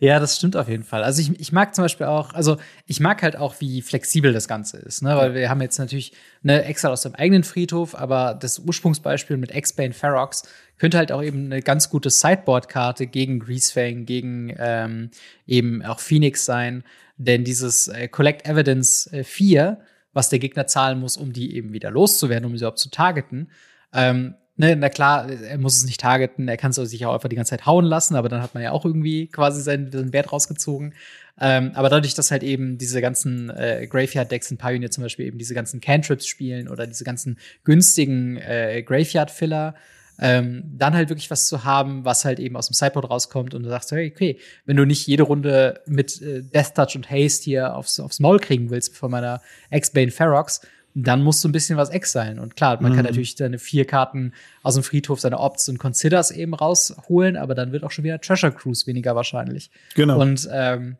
ja, 0.00 0.20
das 0.20 0.36
stimmt 0.36 0.54
auf 0.54 0.68
jeden 0.68 0.84
Fall. 0.84 1.02
Also 1.02 1.22
ich, 1.22 1.40
ich 1.40 1.50
mag 1.50 1.74
zum 1.74 1.84
Beispiel 1.84 2.06
auch, 2.06 2.34
also 2.34 2.58
ich 2.84 3.00
mag 3.00 3.22
halt 3.22 3.36
auch, 3.36 3.54
wie 3.58 3.80
flexibel 3.80 4.34
das 4.34 4.48
Ganze 4.48 4.76
ist, 4.76 5.02
ne? 5.02 5.16
Weil 5.16 5.34
wir 5.34 5.48
haben 5.48 5.62
jetzt 5.62 5.78
natürlich 5.78 6.12
eine 6.44 6.64
Extra 6.64 6.90
aus 6.90 7.02
dem 7.02 7.14
eigenen 7.14 7.42
Friedhof, 7.42 7.94
aber 7.94 8.34
das 8.34 8.58
Ursprungsbeispiel 8.58 9.38
mit 9.38 9.54
X-Bane 9.54 9.94
Ferox 9.94 10.42
könnte 10.76 10.98
halt 10.98 11.10
auch 11.10 11.22
eben 11.22 11.46
eine 11.46 11.62
ganz 11.62 11.88
gute 11.88 12.10
Sideboard-Karte 12.10 13.06
gegen 13.06 13.40
Greasefang, 13.40 14.04
gegen 14.04 14.54
ähm, 14.58 15.10
eben 15.46 15.82
auch 15.82 16.00
Phoenix 16.00 16.44
sein. 16.44 16.84
Denn 17.16 17.44
dieses 17.44 17.88
äh, 17.88 18.08
Collect 18.08 18.46
Evidence 18.46 19.10
äh, 19.10 19.24
4, 19.24 19.80
was 20.12 20.28
der 20.28 20.38
Gegner 20.38 20.66
zahlen 20.66 21.00
muss, 21.00 21.16
um 21.16 21.32
die 21.32 21.56
eben 21.56 21.72
wieder 21.72 21.90
loszuwerden, 21.90 22.44
um 22.44 22.52
sie 22.52 22.62
überhaupt 22.62 22.78
zu 22.78 22.90
targeten, 22.90 23.50
ähm, 23.94 24.34
Ne, 24.58 24.74
na 24.74 24.88
klar, 24.88 25.28
er 25.28 25.58
muss 25.58 25.76
es 25.76 25.84
nicht 25.84 26.00
targeten, 26.00 26.48
er 26.48 26.56
kann 26.56 26.70
es 26.70 26.76
sich 26.76 27.04
auch 27.04 27.12
einfach 27.12 27.28
die 27.28 27.36
ganze 27.36 27.50
Zeit 27.50 27.66
hauen 27.66 27.84
lassen, 27.84 28.16
aber 28.16 28.30
dann 28.30 28.40
hat 28.42 28.54
man 28.54 28.62
ja 28.62 28.72
auch 28.72 28.86
irgendwie 28.86 29.26
quasi 29.26 29.60
seinen, 29.60 29.92
seinen 29.92 30.14
Wert 30.14 30.32
rausgezogen. 30.32 30.94
Ähm, 31.38 31.72
aber 31.74 31.90
dadurch, 31.90 32.14
dass 32.14 32.30
halt 32.30 32.42
eben 32.42 32.78
diese 32.78 33.02
ganzen 33.02 33.50
äh, 33.50 33.86
Graveyard-Decks 33.86 34.50
in 34.50 34.56
Pioneer 34.56 34.90
zum 34.90 35.02
Beispiel 35.02 35.26
eben 35.26 35.36
diese 35.36 35.54
ganzen 35.54 35.82
Cantrips 35.82 36.26
spielen 36.26 36.68
oder 36.68 36.86
diese 36.86 37.04
ganzen 37.04 37.38
günstigen 37.64 38.38
äh, 38.38 38.82
Graveyard-Filler, 38.82 39.74
ähm, 40.18 40.62
dann 40.64 40.94
halt 40.94 41.10
wirklich 41.10 41.30
was 41.30 41.46
zu 41.46 41.64
haben, 41.64 42.06
was 42.06 42.24
halt 42.24 42.40
eben 42.40 42.56
aus 42.56 42.68
dem 42.68 42.74
Sideboard 42.74 43.10
rauskommt 43.10 43.52
und 43.52 43.62
du 43.62 43.68
sagst, 43.68 43.92
hey, 43.92 44.10
okay, 44.14 44.38
wenn 44.64 44.78
du 44.78 44.86
nicht 44.86 45.06
jede 45.06 45.24
Runde 45.24 45.82
mit 45.86 46.22
äh, 46.22 46.42
Death 46.42 46.74
Touch 46.74 46.96
und 46.96 47.10
Haste 47.10 47.44
hier 47.44 47.74
aufs, 47.74 48.00
aufs 48.00 48.20
Maul 48.20 48.38
kriegen 48.38 48.70
willst 48.70 48.96
von 48.96 49.10
meiner 49.10 49.42
X-Bane 49.70 50.10
Ferox, 50.10 50.62
dann 50.98 51.22
musst 51.22 51.44
du 51.44 51.48
ein 51.48 51.52
bisschen 51.52 51.76
was 51.76 51.90
exilen. 51.90 52.38
Und 52.38 52.56
klar, 52.56 52.80
man 52.80 52.92
mhm. 52.92 52.96
kann 52.96 53.04
natürlich 53.04 53.36
seine 53.36 53.58
vier 53.58 53.84
Karten 53.84 54.32
aus 54.62 54.74
dem 54.74 54.82
Friedhof, 54.82 55.20
seine 55.20 55.38
Opts 55.38 55.68
und 55.68 55.78
Considers 55.78 56.30
eben 56.30 56.54
rausholen, 56.54 57.36
aber 57.36 57.54
dann 57.54 57.70
wird 57.70 57.84
auch 57.84 57.90
schon 57.90 58.04
wieder 58.04 58.18
Treasure 58.18 58.52
Cruise 58.52 58.86
weniger 58.86 59.14
wahrscheinlich. 59.14 59.70
Genau. 59.94 60.18
Und 60.18 60.48
ähm, 60.50 60.96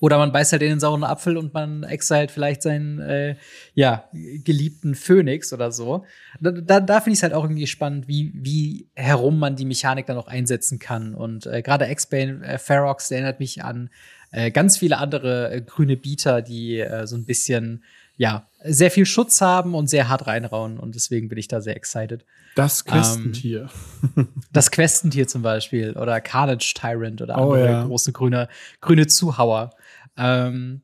oder 0.00 0.18
man 0.18 0.32
beißt 0.32 0.50
halt 0.50 0.62
in 0.62 0.70
den 0.70 0.80
sauren 0.80 1.04
Apfel 1.04 1.36
und 1.36 1.54
man 1.54 1.84
exilt 1.84 2.32
vielleicht 2.32 2.62
seinen 2.62 2.98
äh, 2.98 3.36
ja, 3.74 4.08
geliebten 4.12 4.96
Phönix 4.96 5.52
oder 5.52 5.70
so. 5.70 6.04
Da, 6.40 6.50
da, 6.50 6.80
da 6.80 7.00
finde 7.00 7.12
ich 7.12 7.18
es 7.20 7.22
halt 7.22 7.32
auch 7.32 7.44
irgendwie 7.44 7.68
spannend, 7.68 8.08
wie, 8.08 8.32
wie 8.34 8.88
herum 8.94 9.38
man 9.38 9.54
die 9.54 9.64
Mechanik 9.64 10.06
dann 10.06 10.18
auch 10.18 10.26
einsetzen 10.26 10.80
kann. 10.80 11.14
Und 11.14 11.46
äh, 11.46 11.62
gerade 11.62 11.88
X-Bane 11.88 12.44
äh, 12.44 12.58
Ferox, 12.58 13.10
der 13.10 13.18
erinnert 13.18 13.38
mich 13.38 13.62
an 13.62 13.90
äh, 14.32 14.50
ganz 14.50 14.78
viele 14.78 14.98
andere 14.98 15.52
äh, 15.52 15.60
grüne 15.60 15.96
Bieter, 15.96 16.42
die 16.42 16.80
äh, 16.80 17.06
so 17.06 17.14
ein 17.14 17.24
bisschen, 17.24 17.84
ja, 18.22 18.46
sehr 18.62 18.92
viel 18.92 19.04
Schutz 19.04 19.40
haben 19.40 19.74
und 19.74 19.88
sehr 19.90 20.08
hart 20.08 20.28
reinrauen. 20.28 20.78
Und 20.78 20.94
deswegen 20.94 21.28
bin 21.28 21.38
ich 21.38 21.48
da 21.48 21.60
sehr 21.60 21.76
excited. 21.76 22.24
Das 22.54 22.84
Questentier. 22.84 23.68
Ähm, 24.16 24.28
das 24.52 24.70
Questentier 24.70 25.26
zum 25.26 25.42
Beispiel 25.42 25.96
oder 25.96 26.20
Carnage 26.20 26.72
Tyrant 26.72 27.20
oder 27.20 27.36
oh 27.36 27.52
andere 27.52 27.64
oh, 27.64 27.72
ja. 27.72 27.84
große 27.84 28.12
grüne, 28.12 28.48
grüne 28.80 29.08
Zuhauer. 29.08 29.70
Ähm, 30.16 30.82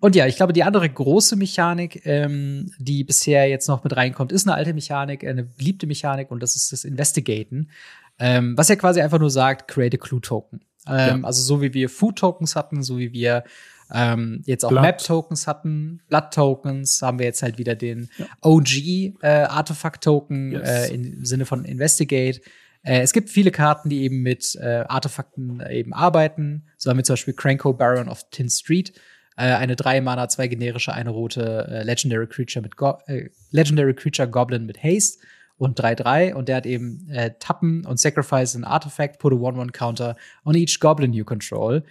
und 0.00 0.16
ja, 0.16 0.26
ich 0.26 0.34
glaube, 0.34 0.52
die 0.52 0.64
andere 0.64 0.90
große 0.90 1.36
Mechanik, 1.36 2.04
ähm, 2.06 2.72
die 2.78 3.04
bisher 3.04 3.48
jetzt 3.48 3.68
noch 3.68 3.84
mit 3.84 3.94
reinkommt, 3.96 4.32
ist 4.32 4.48
eine 4.48 4.56
alte 4.56 4.74
Mechanik, 4.74 5.24
eine 5.24 5.44
beliebte 5.44 5.86
Mechanik 5.86 6.32
und 6.32 6.42
das 6.42 6.56
ist 6.56 6.72
das 6.72 6.82
Investigaten. 6.82 7.70
Ähm, 8.18 8.58
was 8.58 8.68
ja 8.68 8.74
quasi 8.74 9.00
einfach 9.00 9.20
nur 9.20 9.30
sagt, 9.30 9.70
create 9.70 9.94
a 9.94 9.96
Clue 9.96 10.20
Token. 10.20 10.62
Ähm, 10.88 11.20
ja. 11.20 11.24
Also 11.24 11.40
so 11.40 11.62
wie 11.62 11.72
wir 11.72 11.88
Food 11.88 12.16
Tokens 12.16 12.56
hatten, 12.56 12.82
so 12.82 12.98
wie 12.98 13.12
wir 13.12 13.44
ähm, 13.92 14.42
jetzt 14.46 14.64
auch 14.64 14.70
Map 14.70 14.98
Tokens 14.98 15.46
hatten, 15.46 16.00
Blood 16.08 16.30
Tokens, 16.32 17.02
haben 17.02 17.18
wir 17.18 17.26
jetzt 17.26 17.42
halt 17.42 17.58
wieder 17.58 17.74
den 17.74 18.08
ja. 18.18 18.26
OG 18.42 18.76
äh, 19.22 19.28
Artefakt 19.48 20.04
Token 20.04 20.52
yes. 20.52 20.90
äh, 20.90 20.94
im 20.94 21.24
Sinne 21.24 21.46
von 21.46 21.64
Investigate. 21.64 22.40
Äh, 22.82 23.00
es 23.00 23.12
gibt 23.12 23.30
viele 23.30 23.50
Karten, 23.50 23.88
die 23.88 24.02
eben 24.02 24.22
mit 24.22 24.56
äh, 24.56 24.84
Artefakten 24.88 25.60
äh, 25.60 25.78
eben 25.78 25.92
arbeiten. 25.92 26.64
So 26.76 26.90
haben 26.90 26.96
wir 26.96 27.04
zum 27.04 27.14
Beispiel 27.14 27.34
Cranko 27.34 27.72
Baron 27.72 28.08
of 28.08 28.24
Tin 28.30 28.48
Street, 28.48 28.92
äh, 29.36 29.42
eine 29.42 29.76
3 29.76 30.00
Mana, 30.00 30.28
zwei 30.28 30.48
generische, 30.48 30.92
eine 30.92 31.10
rote 31.10 31.66
äh, 31.68 31.82
Legendary 31.82 32.26
Creature 32.26 32.62
mit 32.62 32.76
Go 32.76 32.98
äh, 33.06 33.28
Legendary 33.50 33.94
Creature 33.94 34.28
Goblin 34.28 34.66
mit 34.66 34.82
Haste 34.82 35.18
und 35.60 35.78
3-3 35.78 36.32
und 36.32 36.48
der 36.48 36.56
hat 36.56 36.66
eben 36.66 37.06
äh, 37.10 37.32
Tappen 37.38 37.84
und 37.84 38.00
Sacrifice 38.00 38.56
an 38.56 38.64
Artifact, 38.64 39.18
put 39.18 39.34
a 39.34 39.36
1-1 39.36 39.72
Counter 39.72 40.16
on 40.46 40.54
each 40.54 40.80
Goblin 40.80 41.12
you 41.12 41.24
control. 41.24 41.82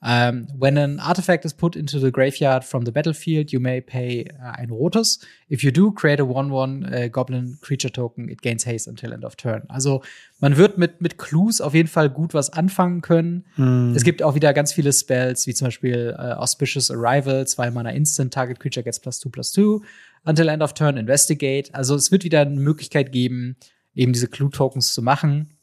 Um, 0.00 0.46
when 0.56 0.78
an 0.78 1.00
artifact 1.00 1.44
is 1.44 1.52
put 1.52 1.74
into 1.74 1.98
the 1.98 2.12
graveyard 2.12 2.64
from 2.64 2.84
the 2.84 2.92
battlefield, 2.92 3.52
you 3.52 3.58
may 3.58 3.80
pay 3.80 4.26
uh, 4.40 4.52
ein 4.56 4.70
rotes. 4.70 5.18
If 5.48 5.64
you 5.64 5.72
do, 5.72 5.90
create 5.90 6.20
a 6.20 6.24
1-1 6.24 6.92
uh, 6.92 7.08
Goblin 7.08 7.58
Creature 7.62 7.90
Token. 7.90 8.28
It 8.28 8.40
gains 8.40 8.64
haste 8.64 8.86
until 8.86 9.12
end 9.12 9.24
of 9.24 9.34
turn. 9.34 9.64
Also 9.68 10.02
man 10.38 10.56
wird 10.56 10.78
mit, 10.78 11.00
mit 11.00 11.18
Clues 11.18 11.60
auf 11.60 11.74
jeden 11.74 11.88
Fall 11.88 12.10
gut 12.10 12.32
was 12.32 12.50
anfangen 12.50 13.00
können. 13.00 13.44
Hm. 13.56 13.92
Es 13.96 14.04
gibt 14.04 14.22
auch 14.22 14.36
wieder 14.36 14.54
ganz 14.54 14.72
viele 14.72 14.92
Spells, 14.92 15.48
wie 15.48 15.54
zum 15.54 15.66
Beispiel 15.66 16.14
uh, 16.16 16.34
Auspicious 16.34 16.92
Arrival, 16.92 17.48
zwei 17.48 17.68
Mana 17.72 17.90
Instant, 17.90 18.32
Target 18.32 18.60
Creature 18.60 18.84
gets 18.84 19.00
plus 19.00 19.18
2 19.18 19.30
plus 19.30 19.52
2. 19.52 19.84
Until 20.24 20.48
end 20.48 20.62
of 20.62 20.74
turn, 20.74 20.96
Investigate. 20.96 21.74
Also 21.74 21.96
es 21.96 22.12
wird 22.12 22.22
wieder 22.22 22.42
eine 22.42 22.60
Möglichkeit 22.60 23.10
geben, 23.10 23.56
eben 23.94 24.12
diese 24.12 24.28
Clue-Tokens 24.28 24.92
zu 24.94 25.02
machen. 25.02 25.56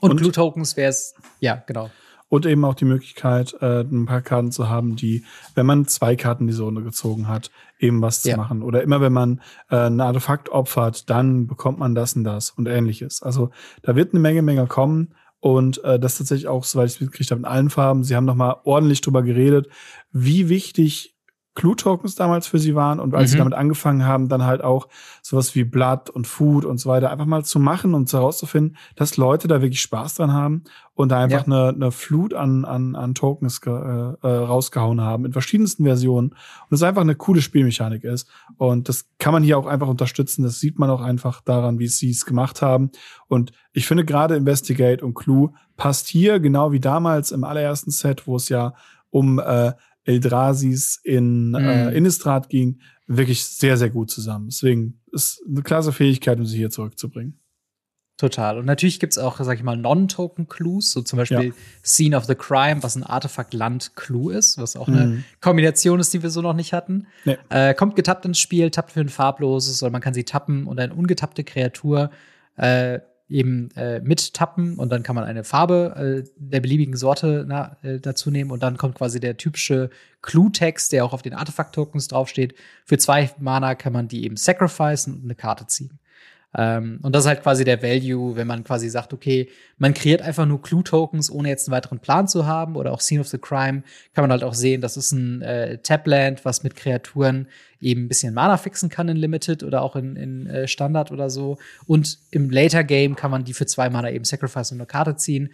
Und, 0.00 0.12
Und 0.12 0.16
Clue-Tokens 0.16 0.78
wäre 0.78 0.88
es, 0.88 1.14
ja, 1.40 1.62
genau. 1.66 1.90
Und 2.30 2.46
eben 2.46 2.64
auch 2.64 2.74
die 2.74 2.84
Möglichkeit, 2.84 3.56
äh, 3.60 3.80
ein 3.80 4.06
paar 4.06 4.22
Karten 4.22 4.52
zu 4.52 4.68
haben, 4.68 4.94
die, 4.94 5.24
wenn 5.56 5.66
man 5.66 5.86
zwei 5.86 6.14
Karten 6.14 6.46
diese 6.46 6.62
Runde 6.62 6.82
gezogen 6.82 7.26
hat, 7.26 7.50
eben 7.80 8.00
was 8.00 8.22
ja. 8.22 8.34
zu 8.34 8.40
machen. 8.40 8.62
Oder 8.62 8.82
immer 8.82 9.00
wenn 9.00 9.12
man 9.12 9.40
äh, 9.68 9.76
ein 9.76 10.00
Artefakt 10.00 10.48
opfert, 10.48 11.10
dann 11.10 11.48
bekommt 11.48 11.80
man 11.80 11.96
das 11.96 12.14
und 12.14 12.22
das 12.22 12.50
und 12.50 12.68
ähnliches. 12.68 13.20
Also 13.20 13.50
da 13.82 13.96
wird 13.96 14.14
eine 14.14 14.20
Menge, 14.20 14.42
Menge 14.42 14.66
kommen. 14.66 15.14
Und 15.40 15.82
äh, 15.84 15.98
das 15.98 16.18
tatsächlich 16.18 16.46
auch, 16.48 16.64
soweit 16.64 16.86
ich 16.86 16.94
es 16.94 17.00
mitgekriegt 17.00 17.30
habe, 17.32 17.40
in 17.40 17.46
allen 17.46 17.70
Farben. 17.70 18.04
Sie 18.04 18.14
haben 18.14 18.26
noch 18.26 18.34
mal 18.34 18.60
ordentlich 18.64 19.00
drüber 19.00 19.22
geredet, 19.22 19.68
wie 20.12 20.48
wichtig 20.48 21.16
Clue-Tokens 21.60 22.14
damals 22.14 22.46
für 22.46 22.58
sie 22.58 22.74
waren 22.74 23.00
und 23.00 23.14
als 23.14 23.28
mhm. 23.28 23.32
sie 23.32 23.38
damit 23.38 23.52
angefangen 23.52 24.06
haben, 24.06 24.30
dann 24.30 24.44
halt 24.44 24.64
auch 24.64 24.88
sowas 25.20 25.54
wie 25.54 25.64
Blood 25.64 26.08
und 26.08 26.26
Food 26.26 26.64
und 26.64 26.78
so 26.78 26.88
weiter 26.88 27.10
einfach 27.10 27.26
mal 27.26 27.44
zu 27.44 27.58
machen 27.60 27.92
und 27.92 28.10
herauszufinden, 28.10 28.78
dass 28.96 29.18
Leute 29.18 29.46
da 29.46 29.60
wirklich 29.60 29.82
Spaß 29.82 30.14
dran 30.14 30.32
haben 30.32 30.64
und 30.94 31.10
da 31.10 31.20
einfach 31.20 31.46
ja. 31.46 31.52
eine, 31.52 31.68
eine 31.68 31.92
Flut 31.92 32.32
an, 32.32 32.64
an, 32.64 32.96
an 32.96 33.14
Tokens 33.14 33.60
äh, 33.66 33.70
äh, 33.70 34.16
rausgehauen 34.22 35.02
haben 35.02 35.26
in 35.26 35.34
verschiedensten 35.34 35.84
Versionen 35.84 36.30
und 36.30 36.74
es 36.74 36.82
einfach 36.82 37.02
eine 37.02 37.14
coole 37.14 37.42
Spielmechanik 37.42 38.04
ist 38.04 38.26
und 38.56 38.88
das 38.88 39.04
kann 39.18 39.34
man 39.34 39.42
hier 39.42 39.58
auch 39.58 39.66
einfach 39.66 39.88
unterstützen, 39.88 40.42
das 40.42 40.60
sieht 40.60 40.78
man 40.78 40.88
auch 40.88 41.02
einfach 41.02 41.42
daran, 41.42 41.78
wie 41.78 41.88
sie 41.88 42.08
es 42.08 42.24
gemacht 42.24 42.62
haben 42.62 42.90
und 43.28 43.52
ich 43.74 43.86
finde 43.86 44.06
gerade 44.06 44.34
Investigate 44.34 45.04
und 45.04 45.12
Clue 45.12 45.52
passt 45.76 46.08
hier 46.08 46.40
genau 46.40 46.72
wie 46.72 46.80
damals 46.80 47.32
im 47.32 47.44
allerersten 47.44 47.90
Set, 47.90 48.26
wo 48.26 48.36
es 48.36 48.48
ja 48.48 48.72
um 49.10 49.40
äh, 49.40 49.72
Eldrasis 50.04 51.00
in 51.02 51.54
äh, 51.54 51.60
mhm. 51.60 51.66
äh, 51.66 51.90
Innistrad 51.96 52.48
ging, 52.48 52.80
wirklich 53.06 53.44
sehr, 53.44 53.76
sehr 53.76 53.90
gut 53.90 54.10
zusammen. 54.10 54.48
Deswegen 54.48 55.00
ist 55.12 55.42
eine 55.48 55.62
klasse 55.62 55.92
Fähigkeit, 55.92 56.38
um 56.38 56.46
sie 56.46 56.56
hier 56.56 56.70
zurückzubringen. 56.70 57.40
Total. 58.20 58.58
Und 58.58 58.66
natürlich 58.66 59.00
gibt's 59.00 59.16
auch, 59.16 59.40
sag 59.40 59.56
ich 59.56 59.62
mal, 59.62 59.78
Non-Token-Clues, 59.78 60.92
so 60.92 61.00
zum 61.00 61.16
Beispiel 61.16 61.42
ja. 61.42 61.52
Scene 61.82 62.14
of 62.14 62.26
the 62.26 62.34
Crime, 62.34 62.82
was 62.82 62.94
ein 62.94 63.02
Artefakt-Land-Clue 63.02 64.34
ist, 64.34 64.58
was 64.58 64.76
auch 64.76 64.88
mhm. 64.88 64.94
eine 64.94 65.24
Kombination 65.40 65.98
ist, 66.00 66.12
die 66.12 66.22
wir 66.22 66.28
so 66.28 66.42
noch 66.42 66.52
nicht 66.52 66.74
hatten. 66.74 67.06
Nee. 67.24 67.38
Äh, 67.48 67.72
kommt 67.72 67.96
getappt 67.96 68.26
ins 68.26 68.38
Spiel, 68.38 68.70
tappt 68.70 68.92
für 68.92 69.00
ein 69.00 69.08
farbloses 69.08 69.82
oder 69.82 69.90
man 69.90 70.02
kann 70.02 70.12
sie 70.12 70.24
tappen 70.24 70.66
und 70.66 70.78
eine 70.78 70.92
ungetappte 70.92 71.44
Kreatur 71.44 72.10
äh, 72.56 73.00
eben 73.30 73.70
äh, 73.76 74.00
mittappen 74.00 74.76
und 74.76 74.90
dann 74.90 75.02
kann 75.02 75.14
man 75.14 75.24
eine 75.24 75.44
Farbe 75.44 76.24
äh, 76.26 76.30
der 76.36 76.60
beliebigen 76.60 76.96
Sorte 76.96 77.44
na, 77.48 77.76
äh, 77.82 78.00
dazu 78.00 78.30
nehmen 78.30 78.50
und 78.50 78.62
dann 78.62 78.76
kommt 78.76 78.96
quasi 78.96 79.20
der 79.20 79.36
typische 79.36 79.90
Clue-Text, 80.22 80.92
der 80.92 81.04
auch 81.04 81.12
auf 81.12 81.22
den 81.22 81.34
Artefakt-Tokens 81.34 82.08
draufsteht. 82.08 82.54
Für 82.84 82.98
zwei 82.98 83.30
Mana 83.38 83.76
kann 83.76 83.92
man 83.92 84.08
die 84.08 84.24
eben 84.24 84.36
sacrificen 84.36 85.14
und 85.14 85.24
eine 85.24 85.36
Karte 85.36 85.66
ziehen. 85.68 86.00
Ähm, 86.56 86.98
und 87.02 87.14
das 87.14 87.24
ist 87.24 87.28
halt 87.28 87.42
quasi 87.42 87.64
der 87.64 87.82
Value, 87.82 88.34
wenn 88.34 88.46
man 88.46 88.64
quasi 88.64 88.88
sagt, 88.88 89.12
okay, 89.12 89.48
man 89.78 89.94
kreiert 89.94 90.22
einfach 90.22 90.46
nur 90.46 90.60
Clue-Tokens, 90.60 91.30
ohne 91.30 91.48
jetzt 91.48 91.68
einen 91.68 91.76
weiteren 91.76 92.00
Plan 92.00 92.26
zu 92.26 92.46
haben 92.46 92.76
oder 92.76 92.92
auch 92.92 93.00
Scene 93.00 93.20
of 93.20 93.28
the 93.28 93.38
Crime, 93.38 93.82
kann 94.14 94.22
man 94.22 94.32
halt 94.32 94.42
auch 94.42 94.54
sehen, 94.54 94.80
das 94.80 94.96
ist 94.96 95.12
ein 95.12 95.42
äh, 95.42 95.78
Tapland, 95.78 96.44
was 96.44 96.64
mit 96.64 96.74
Kreaturen 96.74 97.46
eben 97.80 98.04
ein 98.04 98.08
bisschen 98.08 98.34
Mana 98.34 98.56
fixen 98.56 98.88
kann 98.88 99.08
in 99.08 99.16
Limited 99.16 99.62
oder 99.62 99.82
auch 99.82 99.94
in, 99.94 100.16
in 100.16 100.46
äh, 100.46 100.66
Standard 100.66 101.12
oder 101.12 101.30
so. 101.30 101.58
Und 101.86 102.18
im 102.30 102.50
Later 102.50 102.82
Game 102.82 103.14
kann 103.14 103.30
man 103.30 103.44
die 103.44 103.54
für 103.54 103.66
zwei 103.66 103.88
Mana 103.88 104.10
eben 104.10 104.24
Sacrifice 104.24 104.72
und 104.72 104.78
eine 104.78 104.86
Karte 104.86 105.16
ziehen. 105.16 105.52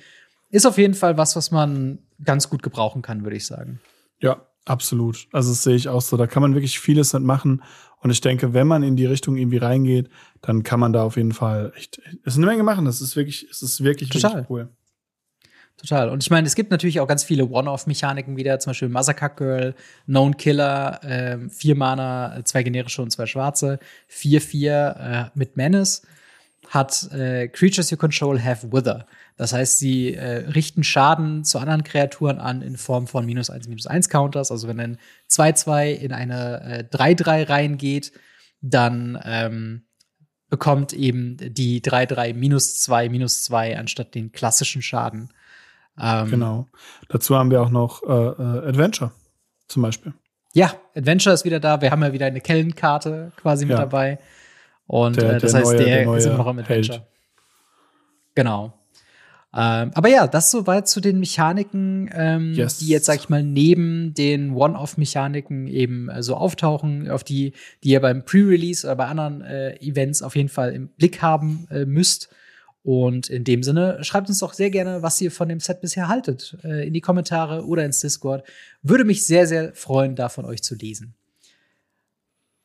Ist 0.50 0.66
auf 0.66 0.78
jeden 0.78 0.94
Fall 0.94 1.18
was, 1.18 1.36
was 1.36 1.50
man 1.50 1.98
ganz 2.24 2.48
gut 2.48 2.62
gebrauchen 2.62 3.02
kann, 3.02 3.24
würde 3.24 3.36
ich 3.36 3.46
sagen. 3.46 3.80
Ja, 4.20 4.46
absolut. 4.66 5.26
Also 5.32 5.50
das 5.50 5.62
sehe 5.62 5.74
ich 5.74 5.88
auch 5.88 6.02
so. 6.02 6.16
Da 6.16 6.26
kann 6.26 6.42
man 6.42 6.54
wirklich 6.54 6.78
vieles 6.78 7.14
mitmachen. 7.14 7.62
Und 8.00 8.10
ich 8.10 8.20
denke, 8.20 8.52
wenn 8.52 8.66
man 8.66 8.82
in 8.82 8.96
die 8.96 9.06
Richtung 9.06 9.36
irgendwie 9.36 9.56
reingeht, 9.56 10.10
dann 10.42 10.62
kann 10.62 10.78
man 10.78 10.92
da 10.92 11.02
auf 11.02 11.16
jeden 11.16 11.32
Fall 11.32 11.72
echt, 11.76 11.98
es 12.24 12.34
ist 12.34 12.36
eine 12.36 12.46
Menge 12.46 12.62
machen. 12.62 12.84
Das 12.84 13.00
ist 13.00 13.16
wirklich, 13.16 13.46
es 13.50 13.62
ist 13.62 13.82
wirklich, 13.82 14.10
Total. 14.10 14.34
wirklich 14.34 14.50
cool. 14.50 14.68
Total. 15.76 16.08
Und 16.08 16.22
ich 16.22 16.30
meine, 16.30 16.46
es 16.46 16.54
gibt 16.54 16.70
natürlich 16.70 17.00
auch 17.00 17.06
ganz 17.06 17.22
viele 17.22 17.46
One-Off-Mechaniken 17.46 18.36
wieder, 18.36 18.58
zum 18.58 18.70
Beispiel 18.70 18.88
Massacre 18.88 19.30
Girl, 19.36 19.74
Known 20.06 20.36
Killer, 20.36 21.00
äh, 21.04 21.48
vier 21.50 21.74
Mana, 21.74 22.40
zwei 22.44 22.62
generische 22.62 23.02
und 23.02 23.10
zwei 23.10 23.26
schwarze, 23.26 23.78
vier 24.08 24.40
vier 24.40 25.30
äh, 25.34 25.38
mit 25.38 25.56
Menace, 25.56 26.02
hat 26.68 27.10
äh, 27.12 27.48
Creatures 27.48 27.90
you 27.90 27.98
control 27.98 28.42
have 28.42 28.72
Wither. 28.72 29.06
Das 29.36 29.52
heißt, 29.52 29.78
sie 29.78 30.14
äh, 30.14 30.48
richten 30.48 30.82
Schaden 30.82 31.44
zu 31.44 31.58
anderen 31.58 31.84
Kreaturen 31.84 32.38
an 32.38 32.62
in 32.62 32.76
Form 32.76 33.06
von 33.06 33.26
minus 33.26 33.50
eins 33.50 33.68
minus 33.68 33.86
eins 33.86 34.08
Counters. 34.08 34.50
Also 34.50 34.66
wenn 34.66 34.80
ein 34.80 34.98
2-2 35.30 35.92
in 35.92 36.12
eine 36.12 36.88
äh, 36.90 36.96
3-3 36.96 37.48
reingeht, 37.48 38.12
dann 38.62 39.18
ähm, 39.24 39.82
bekommt 40.48 40.94
eben 40.94 41.36
die 41.38 41.82
3-3 41.82 42.32
minus 42.32 42.80
2 42.80 43.10
minus 43.10 43.44
2 43.44 43.78
anstatt 43.78 44.14
den 44.14 44.32
klassischen 44.32 44.80
Schaden. 44.80 45.30
Ähm, 46.00 46.30
genau. 46.30 46.66
Dazu 47.08 47.36
haben 47.36 47.50
wir 47.50 47.60
auch 47.60 47.70
noch 47.70 48.02
äh, 48.02 48.06
äh, 48.06 48.68
Adventure 48.68 49.12
zum 49.68 49.82
Beispiel. 49.82 50.14
Ja, 50.54 50.72
Adventure 50.94 51.34
ist 51.34 51.44
wieder 51.44 51.60
da. 51.60 51.82
Wir 51.82 51.90
haben 51.90 52.02
ja 52.02 52.12
wieder 52.12 52.26
eine 52.26 52.40
Kellenkarte 52.40 53.32
quasi 53.36 53.66
mit 53.66 53.76
dabei. 53.76 54.18
Und 54.86 55.16
der, 55.16 55.34
äh, 55.34 55.38
das 55.38 55.52
heißt, 55.52 55.66
neue, 55.66 55.76
der, 55.76 56.04
der 56.04 56.14
ist 56.14 56.24
immer 56.24 56.38
noch 56.38 56.46
im 56.46 56.58
Adventure. 56.58 56.98
Held. 56.98 57.08
Genau. 58.34 58.72
Ähm, 59.58 59.90
aber 59.94 60.10
ja, 60.10 60.26
das 60.26 60.50
soweit 60.50 60.86
zu 60.86 61.00
den 61.00 61.18
Mechaniken, 61.18 62.10
ähm, 62.12 62.52
yes. 62.52 62.76
die 62.76 62.88
jetzt, 62.88 63.06
sag 63.06 63.16
ich 63.16 63.30
mal, 63.30 63.42
neben 63.42 64.12
den 64.12 64.52
One-Off-Mechaniken 64.52 65.66
eben 65.66 66.10
äh, 66.10 66.22
so 66.22 66.34
auftauchen, 66.34 67.10
auf 67.10 67.24
die, 67.24 67.54
die 67.82 67.88
ihr 67.88 68.00
beim 68.02 68.22
Pre-Release 68.22 68.86
oder 68.86 68.96
bei 68.96 69.06
anderen 69.06 69.40
äh, 69.40 69.76
Events 69.76 70.20
auf 70.20 70.36
jeden 70.36 70.50
Fall 70.50 70.74
im 70.74 70.88
Blick 70.88 71.22
haben 71.22 71.66
äh, 71.70 71.86
müsst. 71.86 72.28
Und 72.82 73.30
in 73.30 73.44
dem 73.44 73.62
Sinne, 73.62 74.04
schreibt 74.04 74.28
uns 74.28 74.40
doch 74.40 74.52
sehr 74.52 74.68
gerne, 74.68 75.00
was 75.00 75.18
ihr 75.22 75.32
von 75.32 75.48
dem 75.48 75.60
Set 75.60 75.80
bisher 75.80 76.08
haltet, 76.08 76.58
äh, 76.62 76.86
in 76.86 76.92
die 76.92 77.00
Kommentare 77.00 77.64
oder 77.64 77.82
ins 77.86 78.00
Discord. 78.00 78.46
Würde 78.82 79.04
mich 79.04 79.26
sehr, 79.26 79.46
sehr 79.46 79.72
freuen, 79.72 80.16
da 80.16 80.28
von 80.28 80.44
euch 80.44 80.62
zu 80.62 80.74
lesen. 80.74 81.14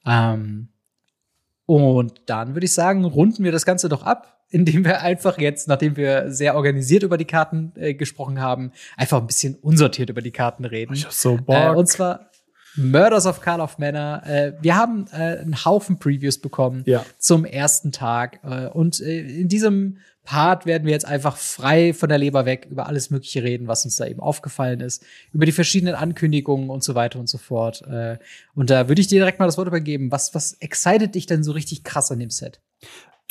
Ähm, 0.05 0.67
und 1.65 2.21
dann 2.25 2.53
würde 2.53 2.65
ich 2.65 2.73
sagen, 2.73 3.05
runden 3.05 3.45
wir 3.45 3.53
das 3.53 3.65
Ganze 3.65 3.87
doch 3.87 4.03
ab 4.03 4.40
indem 4.51 4.85
wir 4.85 5.01
einfach 5.01 5.37
jetzt, 5.39 5.67
nachdem 5.67 5.95
wir 5.95 6.31
sehr 6.31 6.55
organisiert 6.55 7.03
über 7.03 7.17
die 7.17 7.25
Karten 7.25 7.71
äh, 7.75 7.93
gesprochen 7.93 8.39
haben, 8.39 8.71
einfach 8.97 9.19
ein 9.19 9.27
bisschen 9.27 9.55
unsortiert 9.55 10.09
über 10.09 10.21
die 10.21 10.31
Karten 10.31 10.65
reden. 10.65 10.93
Ich 10.93 11.05
hab 11.05 11.13
so 11.13 11.37
Bock. 11.37 11.55
Äh, 11.55 11.69
und 11.69 11.87
zwar 11.87 12.31
Murders 12.75 13.25
of 13.25 13.41
Carl 13.41 13.61
of 13.61 13.77
Manor. 13.79 14.23
Äh, 14.25 14.53
wir 14.61 14.75
haben 14.75 15.07
äh, 15.11 15.39
einen 15.39 15.65
Haufen 15.65 15.99
Previews 15.99 16.37
bekommen 16.37 16.83
ja. 16.85 17.05
zum 17.17 17.45
ersten 17.45 17.91
Tag. 17.91 18.39
Äh, 18.43 18.67
und 18.67 19.01
äh, 19.01 19.21
in 19.21 19.47
diesem 19.47 19.97
Part 20.23 20.65
werden 20.65 20.85
wir 20.85 20.91
jetzt 20.91 21.05
einfach 21.05 21.35
frei 21.35 21.93
von 21.93 22.07
der 22.07 22.19
Leber 22.19 22.45
weg 22.45 22.67
über 22.69 22.85
alles 22.85 23.09
Mögliche 23.09 23.43
reden, 23.43 23.67
was 23.67 23.85
uns 23.85 23.95
da 23.95 24.05
eben 24.05 24.19
aufgefallen 24.19 24.79
ist, 24.79 25.03
über 25.33 25.45
die 25.45 25.51
verschiedenen 25.51 25.95
Ankündigungen 25.95 26.69
und 26.69 26.83
so 26.83 26.93
weiter 26.93 27.19
und 27.19 27.27
so 27.27 27.37
fort. 27.37 27.81
Äh, 27.87 28.17
und 28.53 28.69
da 28.69 28.87
würde 28.87 29.01
ich 29.01 29.07
dir 29.07 29.19
direkt 29.19 29.39
mal 29.39 29.47
das 29.47 29.57
Wort 29.57 29.67
übergeben. 29.67 30.11
Was, 30.11 30.35
was 30.35 30.53
excited 30.53 31.15
dich 31.15 31.25
denn 31.25 31.43
so 31.43 31.51
richtig 31.51 31.83
krass 31.83 32.11
an 32.11 32.19
dem 32.19 32.29
Set? 32.29 32.61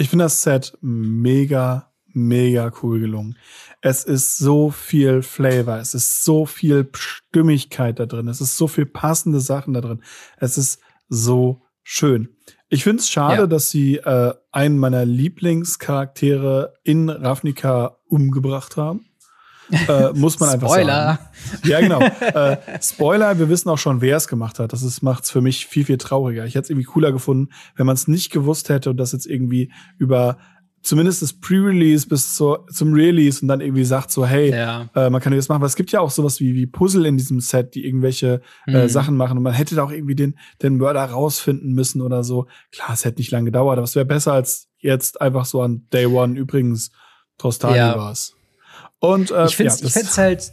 Ich 0.00 0.08
finde 0.08 0.24
das 0.24 0.40
Set 0.40 0.72
mega, 0.80 1.92
mega 2.06 2.72
cool 2.82 3.00
gelungen. 3.00 3.36
Es 3.82 4.04
ist 4.04 4.38
so 4.38 4.70
viel 4.70 5.20
Flavor, 5.20 5.76
es 5.76 5.92
ist 5.92 6.24
so 6.24 6.46
viel 6.46 6.88
Stimmigkeit 6.94 7.98
da 7.98 8.06
drin, 8.06 8.26
es 8.28 8.40
ist 8.40 8.56
so 8.56 8.66
viel 8.66 8.86
passende 8.86 9.40
Sachen 9.40 9.74
da 9.74 9.82
drin. 9.82 10.02
Es 10.38 10.56
ist 10.56 10.80
so 11.10 11.60
schön. 11.82 12.30
Ich 12.70 12.82
finde 12.82 13.00
es 13.00 13.10
schade, 13.10 13.42
ja. 13.42 13.46
dass 13.46 13.68
sie 13.68 13.96
äh, 13.96 14.32
einen 14.50 14.78
meiner 14.78 15.04
Lieblingscharaktere 15.04 16.72
in 16.82 17.10
Ravnica 17.10 17.98
umgebracht 18.06 18.78
haben. 18.78 19.04
Äh, 19.88 20.12
muss 20.14 20.40
man 20.40 20.50
einfach 20.50 20.68
Spoiler. 20.68 20.92
sagen. 20.92 21.18
Ja, 21.64 21.80
genau. 21.80 22.00
äh, 22.00 22.56
Spoiler, 22.80 23.38
wir 23.38 23.48
wissen 23.48 23.68
auch 23.68 23.78
schon, 23.78 24.00
wer 24.00 24.16
es 24.16 24.28
gemacht 24.28 24.58
hat. 24.58 24.72
Das 24.72 25.02
macht 25.02 25.24
es 25.24 25.30
für 25.30 25.40
mich 25.40 25.66
viel, 25.66 25.84
viel 25.84 25.98
trauriger. 25.98 26.44
Ich 26.44 26.54
hätte 26.54 26.64
es 26.64 26.70
irgendwie 26.70 26.86
cooler 26.86 27.12
gefunden, 27.12 27.52
wenn 27.76 27.86
man 27.86 27.94
es 27.94 28.08
nicht 28.08 28.30
gewusst 28.30 28.68
hätte 28.68 28.90
und 28.90 28.96
das 28.96 29.12
jetzt 29.12 29.26
irgendwie 29.26 29.72
über 29.98 30.38
zumindest 30.82 31.22
das 31.22 31.32
Pre-Release 31.32 32.06
bis 32.08 32.34
zur, 32.34 32.66
zum 32.68 32.92
Release 32.94 33.42
und 33.42 33.48
dann 33.48 33.60
irgendwie 33.60 33.84
sagt 33.84 34.10
so, 34.10 34.24
hey, 34.24 34.50
ja. 34.50 34.88
äh, 34.94 35.10
man 35.10 35.20
kann 35.20 35.34
das 35.34 35.48
machen. 35.48 35.60
Aber 35.60 35.66
es 35.66 35.76
gibt 35.76 35.92
ja 35.92 36.00
auch 36.00 36.10
sowas 36.10 36.40
wie, 36.40 36.54
wie 36.54 36.66
Puzzle 36.66 37.06
in 37.06 37.16
diesem 37.16 37.40
Set, 37.40 37.74
die 37.74 37.84
irgendwelche 37.84 38.40
äh, 38.66 38.84
mhm. 38.84 38.88
Sachen 38.88 39.16
machen 39.16 39.36
und 39.36 39.42
man 39.42 39.52
hätte 39.52 39.74
da 39.74 39.84
auch 39.84 39.90
irgendwie 39.90 40.14
den, 40.14 40.38
den 40.62 40.78
Mörder 40.78 41.04
rausfinden 41.04 41.72
müssen 41.72 42.00
oder 42.00 42.24
so. 42.24 42.46
Klar, 42.72 42.92
es 42.92 43.04
hätte 43.04 43.18
nicht 43.18 43.30
lange 43.30 43.46
gedauert, 43.46 43.78
aber 43.78 43.84
es 43.84 43.94
wäre 43.94 44.06
besser 44.06 44.32
als 44.32 44.68
jetzt 44.78 45.20
einfach 45.20 45.44
so 45.44 45.60
an 45.60 45.86
Day 45.92 46.06
One. 46.06 46.38
Übrigens, 46.38 46.90
Tostani 47.36 47.76
ja. 47.76 47.96
war's. 47.96 48.34
Und 49.00 49.30
äh, 49.30 49.46
ich 49.46 49.56
finde 49.56 49.72
es 49.72 49.94
ja, 49.94 50.22
halt 50.22 50.52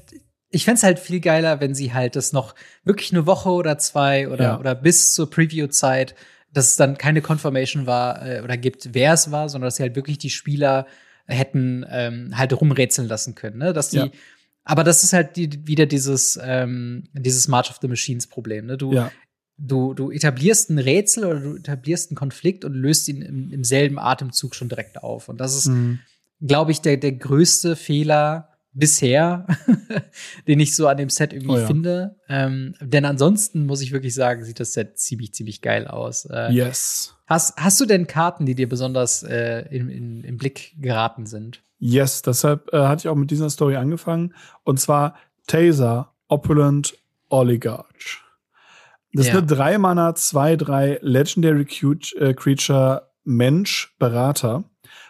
ich 0.50 0.64
fände 0.64 0.82
halt 0.82 1.00
viel 1.00 1.20
geiler, 1.20 1.60
wenn 1.60 1.76
sie 1.76 1.93
halt 1.93 2.16
das 2.16 2.32
noch 2.32 2.56
wirklich 2.86 3.12
eine 3.12 3.26
Woche 3.26 3.50
oder 3.50 3.78
zwei 3.78 4.30
oder, 4.30 4.43
Ja. 4.43 4.60
oder 4.60 4.76
bis 4.76 5.14
zur 5.14 5.30
Preview-Zeit, 5.30 6.16
dass 6.54 6.70
es 6.70 6.76
dann 6.78 6.98
keine 6.98 7.22
Confirmation 7.22 7.86
war 7.86 8.26
äh, 8.26 8.41
oder 8.41 8.56
gibt, 8.56 8.93
wer 8.93 9.14
es 9.14 9.30
war, 9.32 9.50
sondern 9.50 9.68
dass 9.68 9.76
sie 9.76 9.84
halt 9.84 9.95
wirklich 9.98 10.18
die 10.18 10.30
Spieler 10.30 10.88
hätten 11.26 11.86
ähm, 11.89 12.38
halt 12.38 12.54
rumrätseln 12.54 13.10
lassen 13.10 13.36
können. 13.36 13.58
Ne? 13.58 13.74
Dass 13.74 13.89
die, 13.89 13.98
Ja. 13.98 14.10
aber 14.64 14.86
das 14.86 15.04
ist 15.04 15.12
halt 15.12 15.36
die, 15.36 15.68
wieder 15.68 15.86
dieses, 15.86 16.39
ähm, 16.41 17.10
dieses 17.14 17.50
March 17.50 17.70
of 17.70 17.80
the 17.82 17.89
Machines 17.89 18.28
Problem. 18.28 18.68
Ne? 18.68 18.78
Du, 18.78 18.93
Ja, 18.93 19.12
du, 19.58 19.93
du 19.93 20.10
etablierst 20.12 20.70
ein 20.70 20.80
Rätsel 20.80 21.26
oder 21.26 21.39
du 21.41 21.56
etablierst 21.58 22.12
einen 22.12 22.16
Konflikt 22.18 22.64
und 22.64 22.74
löst 22.74 23.10
ihn 23.10 23.22
im, 23.22 23.52
im 23.52 23.66
selben 23.66 24.00
Atemzug 24.00 24.56
schon 24.56 24.70
direkt 24.70 25.04
auf. 25.04 25.28
Und 25.28 25.41
das 25.41 25.54
ist, 25.54 25.68
Mhm. 25.68 26.00
Glaube 26.42 26.72
ich, 26.72 26.82
der, 26.82 26.98
der 26.98 27.14
größte 27.14 27.76
Fehler 27.76 28.50
bisher, 28.74 29.48
den 30.48 30.60
ich 30.60 30.76
so 30.76 30.88
an 30.88 30.98
dem 30.98 31.10
Set 31.10 31.34
irgendwie 31.34 31.52
Oh 31.54 31.58
ja. 31.58 31.66
finde. 31.68 32.16
Ähm, 32.30 32.76
denn 32.80 33.06
ansonsten 33.06 33.66
muss 33.66 33.82
ich 33.82 33.92
wirklich 33.92 34.14
sagen, 34.14 34.44
sieht 34.46 34.60
das 34.60 34.74
Set 34.74 35.00
ziemlich, 35.00 35.34
ziemlich 35.34 35.62
geil 35.62 35.88
aus. 35.88 36.26
Äh, 36.26 36.52
yes. 36.54 37.16
hast, 37.26 37.58
hast 37.58 37.80
du 37.82 37.86
denn 37.86 38.06
Karten, 38.06 38.46
die 38.46 38.54
dir 38.56 38.70
besonders 38.70 39.24
äh, 39.24 39.62
in, 39.76 39.90
in, 39.90 40.24
im 40.24 40.38
Blick 40.38 40.76
geraten 40.80 41.26
sind? 41.26 41.64
Yes, 41.80 42.22
deshalb 42.22 42.72
äh, 42.74 42.78
hatte 42.86 43.02
ich 43.02 43.08
auch 43.08 43.16
mit 43.16 43.32
dieser 43.32 43.50
Story 43.50 43.76
angefangen. 43.78 44.34
Und 44.64 44.80
zwar 44.80 45.16
Taser, 45.48 46.14
Opulent, 46.28 46.96
Oligarch. 47.30 48.22
Das 49.14 49.28
Ja. 49.28 49.34
ist 49.34 49.38
eine 49.40 49.48
3 49.48 49.78
Mana 49.80 50.10
2-3 50.12 51.00
Legendary 51.02 51.66
Cute, 51.66 52.14
äh, 52.18 52.34
Creature 52.36 53.10
Mensch 53.24 53.96
Berater, 54.00 54.64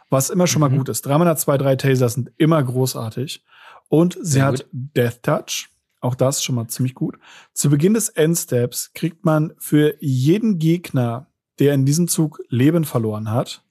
was 0.09 0.29
immer 0.29 0.47
schon 0.47 0.59
mal 0.61 0.69
Mhm. 0.69 0.77
gut 0.77 0.89
ist. 0.89 1.05
3 1.05 1.17
Mana 1.17 1.33
2-3 1.35 1.75
Taser 1.75 2.09
sind 2.09 2.31
immer 2.37 2.61
großartig. 2.63 3.43
Und 3.89 4.13
sie 4.21 4.33
Sehr 4.33 4.45
hat 4.45 4.65
Death 4.71 5.23
Touch. 5.23 5.69
Auch 5.99 6.15
das 6.15 6.43
schon 6.43 6.55
mal 6.55 6.67
ziemlich 6.67 6.93
gut. 6.93 7.17
Zu 7.53 7.69
Beginn 7.69 7.93
des 7.93 8.09
Endsteps 8.09 8.91
kriegt 8.93 9.25
man 9.25 9.53
für 9.57 9.95
jeden 9.99 10.59
Gegner, 10.59 11.27
der 11.59 11.73
in 11.73 11.85
diesem 11.85 12.07
Zug 12.07 12.39
Leben 12.49 12.83
verloren 12.85 13.31
hat, 13.31 13.63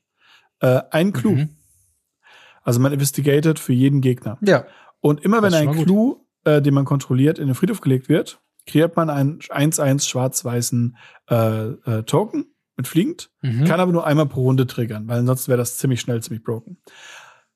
äh, 0.61 0.81
einen 0.91 1.13
Clou. 1.13 1.33
Mhm. 1.37 1.51
Also 2.63 2.81
man 2.81 2.93
investigated 2.93 3.59
für 3.61 3.73
jeden 3.73 4.01
Gegner. 4.01 4.39
Ja. 4.41 4.67
Und 5.01 5.23
immer 5.25 5.41
wenn 5.43 5.55
ein 5.55 5.71
Clou, 5.85 6.27
äh, 6.45 6.61
den 6.61 6.75
man 6.75 6.85
kontrolliert, 6.85 7.39
in 7.39 7.47
den 7.47 7.55
Friedhof 7.55 7.81
gelegt 7.81 8.09
wird, 8.09 8.41
kreiert 8.67 8.97
man 8.97 9.09
einen 9.09 9.39
1-1 9.51 10.09
schwarz-weißen 10.09 10.97
äh, 11.31 11.35
äh, 11.69 12.03
Token 12.03 12.47
mit 12.77 12.87
fliegend, 12.87 13.31
Mhm. 13.43 13.65
kann 13.65 13.81
aber 13.81 13.93
nur 13.93 14.07
einmal 14.07 14.27
pro 14.27 14.43
Runde 14.43 14.67
triggern, 14.67 15.09
weil 15.09 15.19
ansonsten 15.21 15.49
wäre 15.49 15.59
das 15.59 15.79
ziemlich 15.79 16.01
schnell 16.01 16.23
ziemlich 16.23 16.43
broken. 16.45 16.79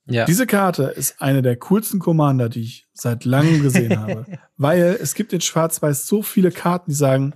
ja. 0.06 0.24
Diese 0.24 0.46
Karte 0.46 0.84
ist 0.84 1.20
eine 1.20 1.42
der 1.42 1.56
coolsten 1.56 1.98
Commander, 2.00 2.48
die 2.48 2.62
ich 2.62 2.88
seit 2.92 3.24
langem 3.24 3.62
gesehen 3.62 3.98
habe, 4.00 4.26
weil 4.56 4.98
es 5.00 5.14
gibt 5.14 5.32
in 5.32 5.40
Schwarz-Weiß 5.40 6.06
so 6.06 6.22
viele 6.22 6.50
Karten, 6.50 6.90
die 6.90 6.96
sagen, 6.96 7.34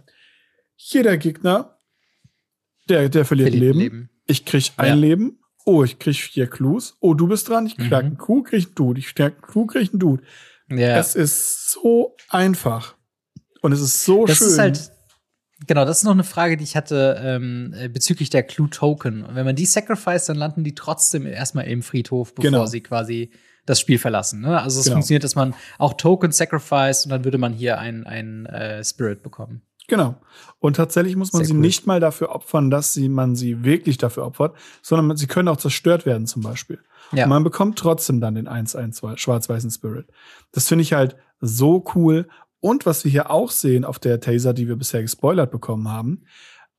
jeder 0.76 1.16
Gegner, 1.18 1.78
der, 2.88 3.08
der 3.08 3.24
verliert 3.24 3.50
Verliert 3.50 3.76
Leben. 3.76 4.10
Ich 4.26 4.44
krieg 4.44 4.72
ein 4.76 4.88
Ja. 4.88 4.94
Leben. 4.94 5.38
Oh, 5.66 5.82
ich 5.84 5.98
krieg 5.98 6.16
vier 6.16 6.46
Clues. 6.46 6.96
Oh, 7.00 7.14
du 7.14 7.26
bist 7.26 7.48
dran. 7.48 7.66
Ich 7.66 7.78
Mhm. 7.78 7.84
knack 7.88 8.04
einen 8.04 8.18
Coup, 8.18 8.44
krieg 8.46 8.66
einen 8.66 8.74
Dude. 8.74 8.98
Ich 9.00 9.14
knack 9.14 9.32
einen 9.34 9.42
Coup, 9.42 9.70
krieg 9.70 9.90
einen 9.92 10.00
Dude. 10.00 10.22
ja. 10.68 10.98
Es 10.98 11.14
ist 11.14 11.70
so 11.70 12.16
einfach. 12.28 12.96
Und 13.62 13.72
es 13.72 13.80
ist 13.80 14.04
so 14.04 14.26
das 14.26 14.38
schön. 14.38 14.46
ist 14.48 14.58
halt, 14.58 14.90
genau, 15.66 15.84
das 15.84 15.98
ist 15.98 16.04
noch 16.04 16.12
eine 16.12 16.24
Frage, 16.24 16.56
die 16.56 16.64
ich 16.64 16.76
hatte 16.76 17.20
ähm, 17.22 17.74
äh, 17.76 17.88
bezüglich 17.88 18.30
der 18.30 18.42
Clue-Token. 18.42 19.24
Und 19.24 19.34
wenn 19.34 19.44
man 19.44 19.56
die 19.56 19.66
sacrifice, 19.66 20.26
dann 20.26 20.36
landen 20.36 20.64
die 20.64 20.74
trotzdem 20.74 21.26
erstmal 21.26 21.66
im 21.66 21.82
Friedhof, 21.82 22.34
bevor 22.34 22.50
Genau. 22.50 22.66
sie 22.66 22.80
quasi 22.80 23.30
das 23.66 23.80
Spiel 23.80 23.98
verlassen. 23.98 24.40
Ne? 24.40 24.60
Also 24.60 24.78
es 24.80 24.84
Genau. 24.86 24.96
funktioniert, 24.96 25.24
dass 25.24 25.34
man 25.34 25.54
auch 25.78 25.94
Token 25.94 26.32
sacrifice 26.32 27.04
und 27.06 27.10
dann 27.10 27.24
würde 27.24 27.38
man 27.38 27.52
hier 27.52 27.78
ein, 27.78 28.06
ein 28.06 28.46
äh, 28.46 28.84
Spirit 28.84 29.22
bekommen. 29.22 29.62
Genau. 29.86 30.14
Und 30.60 30.76
tatsächlich 30.76 31.14
muss 31.16 31.32
man 31.34 31.40
Sehr 31.40 31.48
sie 31.48 31.52
cool. 31.54 31.60
nicht 31.60 31.86
mal 31.86 32.00
dafür 32.00 32.30
opfern, 32.30 32.70
dass 32.70 32.94
sie, 32.94 33.08
man 33.10 33.36
sie 33.36 33.64
wirklich 33.64 33.98
dafür 33.98 34.24
opfert, 34.24 34.56
sondern 34.82 35.06
man, 35.06 35.16
sie 35.18 35.26
können 35.26 35.48
auch 35.48 35.58
zerstört 35.58 36.06
werden 36.06 36.26
zum 36.26 36.42
Beispiel. 36.42 36.78
Ja. 37.12 37.24
Und 37.24 37.30
man 37.30 37.44
bekommt 37.44 37.78
trotzdem 37.78 38.18
dann 38.20 38.34
den 38.34 38.48
1-1 38.48 39.18
schwarz-weißen 39.18 39.70
Spirit. 39.70 40.06
Das 40.52 40.68
finde 40.68 40.82
ich 40.82 40.94
halt 40.94 41.16
so 41.40 41.84
cool. 41.94 42.28
Und 42.64 42.86
was 42.86 43.04
wir 43.04 43.10
hier 43.12 43.30
auch 43.30 43.50
sehen 43.50 43.84
auf 43.84 43.98
der 43.98 44.20
Taser, 44.20 44.54
die 44.54 44.68
wir 44.68 44.76
bisher 44.76 45.02
gespoilert 45.02 45.50
bekommen 45.50 45.86
haben, 45.90 46.22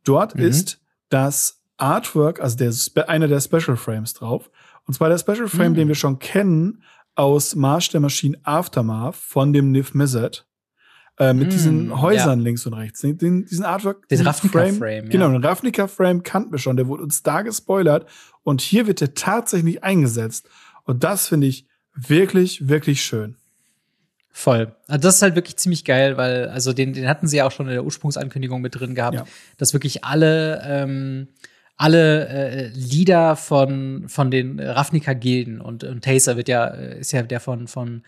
dort 0.03 0.33
Mhm. 0.33 0.41
ist 0.41 0.81
das 1.09 1.61
Artwork, 1.77 2.39
also 2.41 2.57
der, 2.57 2.73
einer 3.07 3.27
der 3.27 3.39
Special 3.39 3.77
Frames 3.77 4.15
drauf. 4.15 4.49
Und 4.87 4.95
zwar 4.95 5.09
der 5.09 5.19
Special 5.19 5.47
Frame, 5.47 5.73
Mhm. 5.73 5.75
den 5.75 5.87
wir 5.89 5.93
schon 5.93 6.17
kennen 6.17 6.81
aus 7.13 7.53
Marsch 7.53 7.89
der 7.89 7.99
Maschinen 8.01 8.35
Aftermath 8.43 9.15
von 9.15 9.53
dem 9.53 9.71
Niv 9.71 9.93
Mizzet. 9.93 10.47
Äh, 11.19 11.33
mit 11.33 11.47
Mm, 11.49 11.51
diesen 11.51 12.01
Häusern 12.01 12.39
links 12.39 12.65
und 12.65 12.73
rechts. 12.73 13.01
Den, 13.01 13.45
diesen 13.45 13.63
Artwork. 13.63 14.07
Den 14.09 14.17
diesen 14.17 14.27
Ravnica-Frame, 14.27 15.05
ja. 15.05 15.09
Genau, 15.11 15.29
den 15.29 15.45
Ravnica-Frame 15.45 16.23
kannten 16.23 16.51
wir 16.51 16.57
schon. 16.59 16.77
Der 16.77 16.87
wurde 16.87 17.03
uns 17.03 17.21
da 17.21 17.43
gespoilert. 17.43 18.07
Und 18.43 18.59
hier 18.61 18.87
wird 18.87 19.01
der 19.01 19.13
tatsächlich 19.13 19.83
eingesetzt. 19.83 20.49
Und 20.83 21.03
das 21.03 21.27
finde 21.27 21.45
ich 21.47 21.67
wirklich, 21.93 22.67
wirklich 22.67 23.01
schön. 23.03 23.35
Voll. 24.37 24.75
Also 24.89 25.01
das 25.01 25.15
ist 25.15 25.21
halt 25.21 25.35
wirklich 25.35 25.55
ziemlich 25.55 25.85
geil, 25.85 26.17
weil, 26.17 26.49
also 26.49 26.73
den, 26.73 26.91
den 26.91 27.07
hatten 27.07 27.25
sie 27.25 27.37
ja 27.37 27.47
auch 27.47 27.51
schon 27.51 27.67
in 27.67 27.71
der 27.71 27.85
Ursprungsankündigung 27.85 28.59
mit 28.59 28.77
drin 28.77 28.93
gehabt, 28.93 29.15
Ja. 29.15 29.23
dass 29.57 29.71
wirklich 29.71 30.03
alle, 30.03 30.61
ähm, 30.65 31.29
alle 31.77 32.27
äh, 32.27 32.67
Lieder 32.67 33.37
von, 33.37 34.09
von 34.09 34.31
den 34.31 34.59
Ravnica-Gilden 34.59 35.61
und, 35.61 35.85
und 35.85 36.03
Taser 36.03 36.35
wird 36.35 36.49
ja, 36.49 36.67
äh, 36.67 36.99
ist 36.99 37.13
ja 37.13 37.21
der 37.23 37.39
von, 37.39 37.69
von, 37.69 38.03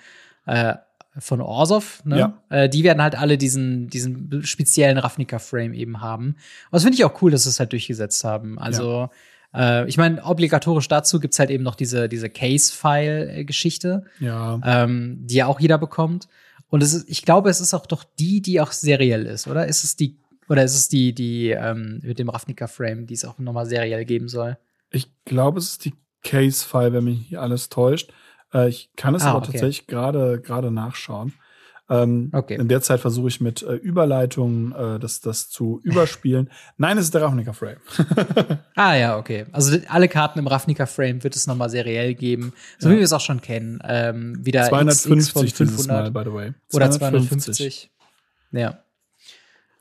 äh, 0.45 0.73
von 1.17 1.39
Orsov, 1.39 2.03
ne? 2.03 2.19
Ja. 2.19 2.43
Äh, 2.49 2.67
die 2.67 2.83
werden 2.83 3.01
halt 3.01 3.17
alle 3.17 3.37
diesen, 3.37 3.87
diesen 3.87 4.43
speziellen 4.43 4.97
Ravnica-Frame 4.97 5.73
eben 5.73 6.01
haben. 6.01 6.31
Und 6.31 6.35
das 6.71 6.83
finde 6.83 6.97
ich 6.97 7.05
auch 7.05 7.21
cool, 7.21 7.31
dass 7.31 7.43
sie 7.43 7.49
es 7.51 7.59
halt 7.61 7.71
durchgesetzt 7.71 8.25
haben. 8.25 8.59
Also, 8.59 9.09
äh, 9.55 9.87
ich 9.87 9.97
meine, 9.97 10.23
obligatorisch 10.23 10.87
dazu 10.87 11.19
gibt's 11.19 11.39
halt 11.39 11.49
eben 11.49 11.63
noch 11.63 11.75
diese, 11.75 12.07
diese 12.09 12.29
Case-File-Geschichte 12.29 14.03
Ja. 14.19 14.59
ähm, 14.63 15.19
die 15.21 15.35
ja 15.35 15.47
auch 15.47 15.59
jeder 15.59 15.77
bekommt. 15.77 16.27
Und 16.69 16.83
es 16.83 16.93
ist, 16.93 17.09
ich 17.09 17.23
glaube, 17.23 17.49
es 17.49 17.61
ist 17.61 17.73
auch 17.73 17.85
doch 17.85 18.03
die, 18.19 18.41
die 18.41 18.59
auch 18.59 18.71
seriell 18.71 19.25
ist, 19.25 19.47
oder? 19.47 19.67
Ist 19.67 19.83
es 19.83 19.95
die, 19.95 20.17
oder 20.49 20.63
ist 20.63 20.75
es 20.75 20.89
die, 20.89 21.13
die 21.13 21.49
ähm, 21.51 22.01
mit 22.03 22.19
dem 22.19 22.29
Ravnica-Frame, 22.29 23.05
die 23.05 23.13
es 23.13 23.23
auch 23.25 23.37
nochmal 23.39 23.65
seriell 23.65 24.03
geben 24.05 24.27
soll? 24.27 24.57
Ich 24.91 25.09
glaube, 25.25 25.59
es 25.59 25.69
ist 25.69 25.85
die 25.85 25.93
Case-File, 26.23 26.91
wenn 26.93 27.05
mich 27.05 27.27
hier 27.29 27.41
alles 27.41 27.69
täuscht. 27.69 28.11
Äh, 28.53 28.69
ich 28.69 28.89
kann 28.97 29.15
es 29.15 29.23
Ah, 29.23 29.29
aber 29.29 29.37
okay. 29.39 29.51
tatsächlich 29.53 29.87
gerade 29.87 30.41
gerade 30.41 30.71
nachschauen. 30.71 31.33
Ähm, 31.89 32.29
Okay. 32.33 32.55
In 32.55 32.67
der 32.67 32.81
Zeit 32.81 32.99
versuche 32.99 33.29
ich 33.29 33.39
mit 33.39 33.63
äh, 33.63 33.73
Überleitungen 33.75 34.73
äh, 34.73 34.99
das, 34.99 35.21
das 35.21 35.49
zu 35.49 35.79
überspielen. 35.83 36.49
Nein, 36.77 36.97
es 36.97 37.05
ist 37.05 37.13
der 37.13 37.21
Ravnica-Frame. 37.21 37.77
Ah 38.75 38.95
ja, 38.95 39.17
okay. 39.17 39.45
Also 39.53 39.77
alle 39.87 40.07
Karten 40.07 40.39
im 40.39 40.47
Ravnica-Frame 40.47 41.23
wird 41.23 41.35
es 41.35 41.47
nochmal 41.47 41.69
seriell 41.69 42.13
geben, 42.13 42.53
so 42.77 42.89
Ja. 42.89 42.93
wie 42.95 42.97
wir 42.99 43.05
es 43.05 43.13
auch 43.13 43.21
schon 43.21 43.41
kennen. 43.41 43.79
Ähm, 43.87 44.45
wieder 44.45 44.61
XX 44.61 44.69
250 45.03 45.33
von 45.33 45.65
dieses 45.67 45.87
Mal, 45.87 46.05
500 46.11 46.13
by 46.13 46.29
the 46.29 46.33
way. 46.35 46.53
oder 46.73 46.91
250. 46.91 47.89
Ja. 48.51 48.79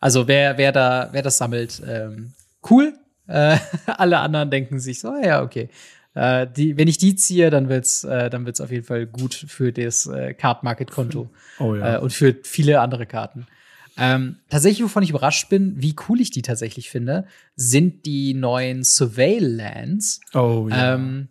Also 0.00 0.28
wer, 0.28 0.56
wer 0.58 0.72
da, 0.72 1.08
wer 1.12 1.22
das 1.22 1.38
sammelt, 1.38 1.82
ähm, 1.86 2.32
cool. 2.70 2.94
Äh, 3.26 3.56
alle 3.86 4.18
anderen 4.20 4.50
denken 4.50 4.78
sich 4.78 5.00
so, 5.00 5.12
ja, 5.16 5.42
okay. 5.42 5.68
Äh, 6.16 6.46
die, 6.50 6.78
wenn 6.78 6.88
ich 6.88 6.96
die 6.96 7.14
ziehe, 7.14 7.50
dann 7.50 7.68
wird's, 7.68 8.02
äh, 8.02 8.30
dann 8.30 8.46
wird's 8.46 8.62
auf 8.62 8.70
jeden 8.70 8.84
Fall 8.84 9.06
gut 9.06 9.34
für 9.34 9.70
das 9.70 10.06
äh, 10.06 10.32
Card 10.32 10.62
Market 10.62 10.90
Konto 10.90 11.28
Oh 11.58 11.74
ja. 11.74 11.96
äh, 11.96 11.98
und 11.98 12.10
für 12.10 12.34
viele 12.42 12.80
andere 12.80 13.04
Karten. 13.04 13.46
Ähm, 13.98 14.36
tatsächlich, 14.48 14.82
wovon 14.82 15.02
ich 15.02 15.10
überrascht 15.10 15.50
bin, 15.50 15.74
wie 15.76 15.94
cool 16.08 16.20
ich 16.22 16.30
die 16.30 16.40
tatsächlich 16.40 16.88
finde, 16.88 17.26
sind 17.54 18.06
die 18.06 18.32
neuen 18.32 18.82
Surveil-Lands, 18.82 20.20
oh 20.32 20.68
ja. 20.70 20.94
ähm, 20.94 21.28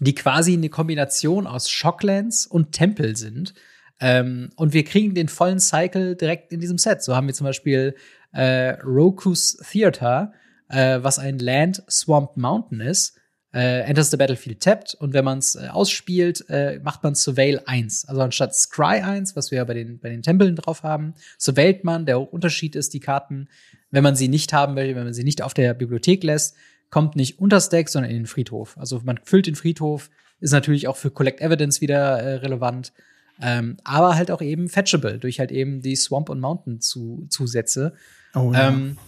die 0.00 0.16
quasi 0.16 0.54
eine 0.54 0.68
Kombination 0.68 1.46
aus 1.46 1.70
Shocklands 1.70 2.44
und 2.44 2.72
Tempel 2.72 3.16
sind. 3.16 3.54
Ähm, 4.00 4.50
und 4.56 4.72
wir 4.72 4.82
kriegen 4.82 5.14
den 5.14 5.28
vollen 5.28 5.60
Cycle 5.60 6.16
direkt 6.16 6.52
in 6.52 6.58
diesem 6.58 6.78
Set. 6.78 7.02
So 7.02 7.14
haben 7.14 7.28
wir 7.28 7.34
zum 7.34 7.46
Beispiel 7.46 7.94
äh, 8.32 8.70
Roku's 8.82 9.56
Theater, 9.70 10.32
äh, 10.68 10.98
was 11.02 11.20
ein 11.20 11.38
Land 11.38 11.84
Swamp 11.88 12.36
Mountain 12.36 12.80
ist. 12.80 13.16
Äh, 13.56 13.84
enters 13.84 14.10
the 14.10 14.18
battlefield 14.18 14.60
tapped 14.60 14.94
und 14.96 15.14
wenn 15.14 15.24
man 15.24 15.38
es 15.38 15.54
äh, 15.54 15.68
ausspielt, 15.68 16.44
äh, 16.50 16.78
macht 16.80 17.02
man 17.02 17.14
Surveil 17.14 17.62
1. 17.64 18.04
Also 18.04 18.20
anstatt 18.20 18.54
Scry 18.54 19.00
1, 19.00 19.34
was 19.34 19.50
wir 19.50 19.56
ja 19.56 19.64
bei 19.64 19.72
den, 19.72 19.98
bei 19.98 20.10
den 20.10 20.20
Tempeln 20.20 20.56
drauf 20.56 20.82
haben, 20.82 21.14
surveilt 21.38 21.82
man. 21.82 22.04
Der 22.04 22.34
Unterschied 22.34 22.76
ist, 22.76 22.92
die 22.92 23.00
Karten, 23.00 23.48
wenn 23.90 24.02
man 24.02 24.14
sie 24.14 24.28
nicht 24.28 24.52
haben 24.52 24.76
will, 24.76 24.94
wenn 24.94 25.04
man 25.04 25.14
sie 25.14 25.24
nicht 25.24 25.40
auf 25.40 25.54
der 25.54 25.72
Bibliothek 25.72 26.22
lässt, 26.22 26.54
kommt 26.90 27.16
nicht 27.16 27.38
unter 27.38 27.58
Stack, 27.58 27.88
sondern 27.88 28.10
in 28.10 28.18
den 28.18 28.26
Friedhof. 28.26 28.76
Also 28.76 29.00
man 29.02 29.18
füllt 29.24 29.46
den 29.46 29.54
Friedhof, 29.54 30.10
ist 30.38 30.52
natürlich 30.52 30.86
auch 30.86 30.98
für 30.98 31.10
Collect 31.10 31.40
Evidence 31.40 31.80
wieder 31.80 32.18
äh, 32.20 32.34
relevant, 32.34 32.92
ähm, 33.40 33.78
aber 33.84 34.16
halt 34.16 34.30
auch 34.30 34.42
eben 34.42 34.68
fetchable 34.68 35.18
durch 35.18 35.40
halt 35.40 35.50
eben 35.50 35.80
die 35.80 35.96
Swamp 35.96 36.28
und 36.28 36.40
Mountain 36.40 36.82
zu, 36.82 37.26
Zusätze. 37.30 37.94
oh 38.34 38.52
ja. 38.52 38.68
Ähm, 38.68 38.98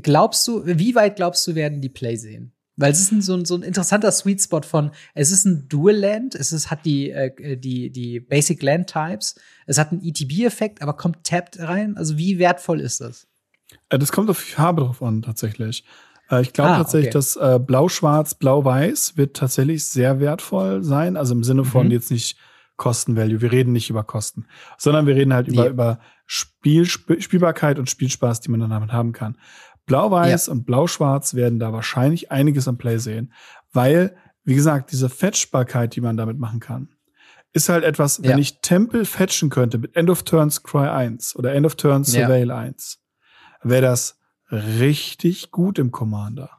glaubst 0.00 0.48
du, 0.48 0.62
wie 0.64 0.94
weit 0.94 1.16
glaubst 1.16 1.46
du, 1.46 1.54
werden 1.54 1.82
die 1.82 1.90
Play 1.90 2.16
sehen? 2.16 2.54
Weil 2.82 2.90
es 2.90 3.00
ist 3.00 3.12
ein, 3.12 3.22
so, 3.22 3.34
ein, 3.34 3.44
so 3.44 3.54
ein 3.54 3.62
interessanter 3.62 4.10
Sweet 4.10 4.42
Spot 4.42 4.62
von, 4.62 4.90
es 5.14 5.30
ist 5.30 5.44
ein 5.44 5.68
Dual 5.68 5.94
Land, 5.94 6.34
es 6.34 6.50
ist, 6.50 6.68
hat 6.68 6.84
die, 6.84 7.10
äh, 7.10 7.56
die, 7.56 7.90
die 7.90 8.18
Basic 8.18 8.60
Land 8.60 8.90
Types, 8.90 9.36
es 9.66 9.78
hat 9.78 9.92
einen 9.92 10.02
ETB-Effekt, 10.02 10.82
aber 10.82 10.94
kommt 10.94 11.22
tapped 11.22 11.60
rein. 11.60 11.96
Also 11.96 12.18
wie 12.18 12.40
wertvoll 12.40 12.80
ist 12.80 13.00
das? 13.00 13.28
Äh, 13.88 14.00
das 14.00 14.10
kommt 14.10 14.28
auf 14.30 14.44
die 14.44 14.50
Farbe 14.50 14.82
drauf 14.82 15.00
an, 15.00 15.22
tatsächlich. 15.22 15.84
Äh, 16.28 16.42
ich 16.42 16.52
glaube 16.52 16.72
ah, 16.72 16.78
tatsächlich, 16.78 17.10
okay. 17.10 17.18
dass 17.18 17.36
äh, 17.36 17.60
Blau-Schwarz, 17.60 18.34
Blau-Weiß 18.34 19.16
wird 19.16 19.36
tatsächlich 19.36 19.84
sehr 19.84 20.18
wertvoll 20.18 20.82
sein. 20.82 21.16
Also 21.16 21.34
im 21.34 21.44
Sinne 21.44 21.64
von 21.64 21.86
mhm. 21.86 21.92
jetzt 21.92 22.10
nicht 22.10 22.36
Kosten-Value. 22.78 23.40
Wir 23.40 23.52
reden 23.52 23.72
nicht 23.72 23.90
über 23.90 24.02
Kosten, 24.02 24.46
sondern 24.76 25.06
wir 25.06 25.14
reden 25.14 25.32
halt 25.32 25.46
über, 25.46 25.68
über 25.68 26.00
Spiel, 26.26 26.82
Sp 26.82 27.20
Spielbarkeit 27.20 27.78
und 27.78 27.88
Spielspaß, 27.88 28.40
die 28.40 28.50
man 28.50 28.58
dann 28.58 28.70
damit 28.70 28.92
haben 28.92 29.12
kann. 29.12 29.36
Blau-Weiß 29.86 30.46
ja. 30.46 30.52
und 30.52 30.64
Blau-Schwarz 30.64 31.34
werden 31.34 31.58
da 31.58 31.72
wahrscheinlich 31.72 32.30
einiges 32.30 32.68
am 32.68 32.78
Play 32.78 32.98
sehen, 32.98 33.32
weil, 33.72 34.16
wie 34.44 34.54
gesagt, 34.54 34.92
diese 34.92 35.08
Fetchbarkeit, 35.08 35.96
die 35.96 36.00
man 36.00 36.16
damit 36.16 36.38
machen 36.38 36.60
kann, 36.60 36.88
ist 37.52 37.68
halt 37.68 37.84
etwas, 37.84 38.22
wenn 38.22 38.30
ja. 38.32 38.38
ich 38.38 38.60
Tempel 38.60 39.04
fetchen 39.04 39.50
könnte 39.50 39.78
mit 39.78 39.94
End 39.96 40.08
of 40.08 40.22
Turns 40.22 40.62
Cry 40.62 40.88
1 40.88 41.36
oder 41.36 41.52
End 41.52 41.66
of 41.66 41.74
Turns 41.74 42.12
Surveil 42.12 42.48
ja. 42.48 42.56
1, 42.56 43.00
wäre 43.62 43.82
das 43.82 44.18
richtig 44.50 45.50
gut 45.50 45.78
im 45.78 45.90
Commander. 45.90 46.50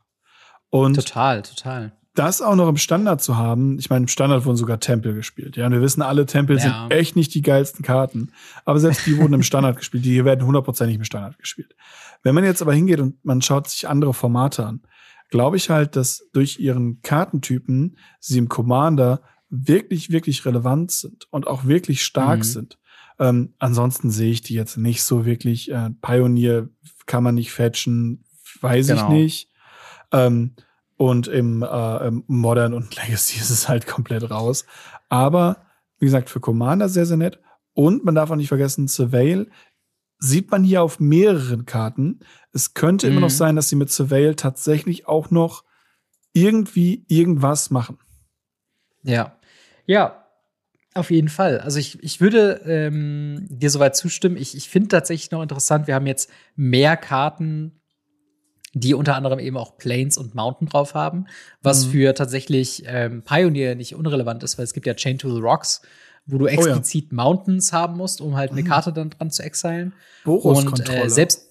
Und 0.69 0.95
total, 0.95 1.41
total. 1.41 1.93
Das 2.15 2.41
auch 2.41 2.55
noch 2.55 2.69
im 2.69 2.77
Standard 2.77 3.23
zu 3.23 3.37
haben, 3.37 3.79
ich 3.79 3.89
meine, 3.89 4.03
im 4.03 4.07
Standard 4.07 4.45
wurden 4.45 4.57
sogar 4.57 4.79
Tempel 4.79 5.15
gespielt. 5.15 5.57
Ja, 5.57 5.65
und 5.65 5.71
wir 5.71 5.81
wissen, 5.81 6.03
alle 6.03 6.27
Tempel 6.27 6.57
ja. 6.57 6.61
sind 6.61 6.91
echt 6.91 7.15
nicht 7.15 7.33
die 7.33 7.41
geilsten 7.41 7.83
Karten. 7.83 8.31
Aber 8.65 8.79
selbst 8.79 9.05
die 9.07 9.17
wurden 9.17 9.33
im 9.33 9.43
Standard 9.43 9.77
gespielt. 9.77 10.05
Die 10.05 10.23
werden 10.23 10.45
hundertprozentig 10.45 10.97
im 10.97 11.03
Standard 11.03 11.39
gespielt. 11.39 11.75
Wenn 12.21 12.35
man 12.35 12.43
jetzt 12.43 12.61
aber 12.61 12.73
hingeht 12.73 12.99
und 12.99 13.23
man 13.25 13.41
schaut 13.41 13.67
sich 13.67 13.87
andere 13.87 14.13
Formate 14.13 14.65
an, 14.65 14.81
glaube 15.29 15.57
ich 15.57 15.71
halt, 15.71 15.95
dass 15.95 16.29
durch 16.33 16.59
ihren 16.59 17.01
Kartentypen 17.01 17.97
sie 18.19 18.37
im 18.37 18.47
Commander 18.47 19.21
wirklich, 19.49 20.11
wirklich 20.11 20.45
relevant 20.45 20.91
sind 20.91 21.27
und 21.31 21.47
auch 21.47 21.65
wirklich 21.65 22.03
stark 22.03 22.39
mhm. 22.39 22.43
sind. 22.43 22.79
Ähm, 23.19 23.53
ansonsten 23.57 24.11
sehe 24.11 24.31
ich 24.31 24.41
die 24.41 24.53
jetzt 24.53 24.77
nicht 24.77 25.03
so 25.03 25.25
wirklich. 25.25 25.71
Äh, 25.71 25.89
Pioneer 26.01 26.69
kann 27.05 27.23
man 27.23 27.35
nicht 27.35 27.51
fetchen, 27.51 28.23
weiß 28.61 28.87
genau. 28.87 29.03
ich 29.03 29.09
nicht. 29.09 29.49
Ähm, 30.11 30.55
und 30.97 31.27
im, 31.27 31.63
äh, 31.63 32.07
im 32.07 32.23
Modern 32.27 32.73
und 32.73 32.95
Legacy 33.01 33.39
ist 33.39 33.49
es 33.49 33.67
halt 33.67 33.87
komplett 33.87 34.29
raus. 34.29 34.65
Aber 35.09 35.65
wie 35.99 36.05
gesagt, 36.05 36.29
für 36.29 36.39
Commander 36.39 36.89
sehr, 36.89 37.05
sehr 37.05 37.17
nett. 37.17 37.39
Und 37.73 38.03
man 38.03 38.15
darf 38.15 38.29
auch 38.29 38.35
nicht 38.35 38.49
vergessen, 38.49 38.87
Surveil 38.87 39.49
sieht 40.19 40.51
man 40.51 40.63
hier 40.63 40.83
auf 40.83 40.99
mehreren 40.99 41.65
Karten. 41.65 42.19
Es 42.51 42.73
könnte 42.73 43.07
mhm. 43.07 43.13
immer 43.13 43.21
noch 43.21 43.29
mhm. 43.29 43.37
sein, 43.37 43.55
dass 43.55 43.69
sie 43.69 43.75
mit 43.75 43.89
Surveil 43.89 44.35
tatsächlich 44.35 45.07
auch 45.07 45.31
noch 45.31 45.63
irgendwie 46.33 47.05
irgendwas 47.07 47.69
machen. 47.71 47.99
Ja. 49.03 49.37
Ja, 49.85 50.23
auf 50.93 51.11
jeden 51.11 51.29
Fall. 51.29 51.59
Also 51.59 51.79
ich, 51.79 52.01
ich 52.03 52.21
würde 52.21 52.61
ähm, 52.65 53.47
dir 53.49 53.69
soweit 53.69 53.95
zustimmen. 53.95 54.37
Ich, 54.37 54.55
ich 54.55 54.69
finde 54.69 54.89
tatsächlich 54.89 55.31
noch 55.31 55.41
interessant, 55.41 55.87
wir 55.87 55.95
haben 55.95 56.07
jetzt 56.07 56.29
mehr 56.55 56.97
Karten, 56.97 57.81
die 58.73 58.93
unter 58.93 59.15
anderem 59.15 59.39
eben 59.39 59.57
auch 59.57 59.77
Plains 59.77 60.17
und 60.17 60.35
Mountain 60.35 60.67
drauf 60.67 60.95
haben, 60.95 61.27
was 61.61 61.85
mhm. 61.85 61.91
für 61.91 62.13
tatsächlich 62.15 62.83
ähm, 62.87 63.21
Pioneer 63.21 63.75
nicht 63.75 63.95
unrelevant 63.95 64.43
ist, 64.43 64.57
weil 64.57 64.65
es 64.65 64.73
gibt 64.73 64.87
ja 64.87 64.95
Chain 64.95 65.17
to 65.17 65.33
the 65.33 65.41
Rocks, 65.41 65.81
wo 66.25 66.37
du 66.37 66.47
explizit 66.47 67.07
oh 67.11 67.15
ja. 67.15 67.23
Mountains 67.23 67.71
haben 67.71 67.97
musst, 67.97 68.21
um 68.21 68.35
halt 68.35 68.51
eine 68.51 68.61
mhm. 68.61 68.67
Karte 68.67 68.91
dann 68.91 69.11
dran 69.11 69.29
zu 69.29 69.43
exilen. 69.43 69.93
Und 70.25 70.89
äh, 70.89 71.09
selbst 71.09 71.49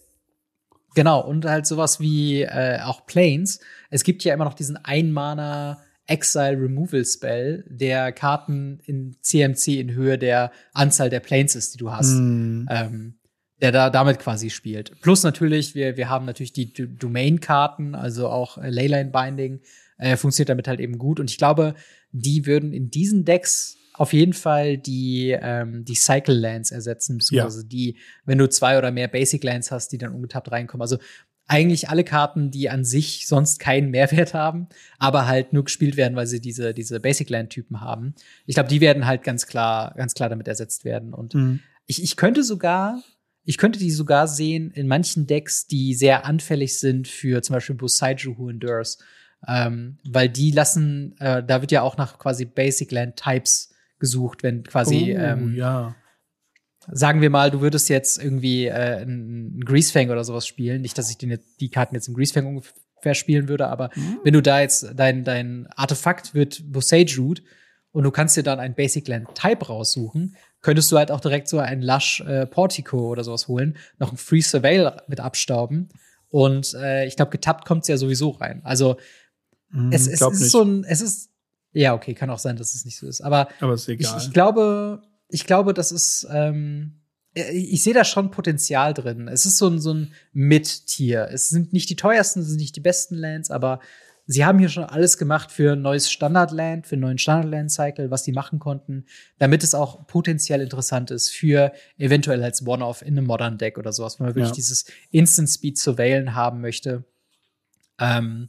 genau 0.94 1.20
und 1.20 1.44
halt 1.44 1.66
sowas 1.66 2.00
wie 2.00 2.42
äh, 2.42 2.80
auch 2.82 3.06
Plains. 3.06 3.60
Es 3.90 4.02
gibt 4.02 4.24
ja 4.24 4.34
immer 4.34 4.44
noch 4.44 4.54
diesen 4.54 4.76
Einmaner 4.76 5.80
Exile 6.06 6.60
Removal 6.60 7.04
Spell, 7.04 7.64
der 7.68 8.12
Karten 8.12 8.80
in 8.84 9.16
CMC 9.20 9.78
in 9.78 9.92
Höhe 9.92 10.18
der 10.18 10.50
Anzahl 10.72 11.10
der 11.10 11.20
Planes 11.20 11.54
ist, 11.54 11.74
die 11.74 11.78
du 11.78 11.92
hast. 11.92 12.14
Mm. 12.14 12.66
Ähm, 12.68 13.14
der 13.62 13.72
da 13.72 13.88
damit 13.90 14.18
quasi 14.18 14.50
spielt. 14.50 15.00
Plus 15.00 15.22
natürlich, 15.22 15.74
wir, 15.74 15.96
wir 15.96 16.10
haben 16.10 16.26
natürlich 16.26 16.52
die 16.52 16.72
D 16.72 16.86
Domain-Karten, 16.86 17.94
also 17.94 18.28
auch 18.28 18.58
äh, 18.58 18.68
Leyline-Binding, 18.68 19.60
äh, 19.98 20.16
funktioniert 20.16 20.50
damit 20.50 20.68
halt 20.68 20.80
eben 20.80 20.98
gut. 20.98 21.20
Und 21.20 21.30
ich 21.30 21.38
glaube, 21.38 21.74
die 22.10 22.44
würden 22.44 22.72
in 22.72 22.90
diesen 22.90 23.24
Decks 23.24 23.78
auf 23.94 24.12
jeden 24.12 24.32
Fall 24.32 24.78
die, 24.78 25.36
ähm, 25.40 25.84
die 25.84 25.94
Cycle 25.94 26.34
Lands 26.34 26.72
ersetzen, 26.72 27.18
beziehungsweise 27.18 27.62
ja. 27.62 27.68
die, 27.68 27.96
wenn 28.24 28.38
du 28.38 28.48
zwei 28.48 28.78
oder 28.78 28.90
mehr 28.90 29.06
Basic 29.06 29.44
Lands 29.44 29.70
hast, 29.70 29.92
die 29.92 29.98
dann 29.98 30.12
ungetappt 30.12 30.50
reinkommen. 30.50 30.82
Also 30.82 30.98
eigentlich 31.46 31.88
alle 31.88 32.02
Karten, 32.02 32.50
die 32.50 32.70
an 32.70 32.84
sich 32.84 33.26
sonst 33.28 33.60
keinen 33.60 33.90
Mehrwert 33.90 34.34
haben, 34.34 34.68
aber 34.98 35.26
halt 35.26 35.52
nur 35.52 35.64
gespielt 35.64 35.96
werden, 35.96 36.16
weil 36.16 36.26
sie 36.26 36.40
diese, 36.40 36.74
diese 36.74 36.98
Basic 36.98 37.28
Land-Typen 37.30 37.80
haben. 37.80 38.14
Ich 38.46 38.54
glaube, 38.54 38.70
die 38.70 38.80
werden 38.80 39.06
halt 39.06 39.22
ganz 39.22 39.46
klar, 39.46 39.94
ganz 39.96 40.14
klar 40.14 40.28
damit 40.28 40.48
ersetzt 40.48 40.84
werden. 40.84 41.12
Und 41.12 41.34
mhm. 41.34 41.60
ich, 41.86 42.02
ich 42.02 42.16
könnte 42.16 42.42
sogar, 42.42 43.02
ich 43.44 43.58
könnte 43.58 43.78
die 43.78 43.90
sogar 43.90 44.28
sehen 44.28 44.70
in 44.70 44.86
manchen 44.86 45.26
Decks, 45.26 45.66
die 45.66 45.94
sehr 45.94 46.24
anfällig 46.24 46.78
sind 46.78 47.08
für 47.08 47.42
zum 47.42 47.54
Beispiel 47.54 47.76
Bosaiju 47.76 48.38
Who 48.38 48.50
Endures. 48.50 48.98
Ähm, 49.48 49.98
weil 50.04 50.28
die 50.28 50.52
lassen, 50.52 51.16
äh, 51.18 51.42
da 51.42 51.60
wird 51.60 51.72
ja 51.72 51.82
auch 51.82 51.96
nach 51.96 52.18
quasi 52.18 52.44
Basic 52.44 52.92
Land 52.92 53.16
Types 53.16 53.74
gesucht, 53.98 54.44
wenn 54.44 54.62
quasi 54.62 55.16
oh, 55.16 55.20
ähm, 55.20 55.54
ja 55.56 55.96
sagen 56.90 57.20
wir 57.20 57.30
mal, 57.30 57.50
du 57.50 57.60
würdest 57.60 57.88
jetzt 57.88 58.22
irgendwie 58.22 58.66
äh, 58.66 58.72
einen 58.72 59.60
Greasefang 59.64 60.10
oder 60.10 60.24
sowas 60.24 60.46
spielen. 60.46 60.82
Nicht, 60.82 60.98
dass 60.98 61.10
ich 61.10 61.18
die, 61.18 61.38
die 61.60 61.68
Karten 61.70 61.94
jetzt 61.94 62.08
im 62.08 62.14
Greasefang 62.14 62.46
ungefähr 62.46 63.14
spielen 63.14 63.48
würde, 63.48 63.68
aber 63.68 63.90
mhm. 63.94 64.18
wenn 64.24 64.34
du 64.34 64.42
da 64.42 64.60
jetzt 64.60 64.92
dein, 64.94 65.24
dein 65.24 65.66
Artefakt 65.76 66.34
wird 66.34 66.62
Root 67.18 67.42
und 67.92 68.04
du 68.04 68.10
kannst 68.10 68.36
dir 68.36 68.42
dann 68.42 68.58
ein 68.58 68.74
Basic 68.74 69.06
Land 69.08 69.34
Type 69.34 69.66
raussuchen, 69.66 70.36
könntest 70.62 70.90
du 70.90 70.96
halt 70.96 71.10
auch 71.10 71.20
direkt 71.20 71.48
so 71.48 71.58
ein 71.58 71.82
Lush 71.82 72.20
äh, 72.20 72.46
Portico 72.46 73.10
oder 73.10 73.24
sowas 73.24 73.48
holen, 73.48 73.76
noch 73.98 74.12
ein 74.12 74.16
Free 74.16 74.40
Surveil 74.40 75.02
mit 75.08 75.20
abstauben. 75.20 75.88
Und 76.28 76.74
äh, 76.74 77.04
ich 77.06 77.16
glaube, 77.16 77.30
getappt 77.30 77.66
kommt 77.66 77.82
es 77.82 77.88
ja 77.88 77.96
sowieso 77.96 78.30
rein. 78.30 78.62
Also 78.64 78.96
mhm, 79.70 79.92
es, 79.92 80.06
es 80.06 80.22
ist 80.22 80.40
nicht. 80.40 80.50
so 80.50 80.62
ein, 80.62 80.84
es 80.84 81.00
ist, 81.00 81.30
ja, 81.72 81.94
okay, 81.94 82.14
kann 82.14 82.30
auch 82.30 82.38
sein, 82.38 82.56
dass 82.56 82.74
es 82.74 82.84
nicht 82.84 82.96
so 82.96 83.06
ist. 83.06 83.20
Aber, 83.20 83.48
aber 83.60 83.74
ist 83.74 83.88
egal. 83.88 84.16
Ich, 84.18 84.26
ich 84.26 84.32
glaube, 84.32 85.02
ich 85.28 85.44
glaube, 85.44 85.74
das 85.74 85.92
ist, 85.92 86.26
ähm, 86.30 87.00
ich 87.34 87.82
sehe 87.82 87.94
da 87.94 88.04
schon 88.04 88.30
Potenzial 88.30 88.94
drin. 88.94 89.26
Es 89.28 89.46
ist 89.46 89.56
so 89.56 89.68
ein, 89.68 89.80
so 89.80 89.94
ein 89.94 90.12
Mid-Tier. 90.32 91.28
Es 91.32 91.48
sind 91.48 91.72
nicht 91.72 91.88
die 91.88 91.96
teuersten, 91.96 92.40
es 92.40 92.48
sind 92.48 92.58
nicht 92.58 92.76
die 92.76 92.80
besten 92.80 93.16
Lands, 93.16 93.50
aber 93.50 93.80
sie 94.32 94.44
haben 94.44 94.58
hier 94.58 94.68
schon 94.68 94.84
alles 94.84 95.18
gemacht 95.18 95.52
für 95.52 95.72
ein 95.72 95.82
neues 95.82 96.10
Standard-Land, 96.10 96.86
für 96.86 96.94
einen 96.94 97.02
neuen 97.02 97.18
Standard-Land-Cycle, 97.18 98.10
was 98.10 98.24
sie 98.24 98.32
machen 98.32 98.58
konnten, 98.58 99.04
damit 99.38 99.62
es 99.62 99.74
auch 99.74 100.06
potenziell 100.06 100.60
interessant 100.60 101.10
ist 101.10 101.30
für 101.30 101.72
eventuell 101.98 102.42
als 102.42 102.66
One-Off 102.66 103.02
in 103.02 103.16
einem 103.18 103.26
Modern-Deck 103.26 103.78
oder 103.78 103.92
sowas, 103.92 104.18
wenn 104.18 104.26
man 104.26 104.34
wirklich 104.34 104.50
ja. 104.50 104.54
dieses 104.54 104.86
Instant-Speed 105.10 105.78
zu 105.78 105.98
wählen 105.98 106.34
haben 106.34 106.60
möchte. 106.60 107.04
Ähm, 107.98 108.48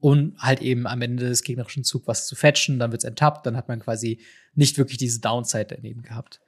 und 0.00 0.38
halt 0.38 0.62
eben 0.62 0.86
am 0.86 1.02
Ende 1.02 1.28
des 1.28 1.42
gegnerischen 1.42 1.82
Zugs 1.82 2.06
was 2.06 2.26
zu 2.26 2.36
fetchen, 2.36 2.78
dann 2.78 2.92
wird's 2.92 3.04
enttappt, 3.04 3.44
dann 3.46 3.56
hat 3.56 3.68
man 3.68 3.80
quasi 3.80 4.20
nicht 4.54 4.78
wirklich 4.78 4.98
diese 4.98 5.20
Downside 5.20 5.66
daneben 5.70 6.02
gehabt. 6.02 6.40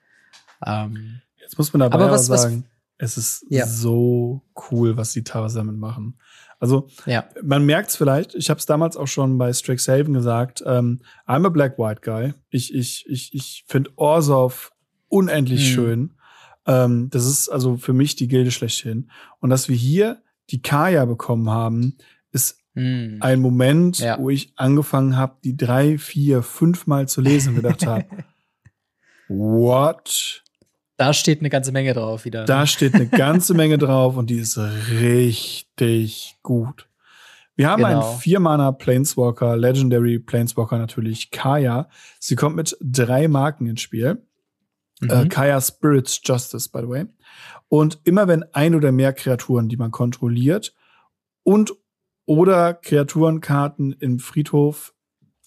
Ähm, 0.65 1.21
Jetzt 1.41 1.59
muss 1.59 1.73
man 1.73 1.83
aber, 1.83 1.95
aber 1.95 2.11
was, 2.13 2.27
sagen, 2.27 2.65
was, 2.99 3.17
es 3.17 3.17
ist 3.17 3.47
ja. 3.49 3.67
so 3.67 4.43
cool, 4.71 4.97
was 4.97 5.13
die 5.13 5.25
teilweise 5.25 5.59
damit 5.59 5.77
machen. 5.77 6.19
Also 6.61 6.89
ja. 7.07 7.25
man 7.43 7.65
merkt 7.65 7.91
es 7.91 7.97
vielleicht, 7.97 8.35
ich 8.35 8.51
habe 8.51 8.59
es 8.59 8.67
damals 8.67 8.97
auch 8.97 9.09
schon 9.09 9.39
bei 9.39 9.53
Strixhaven 9.53 10.15
gesagt, 10.15 10.63
ähm, 10.65 11.01
I'm 11.27 11.47
a 11.47 11.49
Black-White 11.49 12.03
Guy. 12.05 12.35
Ich, 12.51 12.73
ich, 12.73 13.07
ich, 13.09 13.35
ich 13.35 13.65
finde 13.67 13.91
Orsov 13.97 14.73
unendlich 15.09 15.71
mhm. 15.71 15.75
schön. 15.75 16.15
Ähm, 16.67 17.09
das 17.11 17.27
ist 17.27 17.49
also 17.49 17.77
für 17.77 17.95
mich 17.95 18.15
die 18.15 18.29
Gilde 18.29 18.53
schlechthin. 18.53 19.11
Und 19.41 19.51
dass 19.51 19.69
wir 19.69 19.77
hier 19.77 20.23
die 20.51 20.63
Kaya 20.63 21.05
bekommen 21.07 21.51
haben, 21.51 21.97
ist 22.31 22.61
Mm. 22.75 23.17
Ein 23.21 23.41
Moment, 23.41 23.99
ja. 23.99 24.19
wo 24.19 24.31
ich 24.31 24.53
angefangen 24.57 25.17
habe, 25.17 25.37
die 25.43 25.57
drei, 25.57 25.99
vier, 25.99 26.43
fünf 26.43 26.87
Mal 26.87 27.09
zu 27.09 27.21
lesen 27.21 27.51
und 27.51 27.57
gedacht 27.57 27.87
habe, 27.87 28.05
what? 29.29 30.45
Da 31.01 31.15
steht 31.15 31.41
eine 31.41 31.49
ganze 31.49 31.73
Menge 31.73 31.95
drauf 31.95 32.27
wieder. 32.27 32.45
Da 32.45 32.67
steht 32.67 32.95
eine 32.95 33.07
ganze 33.07 33.55
Menge 33.55 33.79
drauf 33.79 34.19
und 34.19 34.29
die 34.29 34.37
ist 34.37 34.59
richtig 34.59 36.37
gut. 36.43 36.91
Wir 37.57 37.71
haben 37.71 37.83
genau. 37.83 38.11
einen 38.11 38.19
Vier-Mana 38.19 38.73
Planeswalker, 38.73 39.57
Legendary 39.57 40.19
Planeswalker 40.19 40.77
natürlich, 40.77 41.31
Kaya. 41.31 41.89
Sie 42.19 42.37
kommt 42.37 42.55
mit 42.55 42.77
drei 42.83 43.29
Marken 43.29 43.67
ins 43.67 43.81
Spiel. 43.81 44.23
Mhm. 45.01 45.11
Äh, 45.11 45.29
Kaya 45.29 45.59
Spirits 45.63 46.21
Justice, 46.23 46.69
by 46.69 46.81
the 46.81 46.89
way. 46.89 47.07
Und 47.69 47.99
immer 48.05 48.29
wenn 48.29 48.43
ein 48.53 48.75
oder 48.75 48.93
mehr 48.93 49.15
Kreaturen, 49.15 49.71
die 49.71 49.79
man 49.79 49.93
kontrolliert 49.93 50.75
und 51.45 51.73
oder 52.27 52.75
Kreaturenkarten 52.75 53.93
im 53.93 54.19
Friedhof 54.19 54.93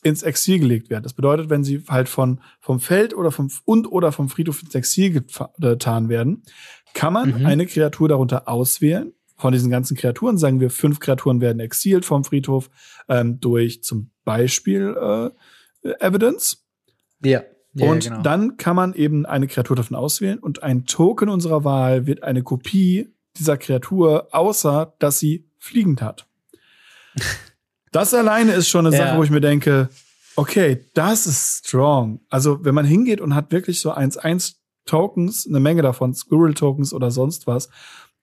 ins 0.04 0.24
Exil 0.24 0.60
gelegt 0.60 0.90
werden. 0.90 1.04
Das 1.04 1.14
bedeutet, 1.14 1.50
wenn 1.50 1.64
sie 1.64 1.84
halt 1.88 2.10
von, 2.10 2.42
vom 2.60 2.80
Feld 2.80 3.16
oder 3.16 3.32
vom, 3.32 3.50
und 3.66 3.88
oder 3.88 4.12
vom 4.12 4.30
Friedhof 4.30 4.62
ins 4.62 4.76
Exil 4.76 5.24
getan 5.60 6.10
werden, 6.10 6.44
kann 6.94 7.14
man 7.14 7.40
mhm. 7.40 7.46
eine 7.46 7.66
Kreatur 7.66 8.10
darunter 8.10 8.48
auswählen, 8.48 9.14
von 9.36 9.52
diesen 9.52 9.72
ganzen 9.72 9.98
Kreaturen, 9.98 10.38
sagen 10.38 10.60
wir, 10.60 10.70
fünf 10.70 11.00
Kreaturen 11.00 11.42
werden 11.42 11.60
exiliert 11.60 12.06
vom 12.06 12.24
Friedhof 12.24 12.70
ähm, 13.10 13.40
durch 13.40 13.84
zum 13.84 14.12
Beispiel 14.24 14.96
äh, 15.84 15.90
Evidence. 16.00 16.66
Ja. 17.24 17.44
ja 17.74 17.90
und 17.90 18.06
genau. 18.06 18.22
dann 18.22 18.58
kann 18.58 18.76
man 18.76 18.94
eben 18.94 19.26
eine 19.26 19.48
Kreatur 19.48 19.76
davon 19.76 19.98
auswählen 19.98 20.40
und 20.40 20.64
ein 20.64 20.86
Token 20.86 21.30
unserer 21.30 21.64
Wahl 21.64 22.06
wird 22.06 22.24
eine 22.24 22.44
Kopie 22.44 23.10
dieser 23.38 23.58
Kreatur, 23.58 24.28
außer 24.32 24.94
dass 25.00 25.20
sie 25.20 25.50
fliegend 25.58 26.02
hat. 26.02 26.28
Das 27.94 28.14
alleine 28.14 28.52
ist 28.54 28.68
schon 28.68 28.86
eine 28.86 28.96
Ja. 28.96 29.06
Sache, 29.08 29.18
wo 29.18 29.24
ich 29.24 29.30
mir 29.30 29.40
denke, 29.42 29.90
okay, 30.36 30.86
das 30.94 31.26
ist 31.28 31.66
strong. 31.68 32.20
Also, 32.30 32.64
wenn 32.66 32.76
man 32.76 32.86
hingeht 32.86 33.22
und 33.22 33.34
hat 33.36 33.52
wirklich 33.52 33.80
so 33.80 33.92
1-1 33.94 34.56
Tokens, 34.86 35.48
eine 35.48 35.60
Menge 35.62 35.82
davon, 35.82 36.14
Squirrel 36.14 36.54
Tokens 36.54 36.94
oder 36.94 37.10
sonst 37.12 37.48
was, 37.48 37.70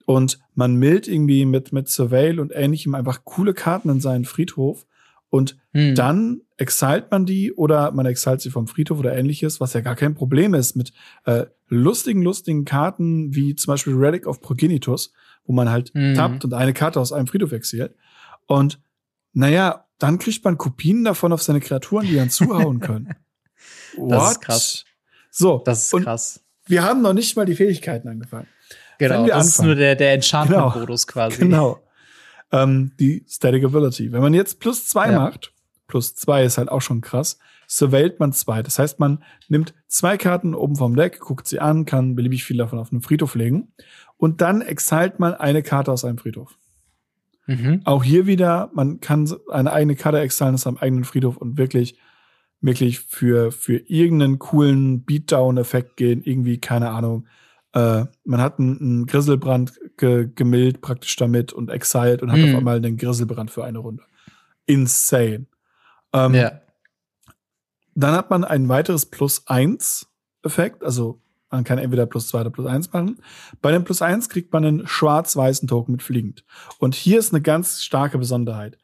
und 0.07 0.39
man 0.55 0.75
mildt 0.77 1.09
irgendwie 1.09 1.45
mit, 1.47 1.73
mit 1.73 1.89
Surveil 1.89 2.41
und 2.41 2.53
ähnlichem 2.55 2.95
einfach 2.95 3.25
coole 3.25 3.55
Karten 3.55 3.89
in 3.89 4.01
seinen 4.01 4.25
Friedhof 4.25 4.85
und 5.31 5.57
Hm. 5.73 5.95
dann 5.95 6.41
exilt 6.57 7.13
man 7.13 7.25
die 7.27 7.53
oder 7.53 7.93
man 7.93 8.05
exilt 8.07 8.41
sie 8.41 8.51
vom 8.51 8.67
Friedhof 8.67 8.99
oder 8.99 9.17
ähnliches, 9.17 9.61
was 9.61 9.73
ja 9.73 9.81
gar 9.81 9.95
kein 9.95 10.17
Problem 10.17 10.53
ist 10.53 10.75
mit 10.75 10.93
äh, 11.27 11.47
lustigen, 11.69 12.23
lustigen 12.23 12.65
Karten 12.65 13.33
wie 13.37 13.55
zum 13.55 13.73
Beispiel 13.73 13.95
Relic 13.95 14.27
of 14.27 14.41
Progenitus, 14.41 15.13
wo 15.45 15.53
man 15.53 15.71
halt 15.71 15.95
Mhm. 15.95 16.15
tappt 16.17 16.45
und 16.45 16.55
eine 16.55 16.73
Karte 16.75 16.99
aus 16.99 17.13
einem 17.13 17.29
Friedhof 17.29 17.53
exiliert. 17.53 17.95
Und 18.47 18.81
naja, 19.33 19.87
dann 19.99 20.19
kriegt 20.19 20.45
man 20.45 20.59
Kopien 20.59 21.05
davon 21.05 21.33
auf 21.33 21.43
seine 21.43 21.61
Kreaturen, 21.61 22.07
die 22.07 22.17
dann 22.17 22.31
zuhauen 22.31 22.81
können. 22.81 23.15
Das 23.97 24.33
ist 24.33 24.41
krass. 24.41 24.85
So, 25.31 25.63
Das 25.65 25.93
ist 25.93 26.03
krass. 26.05 26.41
wir 26.67 26.83
haben 26.83 27.03
noch 27.03 27.13
nicht 27.13 27.37
mal 27.37 27.45
die 27.47 27.55
Fähigkeiten 27.55 28.09
angefangen. 28.09 28.47
Genau, 28.99 29.27
das 29.27 29.47
ist 29.47 29.53
anfangen. 29.61 29.67
nur 29.69 29.77
der, 29.77 29.97
der 29.97 30.13
Enchantment-Modus 30.15 31.07
quasi. 31.07 31.39
Genau. 31.39 31.81
Ähm, 32.53 32.93
die 32.99 33.25
Static 33.29 33.65
Ability. 33.65 34.13
Wenn 34.13 34.21
man 34.23 34.35
jetzt 34.35 34.59
plus 34.61 34.87
zwei 34.87 35.13
Ja. 35.13 35.21
macht, 35.21 35.53
plus 35.87 36.15
zwei 36.15 36.45
ist 36.45 36.59
halt 36.59 36.69
auch 36.69 36.83
schon 36.83 37.01
krass, 37.01 37.39
surveillt 37.69 38.19
man 38.21 38.33
zwei. 38.33 38.63
Das 38.63 38.79
heißt, 38.79 38.99
man 38.99 39.23
nimmt 39.49 39.73
zwei 39.87 40.17
Karten 40.19 40.55
oben 40.55 40.77
vom 40.77 40.97
Deck, 40.97 41.21
guckt 41.21 41.47
sie 41.47 41.61
an, 41.61 41.85
kann 41.85 42.17
beliebig 42.17 42.43
viel 42.45 42.57
davon 42.57 42.79
auf 42.81 42.91
einen 42.93 43.03
Friedhof 43.03 43.37
legen 43.37 43.73
und 44.17 44.41
dann 44.41 44.61
exilt 44.63 45.21
man 45.21 45.35
eine 45.35 45.63
Karte 45.63 45.93
aus 45.93 46.05
einem 46.05 46.19
Friedhof. 46.19 46.59
Mhm. 47.51 47.83
Auch 47.85 48.05
hier 48.05 48.27
wieder, 48.27 48.71
man 48.75 49.01
kann 49.01 49.29
eine 49.51 49.73
eigene 49.73 49.97
Karte 49.97 50.21
exilen 50.21 50.55
aus 50.55 50.63
seinem 50.63 50.77
eigenen 50.77 51.05
Friedhof 51.05 51.37
und 51.37 51.59
wirklich, 51.59 51.99
wirklich 52.61 53.01
für, 53.01 53.51
für 53.51 53.77
irgendeinen 53.77 54.39
coolen 54.39 55.05
Beatdown-Effekt 55.05 55.97
gehen, 55.97 56.23
irgendwie, 56.23 56.59
keine 56.59 56.91
Ahnung. 56.91 57.27
Äh, 57.73 58.05
man 58.25 58.41
hat 58.41 58.59
einen, 58.59 58.79
einen 58.81 59.07
Grisselbrand 59.07 59.73
ge 59.97 60.29
gemillt 60.35 60.81
praktisch 60.81 61.17
damit 61.17 61.53
und 61.53 61.71
exiled 61.71 62.23
und 62.23 62.31
hat 62.31 62.39
Mhm. 62.39 62.51
auf 62.51 62.59
einmal 62.59 62.81
den 62.81 62.97
Grisselbrand 62.97 63.51
für 63.51 63.65
eine 63.65 63.79
Runde. 63.79 64.03
Insane. 64.67 65.47
Ähm, 66.13 66.35
Ja. 66.35 66.61
Dann 67.97 68.13
hat 68.15 68.31
man 68.31 68.45
ein 68.45 68.69
weiteres 68.69 69.07
Plus 69.07 69.47
eins 69.49 70.07
Effekt, 70.45 70.85
also 70.85 71.21
man 71.51 71.65
kann 71.65 71.79
entweder 71.79 72.07
plus 72.07 72.29
zwei 72.29 72.43
oder 72.43 72.51
plus 72.51 72.67
eins 72.67 72.93
machen. 72.93 73.19
Bei 73.61 73.73
dem 73.73 73.85
plus 73.85 74.03
eins 74.03 74.29
kriegt 74.29 74.53
man 74.53 74.65
einen 74.65 74.87
schwarz-weißen 74.87 75.69
Token 75.69 75.93
mit 75.93 76.03
fliegend. 76.03 76.45
Und 76.79 76.95
hier 76.95 77.19
ist 77.19 77.33
eine 77.33 77.43
ganz 77.43 77.83
starke 77.83 78.19
Besonderheit. 78.19 78.79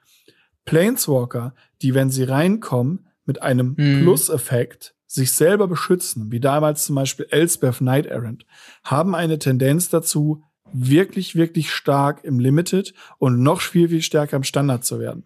Planeswalker, 0.65 1.55
die, 1.83 1.95
wenn 1.95 2.11
sie 2.11 2.25
reinkommen, 2.25 3.07
mit 3.25 3.43
einem 3.43 3.75
Mhm. 3.77 4.03
Plus-Effekt 4.03 4.95
sich 5.07 5.33
selber 5.33 5.69
beschützen, 5.69 6.33
wie 6.33 6.41
damals 6.41 6.85
zum 6.85 6.97
Beispiel 6.97 7.27
Elspeth 7.31 7.79
Knight 7.79 8.07
Errant, 8.07 8.45
haben 8.83 9.15
eine 9.15 9.39
Tendenz 9.39 9.89
dazu, 9.89 10.43
wirklich, 10.73 11.37
wirklich 11.37 11.71
stark 11.71 12.25
im 12.25 12.41
Limited 12.41 12.93
und 13.19 13.43
noch 13.43 13.61
viel, 13.61 13.89
viel 13.89 14.03
stärker 14.03 14.37
im 14.37 14.43
Standard 14.43 14.85
zu 14.85 14.99
werden. 14.99 15.25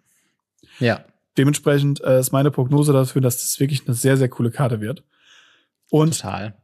Ja. 0.79 1.03
Dementsprechend 1.37 2.01
äh, 2.01 2.19
ist 2.19 2.31
meine 2.31 2.51
Prognose 2.51 2.93
dafür, 2.93 3.21
dass 3.21 3.37
das 3.37 3.59
wirklich 3.59 3.85
eine 3.87 3.95
sehr, 3.95 4.17
sehr 4.17 4.29
coole 4.29 4.51
Karte 4.51 4.81
wird. 4.81 5.03
Und 5.89 6.17
Total. 6.21 6.55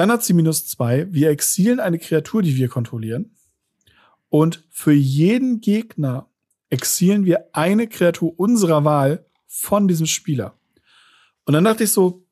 Dann 0.00 0.10
hat 0.10 0.24
sie 0.24 0.32
minus 0.32 0.66
zwei. 0.66 1.06
Wir 1.12 1.28
exilen 1.28 1.78
eine 1.78 1.98
Kreatur, 1.98 2.40
die 2.40 2.56
wir 2.56 2.68
kontrollieren. 2.68 3.36
Und 4.30 4.64
für 4.70 4.92
jeden 4.92 5.60
Gegner 5.60 6.26
exilen 6.70 7.26
wir 7.26 7.50
eine 7.52 7.86
Kreatur 7.86 8.32
unserer 8.38 8.82
Wahl 8.84 9.26
von 9.46 9.88
diesem 9.88 10.06
Spieler. 10.06 10.54
Und 11.44 11.52
dann 11.52 11.64
dachte 11.64 11.84
ich 11.84 11.92
so, 11.92 12.24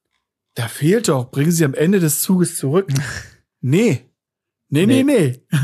da 0.54 0.66
fehlt 0.66 1.08
doch, 1.08 1.30
bringen 1.30 1.52
sie 1.52 1.64
am 1.66 1.74
Ende 1.74 2.00
des 2.00 2.22
Zuges 2.22 2.56
zurück. 2.56 2.88
nee. 3.60 4.06
Nee, 4.70 4.86
nee, 4.86 5.02
nee. 5.02 5.42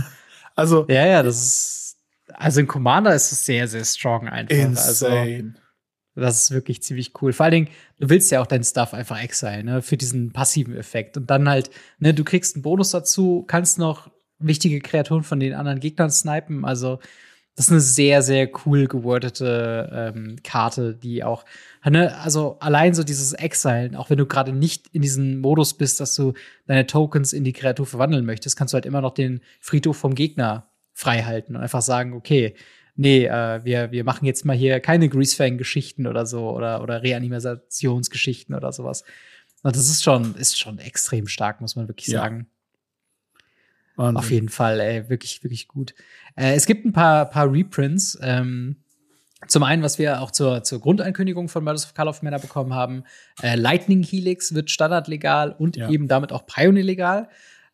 Also, 0.57 0.87
Ja, 0.89 1.07
ja, 1.07 1.23
das 1.23 1.43
ist. 1.43 1.97
Also 2.33 2.61
in 2.61 2.67
Commander 2.67 3.15
ist 3.15 3.33
es 3.33 3.45
sehr, 3.45 3.67
sehr 3.67 3.85
strong 3.85 4.29
einfach. 4.29 4.55
Also, 4.57 5.07
insane. 5.07 5.55
Das 6.15 6.43
ist 6.43 6.51
wirklich 6.51 6.83
ziemlich 6.83 7.13
cool. 7.21 7.33
Vor 7.33 7.45
allen 7.45 7.53
Dingen, 7.53 7.69
du 7.99 8.09
willst 8.09 8.31
ja 8.31 8.41
auch 8.41 8.47
deinen 8.47 8.65
Stuff 8.65 8.95
einfach 8.95 9.21
exilen, 9.23 9.67
ne, 9.67 9.83
für 9.83 9.97
diesen 9.97 10.33
passiven 10.33 10.77
Effekt. 10.77 11.17
Und 11.17 11.29
dann 11.31 11.49
halt, 11.49 11.71
ne, 11.99 12.15
du 12.15 12.25
kriegst 12.25 12.57
einen 12.57 12.63
Bonus 12.63 12.91
dazu, 12.91 13.45
kannst 13.47 13.79
noch 13.79 14.11
wichtige 14.39 14.81
Kreaturen 14.81 15.23
von 15.23 15.41
den 15.41 15.55
anderen 15.55 15.81
Gegnern 15.81 16.11
snipen. 16.11 16.65
Also, 16.65 16.99
das 17.57 17.67
ist 17.67 17.73
eine 17.73 17.81
sehr, 17.81 18.23
sehr 18.23 18.51
cool 18.67 18.89
gewordete 18.89 20.13
ähm, 20.15 20.37
Karte, 20.43 20.95
die 20.95 21.23
auch, 21.23 21.45
ne, 21.85 22.17
also 22.19 22.59
allein 22.61 22.95
so 22.95 23.05
dieses 23.05 23.33
Exilen, 23.33 23.95
auch 23.95 24.11
wenn 24.11 24.19
du 24.19 24.27
gerade 24.27 24.53
nicht 24.53 24.89
in 24.89 25.03
diesem 25.03 25.41
Modus 25.41 25.75
bist, 25.75 26.01
dass 26.01 26.15
du 26.17 26.33
deine 26.67 26.87
Tokens 26.87 27.33
in 27.33 27.45
die 27.45 27.53
Kreatur 27.53 27.87
verwandeln 27.87 28.25
möchtest, 28.25 28.57
kannst 28.57 28.75
du 28.75 28.77
halt 28.77 28.87
immer 28.87 29.01
noch 29.01 29.15
den 29.15 29.41
Friedhof 29.61 29.97
vom 29.97 30.15
Gegner 30.15 30.69
freihalten 30.93 31.55
und 31.55 31.63
einfach 31.63 31.83
sagen, 31.83 32.13
okay, 32.13 32.55
nee, 32.97 33.27
äh, 33.27 33.65
wir, 33.65 33.91
wir 33.93 34.05
machen 34.05 34.25
jetzt 34.27 34.45
mal 34.45 34.57
hier 34.57 34.81
keine 34.81 35.09
Greasefang-Geschichten 35.09 36.07
oder 36.07 36.27
so 36.27 36.51
oder, 36.51 36.83
oder 36.83 37.03
Reanimationsgeschichten 37.03 38.55
oder 38.55 38.73
sowas. 38.73 39.05
Und 39.63 39.75
das 39.77 39.89
ist 39.89 40.03
schon, 40.03 40.35
ist 40.37 40.59
schon 40.59 40.79
extrem 40.79 41.27
stark, 41.27 41.61
muss 41.61 41.77
man 41.77 41.89
wirklich 41.89 42.09
Ja. 42.09 42.21
sagen. 42.21 42.47
Wahnsinn. 43.97 44.17
Auf 44.17 44.31
jeden 44.31 44.49
Fall, 44.49 44.81
ey, 44.81 45.09
wirklich, 45.09 45.43
wirklich 45.45 45.69
gut. 45.69 45.95
Äh, 46.37 46.55
es 46.55 46.67
gibt 46.67 46.85
ein 46.85 46.93
paar, 46.93 47.27
paar 47.31 47.51
Reprints. 47.53 48.19
Ähm, 48.23 48.77
zum 49.47 49.63
einen, 49.63 49.83
was 49.83 49.99
wir 49.99 50.21
auch 50.21 50.31
zur, 50.31 50.65
zur 50.65 50.81
Grundankündigung 50.81 51.49
von 51.49 51.63
Murders 51.63 51.85
of 51.87 51.95
Call 51.95 52.09
of 52.09 52.23
Mana 52.23 52.39
bekommen 52.39 52.75
haben, 52.75 53.05
äh, 53.43 53.55
Lightning 53.57 54.03
Helix 54.03 54.53
wird 54.55 54.71
standardlegal 54.71 55.53
und 55.53 55.77
Ja. 55.77 55.89
eben 55.91 56.09
damit 56.09 56.33
auch 56.33 56.45
Pioneer 56.47 56.83
legal. 56.83 57.29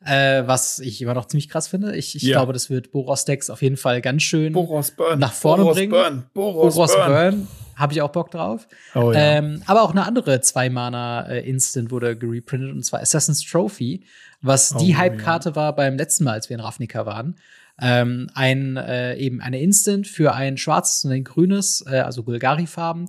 Äh, 0.05 0.47
was 0.47 0.79
ich 0.79 1.03
immer 1.03 1.13
noch 1.13 1.27
ziemlich 1.27 1.51
krass 1.51 1.69
finde. 1.69 1.95
Ich, 1.95 2.17
ich 2.17 2.23
Ja. 2.23 2.37
glaube, 2.39 2.55
das 2.55 2.71
wird 2.71 2.91
Boros 2.91 3.27
Decks 3.27 3.51
auf 3.51 3.61
jeden 3.61 3.77
Fall 3.77 4.01
ganz 4.01 4.23
schön 4.23 4.55
Boros 4.55 4.93
Burn. 4.93 5.19
nach 5.19 5.33
vorne 5.33 5.63
Boros 5.63 5.77
bringen. 5.77 5.91
Burn. 5.91 6.23
Boros, 6.33 6.75
Boros 6.75 6.95
Burn. 6.95 7.09
Burn. 7.13 7.49
Habe 7.77 7.93
ich 7.93 8.01
auch 8.03 8.11
Bock 8.11 8.31
drauf. 8.31 8.67
Oh, 8.95 9.13
ja. 9.13 9.19
Ähm, 9.39 9.63
aber 9.67 9.83
auch 9.83 9.91
eine 9.91 10.07
andere 10.07 10.41
Zwei-Mana-Instant 10.41 11.91
wurde 11.91 12.17
gereprintet, 12.17 12.73
und 12.73 12.85
zwar 12.85 13.01
Assassin's 13.01 13.45
Trophy, 13.45 14.05
was 14.43 14.75
die 14.75 14.95
Oh, 14.95 14.99
Hype-Karte 14.99 15.55
war 15.57 15.75
beim 15.75 15.97
letzten 15.97 16.25
Mal, 16.25 16.33
als 16.33 16.49
wir 16.49 16.55
in 16.57 16.61
Ravnica 16.61 17.07
waren. 17.07 17.37
Ähm, 17.81 18.29
ein, 18.35 18.77
äh, 18.77 19.17
eben 19.17 19.41
eine 19.41 19.61
Instant 19.61 20.07
für 20.07 20.35
ein 20.35 20.57
schwarzes 20.59 21.05
und 21.05 21.13
ein 21.13 21.25
grünes, 21.25 21.83
äh, 21.91 22.01
also 22.01 22.23
Golgari-farben, 22.23 23.09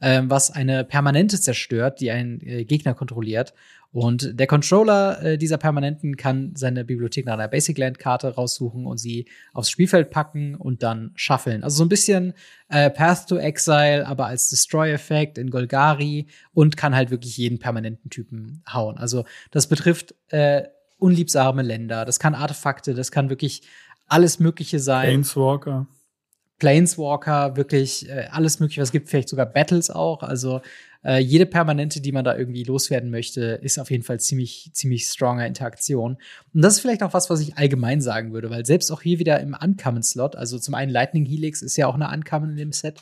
ähm, 0.00 0.30
was 0.30 0.50
eine 0.50 0.84
Permanente 0.84 1.40
zerstört, 1.40 2.00
die 2.00 2.10
einen 2.12 2.40
äh, 2.40 2.64
Gegner 2.64 2.94
kontrolliert. 2.94 3.52
Und 3.92 4.40
der 4.40 4.46
Controller 4.46 5.22
äh, 5.22 5.38
dieser 5.38 5.58
Permanenten 5.58 6.16
kann 6.16 6.52
seine 6.56 6.82
Bibliothek 6.82 7.26
nach 7.26 7.34
einer 7.34 7.48
Basic 7.48 7.76
Land 7.76 7.98
Karte 7.98 8.34
raussuchen 8.34 8.86
und 8.86 8.96
sie 8.96 9.26
aufs 9.52 9.70
Spielfeld 9.70 10.10
packen 10.10 10.54
und 10.54 10.82
dann 10.82 11.12
shuffeln. 11.14 11.62
Also 11.62 11.76
so 11.76 11.84
ein 11.84 11.90
bisschen 11.90 12.32
äh, 12.68 12.88
Path 12.88 13.28
to 13.28 13.36
Exile, 13.36 14.06
aber 14.06 14.26
als 14.26 14.48
Destroy-Effekt 14.48 15.36
in 15.36 15.50
Golgari 15.50 16.26
und 16.54 16.78
kann 16.78 16.96
halt 16.96 17.10
wirklich 17.10 17.36
jeden 17.36 17.58
permanenten 17.58 18.08
Typen 18.08 18.62
hauen. 18.72 18.96
Also 18.96 19.24
das 19.50 19.66
betrifft 19.66 20.14
äh, 20.28 20.62
unliebsame 20.96 21.60
Länder, 21.60 22.06
das 22.06 22.18
kann 22.18 22.34
Artefakte, 22.34 22.94
das 22.94 23.10
kann 23.10 23.28
wirklich 23.28 23.62
alles 24.06 24.38
Mögliche 24.38 24.78
sein. 24.78 25.08
Planeswalker. 25.08 25.86
Planeswalker, 26.58 27.56
wirklich 27.56 28.08
äh, 28.08 28.28
alles 28.30 28.60
mögliche, 28.60 28.82
es 28.82 28.92
gibt, 28.92 29.08
vielleicht 29.08 29.28
sogar 29.28 29.46
Battles 29.46 29.90
auch. 29.90 30.22
Also 30.22 30.60
äh, 31.04 31.18
jede 31.18 31.46
Permanente, 31.46 32.00
die 32.00 32.12
man 32.12 32.24
da 32.24 32.36
irgendwie 32.36 32.62
loswerden 32.64 33.10
möchte, 33.10 33.42
ist 33.62 33.78
auf 33.78 33.90
jeden 33.90 34.04
Fall 34.04 34.20
ziemlich, 34.20 34.70
ziemlich 34.72 35.06
stronger 35.08 35.46
Interaktion. 35.46 36.16
Und 36.54 36.62
das 36.62 36.74
ist 36.74 36.80
vielleicht 36.80 37.02
auch 37.02 37.12
was, 37.14 37.28
was 37.30 37.40
ich 37.40 37.56
allgemein 37.58 38.00
sagen 38.00 38.32
würde, 38.32 38.50
weil 38.50 38.64
selbst 38.66 38.90
auch 38.92 39.02
hier 39.02 39.18
wieder 39.18 39.40
im 39.40 39.56
Uncommon-Slot, 39.60 40.36
also 40.36 40.58
zum 40.58 40.74
einen 40.74 40.92
Lightning 40.92 41.24
Helix 41.26 41.60
ist 41.62 41.76
ja 41.76 41.86
auch 41.88 41.94
eine 41.94 42.08
Uncommon 42.08 42.50
in 42.50 42.56
dem 42.56 42.72
Set, 42.72 43.00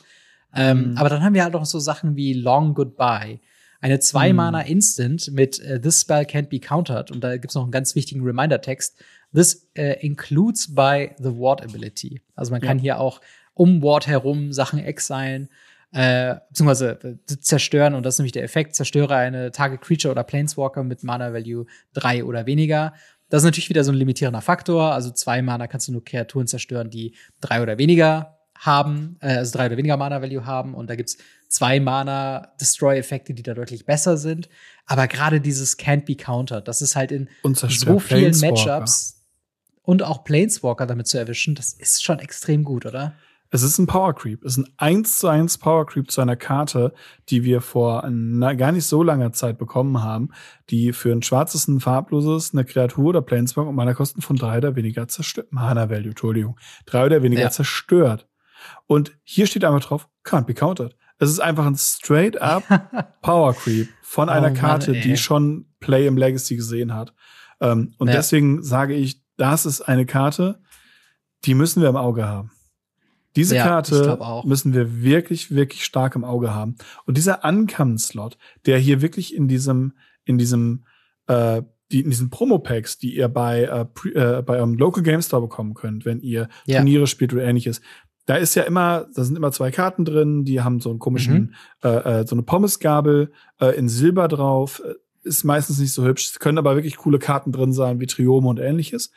ähm, 0.55 0.91
Mhm. 0.91 0.97
aber 0.97 1.09
dann 1.09 1.23
haben 1.23 1.33
wir 1.35 1.43
halt 1.43 1.55
auch 1.55 1.65
so 1.65 1.79
Sachen 1.79 2.15
wie 2.15 2.33
Long 2.33 2.73
Goodbye. 2.73 3.39
Eine 3.83 3.99
Zwei-Mana-Instant 3.99 5.31
mit 5.31 5.59
äh, 5.59 5.79
This 5.79 6.01
spell 6.01 6.23
can't 6.23 6.49
be 6.49 6.59
countered. 6.59 7.11
Und 7.11 7.23
da 7.23 7.37
gibt's 7.37 7.55
noch 7.55 7.63
einen 7.63 7.71
ganz 7.71 7.95
wichtigen 7.95 8.21
Reminder-Text. 8.23 8.95
This 9.33 9.69
äh, 9.75 10.05
includes 10.05 10.73
by 10.75 11.11
the 11.17 11.29
Ward 11.37 11.63
Ability. 11.63 12.21
Also 12.35 12.51
man 12.51 12.61
Ja. 12.61 12.67
kann 12.67 12.79
hier 12.79 12.99
auch 12.99 13.21
um 13.53 13.81
Ward 13.81 14.07
herum 14.07 14.53
Sachen 14.53 14.79
exilen, 14.79 15.49
äh, 15.93 16.35
beziehungsweise 16.49 16.99
äh, 17.03 17.37
zerstören. 17.39 17.93
Und 17.93 18.05
das 18.05 18.15
ist 18.15 18.19
nämlich 18.19 18.31
der 18.31 18.43
Effekt. 18.43 18.75
Zerstöre 18.75 19.15
eine 19.15 19.51
Target 19.51 19.81
Creature 19.81 20.11
oder 20.11 20.23
Planeswalker 20.23 20.83
mit 20.83 21.03
Mana 21.03 21.33
Value 21.33 21.65
3 21.93 22.23
oder 22.23 22.45
weniger. 22.45 22.93
Das 23.29 23.41
ist 23.41 23.45
natürlich 23.45 23.69
wieder 23.69 23.83
so 23.83 23.91
ein 23.91 23.97
limitierender 23.97 24.41
Faktor. 24.41 24.93
Also 24.93 25.11
zwei 25.11 25.41
Mana 25.41 25.67
kannst 25.67 25.87
du 25.87 25.93
nur 25.93 26.03
Kreaturen 26.03 26.47
zerstören, 26.47 26.89
die 26.89 27.15
drei 27.39 27.61
oder 27.61 27.77
weniger 27.77 28.37
haben, 28.57 29.17
äh, 29.21 29.37
also 29.37 29.57
drei 29.57 29.67
oder 29.67 29.77
weniger 29.77 29.97
Mana-Value 29.97 30.45
haben. 30.45 30.75
Und 30.75 30.89
da 30.89 30.95
gibt's 30.95 31.17
zwei 31.47 31.79
Mana-Destroy-Effekte, 31.79 33.33
die 33.33 33.43
da 33.43 33.53
deutlich 33.53 33.85
besser 33.85 34.17
sind. 34.17 34.49
Aber 34.85 35.07
gerade 35.07 35.41
dieses 35.41 35.79
Can't 35.79 36.05
Be 36.05 36.15
Countered, 36.15 36.67
das 36.67 36.81
ist 36.81 36.95
halt 36.95 37.11
in 37.11 37.29
so 37.69 37.99
vielen 37.99 38.37
Matchups 38.39 39.21
und 39.83 40.03
auch 40.03 40.23
Planeswalker 40.23 40.85
damit 40.85 41.07
zu 41.07 41.17
erwischen, 41.17 41.55
das 41.55 41.73
ist 41.73 42.03
schon 42.03 42.19
extrem 42.19 42.63
gut, 42.63 42.85
oder? 42.85 43.13
Es 43.53 43.63
ist 43.63 43.77
ein 43.77 43.85
Power 43.85 44.15
Creep. 44.15 44.45
Es 44.45 44.57
ist 44.57 44.65
ein 44.65 44.73
1 44.77 45.19
zu 45.19 45.27
1 45.27 45.57
Power 45.57 45.85
Creep 45.85 46.09
zu 46.09 46.21
einer 46.21 46.37
Karte, 46.37 46.93
die 47.27 47.43
wir 47.43 47.59
vor 47.59 48.05
einer, 48.05 48.55
gar 48.55 48.71
nicht 48.71 48.85
so 48.85 49.03
langer 49.03 49.33
Zeit 49.33 49.57
bekommen 49.57 50.01
haben, 50.01 50.29
die 50.69 50.93
für 50.93 51.11
ein 51.11 51.21
schwarzes, 51.21 51.67
ein 51.67 51.81
farbloses, 51.81 52.53
eine 52.53 52.63
Kreatur 52.63 53.07
oder 53.07 53.21
Planeswalker 53.21 53.69
und 53.69 53.75
Mana 53.75 53.93
Kosten 53.93 54.21
von 54.21 54.37
drei 54.37 54.57
oder 54.57 54.77
weniger 54.77 55.09
zerstört. 55.09 55.51
Mana 55.51 55.89
Value, 55.89 56.11
Entschuldigung. 56.11 56.57
Drei 56.85 57.05
oder 57.05 57.23
weniger 57.23 57.41
ja. 57.41 57.49
zerstört. 57.49 58.29
Und 58.87 59.17
hier 59.23 59.47
steht 59.47 59.65
einfach 59.65 59.83
drauf, 59.85 60.07
can't 60.23 60.45
be 60.45 60.53
countered. 60.53 60.95
Es 61.19 61.29
ist 61.29 61.41
einfach 61.41 61.65
ein 61.65 61.75
straight 61.75 62.41
up 62.41 62.63
Power 63.21 63.53
Creep 63.53 63.89
von 64.01 64.29
oh, 64.29 64.31
einer 64.31 64.51
Karte, 64.51 64.93
Mann, 64.93 65.01
die 65.01 65.17
schon 65.17 65.65
Play 65.81 66.07
im 66.07 66.15
Legacy 66.15 66.55
gesehen 66.55 66.95
hat. 66.95 67.13
Ähm, 67.59 67.95
und 67.97 68.07
ja. 68.07 68.13
deswegen 68.13 68.63
sage 68.63 68.93
ich, 68.93 69.21
das 69.35 69.65
ist 69.65 69.81
eine 69.81 70.05
Karte, 70.05 70.61
die 71.43 71.53
müssen 71.53 71.81
wir 71.81 71.89
im 71.89 71.97
Auge 71.97 72.25
haben. 72.25 72.51
Diese 73.35 73.55
ja, 73.55 73.63
Karte 73.63 74.19
müssen 74.45 74.73
wir 74.73 75.01
wirklich, 75.01 75.51
wirklich 75.51 75.85
stark 75.85 76.15
im 76.15 76.23
Auge 76.23 76.53
haben. 76.53 76.75
Und 77.05 77.17
dieser 77.17 77.45
Uncommon-Slot, 77.45 78.37
der 78.65 78.77
hier 78.77 79.01
wirklich 79.01 79.35
in 79.35 79.47
diesem, 79.47 79.93
in 80.25 80.37
diesem, 80.37 80.85
äh, 81.27 81.61
die, 81.91 82.01
in 82.01 82.09
diesen 82.09 82.29
Promo-Packs, 82.29 82.97
die 82.97 83.15
ihr 83.15 83.29
bei, 83.29 83.63
äh, 83.63 84.09
äh, 84.09 84.41
bei 84.41 84.57
eurem 84.57 84.73
Local 84.73 85.03
Game 85.03 85.21
Store 85.21 85.41
bekommen 85.41 85.73
könnt, 85.73 86.05
wenn 86.05 86.19
ihr 86.19 86.49
ja. 86.65 86.77
Turniere 86.77 87.07
spielt 87.07 87.33
oder 87.33 87.43
ähnliches, 87.43 87.81
da 88.25 88.35
ist 88.35 88.55
ja 88.55 88.63
immer, 88.63 89.07
da 89.13 89.23
sind 89.23 89.35
immer 89.35 89.51
zwei 89.51 89.71
Karten 89.71 90.05
drin, 90.05 90.45
die 90.45 90.61
haben 90.61 90.79
so 90.79 90.89
einen 90.89 90.99
komischen, 90.99 91.55
mhm. 91.83 91.89
äh, 91.89 92.21
äh, 92.21 92.27
so 92.27 92.35
eine 92.35 92.43
Pommesgabel 92.43 93.31
äh, 93.59 93.75
in 93.77 93.89
Silber 93.89 94.27
drauf. 94.27 94.81
Äh, 94.85 94.93
ist 95.23 95.43
meistens 95.43 95.77
nicht 95.79 95.93
so 95.93 96.03
hübsch. 96.03 96.31
Es 96.31 96.39
können 96.39 96.57
aber 96.57 96.75
wirklich 96.75 96.97
coole 96.97 97.19
Karten 97.19 97.51
drin 97.51 97.73
sein, 97.73 97.99
wie 97.99 98.07
Triome 98.07 98.47
und 98.47 98.59
ähnliches. 98.59 99.11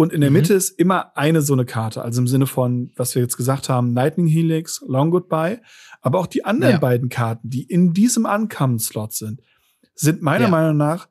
Und 0.00 0.14
in 0.14 0.22
der 0.22 0.30
mhm. 0.30 0.36
Mitte 0.36 0.54
ist 0.54 0.70
immer 0.70 1.14
eine 1.14 1.42
so 1.42 1.52
eine 1.52 1.66
Karte. 1.66 2.00
Also 2.00 2.22
im 2.22 2.26
Sinne 2.26 2.46
von, 2.46 2.90
was 2.96 3.14
wir 3.14 3.20
jetzt 3.20 3.36
gesagt 3.36 3.68
haben, 3.68 3.92
Lightning 3.92 4.26
Helix, 4.28 4.82
Long 4.88 5.10
Goodbye. 5.10 5.60
Aber 6.00 6.20
auch 6.20 6.26
die 6.26 6.46
anderen 6.46 6.76
ja. 6.76 6.78
beiden 6.78 7.10
Karten, 7.10 7.50
die 7.50 7.64
in 7.64 7.92
diesem 7.92 8.24
Uncommon-Slot 8.24 9.12
sind, 9.12 9.42
sind 9.94 10.22
meiner 10.22 10.46
ja. 10.46 10.50
Meinung 10.50 10.78
nach 10.78 11.06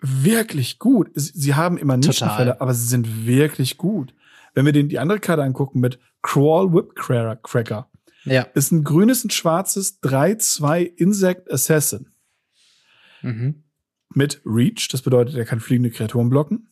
wirklich 0.00 0.78
gut. 0.78 1.10
Sie 1.12 1.54
haben 1.54 1.76
immer 1.76 1.98
Nischenfälle, 1.98 2.62
aber 2.62 2.72
sie 2.72 2.86
sind 2.86 3.26
wirklich 3.26 3.76
gut. 3.76 4.14
Wenn 4.54 4.64
wir 4.64 4.72
den, 4.72 4.88
die 4.88 4.98
andere 4.98 5.20
Karte 5.20 5.42
angucken 5.42 5.80
mit 5.80 5.98
Crawl 6.22 6.72
Whip 6.72 6.94
Cracker, 6.94 7.90
ja. 8.24 8.40
ist 8.54 8.72
ein 8.72 8.84
grünes 8.84 9.22
und 9.22 9.34
schwarzes 9.34 10.02
3-2 10.02 10.80
Insect 10.96 11.52
Assassin. 11.52 12.06
Mhm. 13.20 13.64
Mit 14.14 14.40
Reach, 14.46 14.88
das 14.90 15.02
bedeutet, 15.02 15.34
er 15.34 15.44
kann 15.44 15.60
fliegende 15.60 15.90
Kreaturen 15.90 16.30
blocken. 16.30 16.68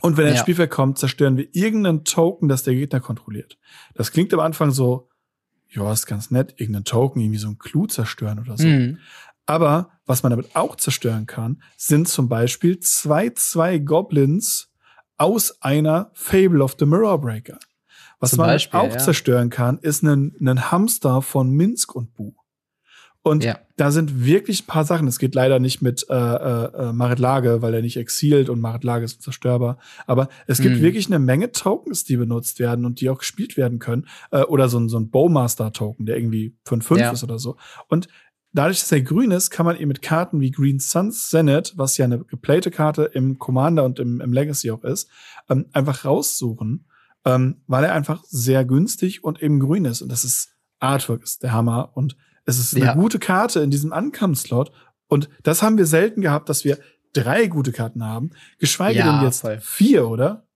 Und 0.00 0.16
wenn 0.16 0.26
ja. 0.26 0.32
ins 0.32 0.40
Spielfeld 0.40 0.70
kommt, 0.70 0.98
zerstören 0.98 1.36
wir 1.36 1.48
irgendeinen 1.52 2.04
Token, 2.04 2.48
das 2.48 2.62
der 2.62 2.74
Gegner 2.74 3.00
kontrolliert. 3.00 3.58
Das 3.94 4.12
klingt 4.12 4.32
am 4.32 4.40
Anfang 4.40 4.70
so, 4.70 5.08
ja, 5.70 5.92
ist 5.92 6.06
ganz 6.06 6.30
nett, 6.30 6.54
irgendeinen 6.56 6.84
Token, 6.84 7.20
irgendwie 7.20 7.38
so 7.38 7.48
ein 7.48 7.58
Clou 7.58 7.86
zerstören 7.86 8.38
oder 8.38 8.56
so. 8.56 8.66
Mhm. 8.66 8.98
Aber 9.46 9.90
was 10.06 10.22
man 10.22 10.30
damit 10.30 10.54
auch 10.54 10.76
zerstören 10.76 11.26
kann, 11.26 11.62
sind 11.76 12.08
zum 12.08 12.28
Beispiel 12.28 12.80
zwei, 12.80 13.30
zwei 13.30 13.78
Goblins 13.78 14.70
aus 15.16 15.60
einer 15.62 16.10
Fable 16.14 16.62
of 16.62 16.76
the 16.78 16.86
Mirror 16.86 17.20
Breaker. 17.20 17.58
Was 18.20 18.30
zum 18.30 18.38
man 18.38 18.48
Beispiel, 18.48 18.80
auch 18.80 18.90
ja. 18.90 18.98
zerstören 18.98 19.50
kann, 19.50 19.78
ist 19.78 20.02
ein, 20.02 20.34
ein 20.40 20.70
Hamster 20.70 21.22
von 21.22 21.50
Minsk 21.50 21.94
und 21.94 22.14
Bu. 22.14 22.34
Und 23.22 23.44
ja. 23.44 23.58
da 23.76 23.90
sind 23.90 24.24
wirklich 24.24 24.62
ein 24.62 24.66
paar 24.66 24.84
Sachen. 24.84 25.06
Es 25.08 25.18
geht 25.18 25.34
leider 25.34 25.58
nicht 25.58 25.82
mit 25.82 26.06
äh, 26.08 26.14
äh, 26.14 26.88
äh, 26.88 26.92
Marit 26.92 27.18
Lage, 27.18 27.62
weil 27.62 27.74
er 27.74 27.82
nicht 27.82 27.96
exilt 27.96 28.48
und 28.48 28.60
Marit 28.60 28.84
Lage 28.84 29.04
ist 29.04 29.22
zerstörbar. 29.22 29.78
Aber 30.06 30.28
es 30.46 30.60
gibt 30.60 30.76
mhm. 30.76 30.82
wirklich 30.82 31.08
eine 31.08 31.18
Menge 31.18 31.52
Tokens, 31.52 32.04
die 32.04 32.16
benutzt 32.16 32.58
werden 32.58 32.84
und 32.84 33.00
die 33.00 33.10
auch 33.10 33.18
gespielt 33.18 33.56
werden 33.56 33.80
können. 33.80 34.06
Äh, 34.30 34.42
oder 34.42 34.68
so 34.68 34.78
ein, 34.78 34.88
so 34.88 34.98
ein 34.98 35.10
Bowmaster-Token, 35.10 36.06
der 36.06 36.16
irgendwie 36.16 36.56
5-5 36.66 36.98
ja. 36.98 37.10
ist 37.10 37.24
oder 37.24 37.38
so. 37.38 37.56
Und 37.88 38.08
dadurch, 38.52 38.80
dass 38.80 38.92
er 38.92 39.02
grün 39.02 39.30
ist, 39.30 39.50
kann 39.50 39.66
man 39.66 39.76
eben 39.76 39.88
mit 39.88 40.00
Karten 40.00 40.40
wie 40.40 40.50
Green 40.50 40.80
Suns 40.80 41.28
Senate, 41.28 41.72
was 41.76 41.98
ja 41.98 42.04
eine 42.04 42.20
geplayte 42.20 42.70
Karte 42.70 43.04
im 43.04 43.38
Commander 43.38 43.84
und 43.84 43.98
im, 43.98 44.20
im 44.20 44.32
Legacy 44.32 44.70
auch 44.70 44.84
ist, 44.84 45.10
ähm, 45.50 45.66
einfach 45.72 46.04
raussuchen, 46.04 46.86
ähm, 47.24 47.62
weil 47.66 47.84
er 47.84 47.94
einfach 47.94 48.24
sehr 48.24 48.64
günstig 48.64 49.24
und 49.24 49.42
eben 49.42 49.60
grün 49.60 49.84
ist. 49.84 50.02
Und 50.02 50.10
das 50.10 50.24
ist 50.24 50.54
Artwork 50.80 51.24
ist 51.24 51.42
der 51.42 51.52
Hammer. 51.52 51.90
Und 51.94 52.16
es 52.48 52.58
ist 52.58 52.74
eine 52.74 52.86
ja. 52.86 52.94
gute 52.94 53.18
Karte 53.18 53.60
in 53.60 53.70
diesem 53.70 53.92
Ankampfslot. 53.92 54.72
Und 55.06 55.28
das 55.42 55.62
haben 55.62 55.78
wir 55.78 55.86
selten 55.86 56.22
gehabt, 56.22 56.48
dass 56.48 56.64
wir 56.64 56.78
drei 57.12 57.46
gute 57.46 57.72
Karten 57.72 58.04
haben. 58.04 58.30
Geschweige 58.58 59.00
ja, 59.00 59.12
denn 59.12 59.26
jetzt 59.26 59.42
voll. 59.42 59.60
vier, 59.60 60.08
oder? 60.08 60.47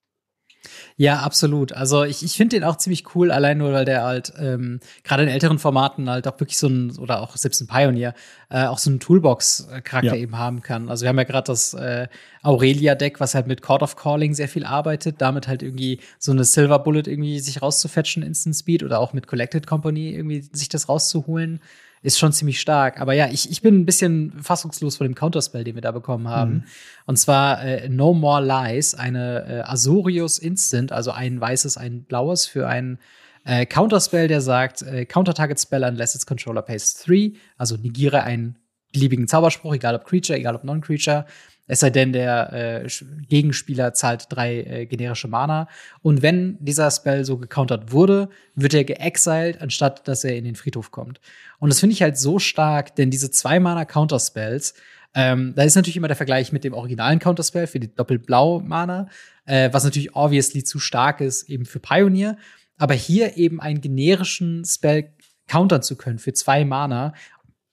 Ja, 0.96 1.20
absolut. 1.20 1.72
Also 1.72 2.04
ich, 2.04 2.22
ich 2.22 2.36
finde 2.36 2.56
den 2.56 2.64
auch 2.64 2.76
ziemlich 2.76 3.14
cool, 3.14 3.30
allein 3.30 3.58
nur, 3.58 3.72
weil 3.72 3.84
der 3.84 4.04
halt 4.04 4.32
ähm, 4.38 4.80
gerade 5.04 5.24
in 5.24 5.28
älteren 5.28 5.58
Formaten 5.58 6.08
halt 6.08 6.28
auch 6.28 6.38
wirklich 6.38 6.58
so 6.58 6.68
ein, 6.68 6.96
oder 6.98 7.20
auch 7.20 7.36
selbst 7.36 7.60
ein 7.60 7.66
Pioneer, 7.66 8.14
äh, 8.50 8.66
auch 8.66 8.78
so 8.78 8.90
einen 8.90 9.00
Toolbox-Charakter 9.00 10.14
ja. 10.14 10.22
eben 10.22 10.38
haben 10.38 10.62
kann. 10.62 10.88
Also 10.88 11.02
wir 11.02 11.08
haben 11.08 11.18
ja 11.18 11.24
gerade 11.24 11.46
das 11.46 11.74
äh, 11.74 12.08
Aurelia-Deck, 12.42 13.20
was 13.20 13.34
halt 13.34 13.46
mit 13.46 13.62
Court 13.62 13.82
of 13.82 13.96
Calling 13.96 14.34
sehr 14.34 14.48
viel 14.48 14.64
arbeitet, 14.64 15.20
damit 15.20 15.48
halt 15.48 15.62
irgendwie 15.62 16.00
so 16.18 16.32
eine 16.32 16.44
Silver 16.44 16.78
Bullet 16.78 17.04
irgendwie 17.06 17.40
sich 17.40 17.62
rauszufetchen, 17.62 18.22
Instant 18.22 18.56
Speed, 18.56 18.82
oder 18.82 19.00
auch 19.00 19.12
mit 19.12 19.26
Collected 19.26 19.66
Company 19.66 20.10
irgendwie 20.10 20.42
sich 20.52 20.68
das 20.68 20.88
rauszuholen 20.88 21.60
ist 22.02 22.18
schon 22.18 22.32
ziemlich 22.32 22.60
stark. 22.60 23.00
Aber 23.00 23.12
ja, 23.12 23.28
ich, 23.28 23.50
ich 23.50 23.62
bin 23.62 23.80
ein 23.80 23.86
bisschen 23.86 24.32
fassungslos 24.42 24.96
vor 24.96 25.06
dem 25.06 25.14
Counterspell, 25.14 25.64
den 25.64 25.76
wir 25.76 25.82
da 25.82 25.92
bekommen 25.92 26.28
haben. 26.28 26.52
Mhm. 26.52 26.64
Und 27.06 27.16
zwar 27.16 27.64
äh, 27.64 27.88
No 27.88 28.12
More 28.12 28.44
Lies, 28.44 28.94
eine 28.94 29.46
äh, 29.46 29.60
Azorius 29.62 30.38
Instant, 30.38 30.92
also 30.92 31.12
ein 31.12 31.40
weißes, 31.40 31.76
ein 31.76 32.02
blaues 32.02 32.46
für 32.46 32.66
ein 32.66 32.98
äh, 33.44 33.66
Counterspell, 33.66 34.28
der 34.28 34.40
sagt, 34.40 34.82
äh, 34.82 35.04
Counter 35.04 35.34
Target 35.34 35.60
Spell 35.60 35.84
unless 35.84 36.14
its 36.14 36.26
controller 36.26 36.62
pays 36.62 36.94
3, 37.04 37.32
also 37.56 37.76
negiere 37.76 38.22
einen 38.22 38.56
beliebigen 38.92 39.26
Zauberspruch, 39.26 39.74
egal 39.74 39.94
ob 39.94 40.04
Creature, 40.04 40.38
egal 40.38 40.54
ob 40.54 40.64
Non-Creature. 40.64 41.24
Es 41.66 41.80
sei 41.80 41.90
denn, 41.90 42.12
der 42.12 42.52
äh, 42.52 42.88
Gegenspieler 43.28 43.94
zahlt 43.94 44.26
drei 44.28 44.62
äh, 44.62 44.86
generische 44.86 45.28
Mana. 45.28 45.68
Und 46.02 46.22
wenn 46.22 46.56
dieser 46.60 46.90
Spell 46.90 47.24
so 47.24 47.38
gecountert 47.38 47.92
wurde, 47.92 48.28
wird 48.54 48.74
er 48.74 48.84
geexiled, 48.84 49.60
anstatt 49.60 50.06
dass 50.08 50.24
er 50.24 50.36
in 50.36 50.44
den 50.44 50.56
Friedhof 50.56 50.90
kommt. 50.90 51.20
Und 51.60 51.70
das 51.70 51.80
finde 51.80 51.94
ich 51.94 52.02
halt 52.02 52.18
so 52.18 52.38
stark, 52.38 52.96
denn 52.96 53.10
diese 53.10 53.30
zwei 53.30 53.60
Mana 53.60 53.84
Counterspells, 53.84 54.74
ähm, 55.14 55.54
da 55.54 55.62
ist 55.62 55.76
natürlich 55.76 55.96
immer 55.96 56.08
der 56.08 56.16
Vergleich 56.16 56.52
mit 56.52 56.64
dem 56.64 56.74
originalen 56.74 57.18
Counterspell 57.18 57.66
für 57.66 57.80
die 57.80 57.94
Doppelblau-Mana, 57.94 59.08
äh, 59.44 59.68
was 59.72 59.84
natürlich 59.84 60.16
obviously 60.16 60.64
zu 60.64 60.78
stark 60.78 61.20
ist 61.20 61.48
eben 61.48 61.64
für 61.64 61.80
Pioneer. 61.80 62.36
Aber 62.78 62.94
hier 62.94 63.36
eben 63.36 63.60
einen 63.60 63.80
generischen 63.80 64.64
Spell 64.64 65.12
countern 65.46 65.82
zu 65.82 65.96
können 65.96 66.18
für 66.18 66.32
zwei 66.32 66.64
Mana 66.64 67.14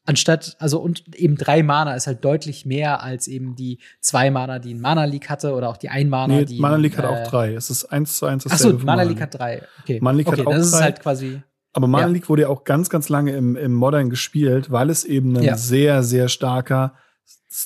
Anstatt, 0.09 0.55
also 0.57 0.79
und 0.79 1.15
eben 1.15 1.35
drei 1.35 1.61
Mana 1.61 1.93
ist 1.93 2.07
halt 2.07 2.25
deutlich 2.25 2.65
mehr 2.65 3.03
als 3.03 3.27
eben 3.27 3.55
die 3.55 3.77
zwei 4.01 4.31
Mana, 4.31 4.57
die 4.57 4.73
ein 4.73 4.81
Mana 4.81 5.05
League 5.05 5.29
hatte 5.29 5.53
oder 5.53 5.69
auch 5.69 5.77
die 5.77 5.89
ein 5.89 6.09
Mana, 6.09 6.37
nee, 6.37 6.45
die. 6.45 6.59
Mana 6.59 6.77
League 6.77 6.97
hat 6.97 7.05
auch 7.05 7.27
äh, 7.27 7.29
drei. 7.29 7.53
Es 7.53 7.69
ist 7.69 7.85
eins 7.85 8.17
zu 8.17 8.25
eins 8.25 8.47
Achso, 8.47 8.73
Mana 8.73 9.03
League 9.03 9.21
hat 9.21 9.37
drei. 9.37 9.61
Okay. 9.83 9.99
Mana 10.01 10.17
League 10.17 10.27
okay, 10.27 10.41
hat 10.41 10.47
auch 10.47 10.51
das 10.51 10.71
drei. 10.71 10.77
ist 10.77 10.83
halt 10.83 10.99
quasi. 11.01 11.43
Aber 11.73 11.85
Mana 11.85 12.07
ja. 12.07 12.13
League 12.13 12.27
wurde 12.27 12.41
ja 12.41 12.47
auch 12.47 12.63
ganz, 12.63 12.89
ganz 12.89 13.07
lange 13.09 13.35
im, 13.35 13.55
im 13.55 13.71
Modern 13.75 14.09
gespielt, 14.09 14.71
weil 14.71 14.89
es 14.89 15.03
eben 15.03 15.37
ein 15.37 15.43
ja. 15.43 15.55
sehr, 15.55 16.01
sehr 16.01 16.27
starker 16.27 16.95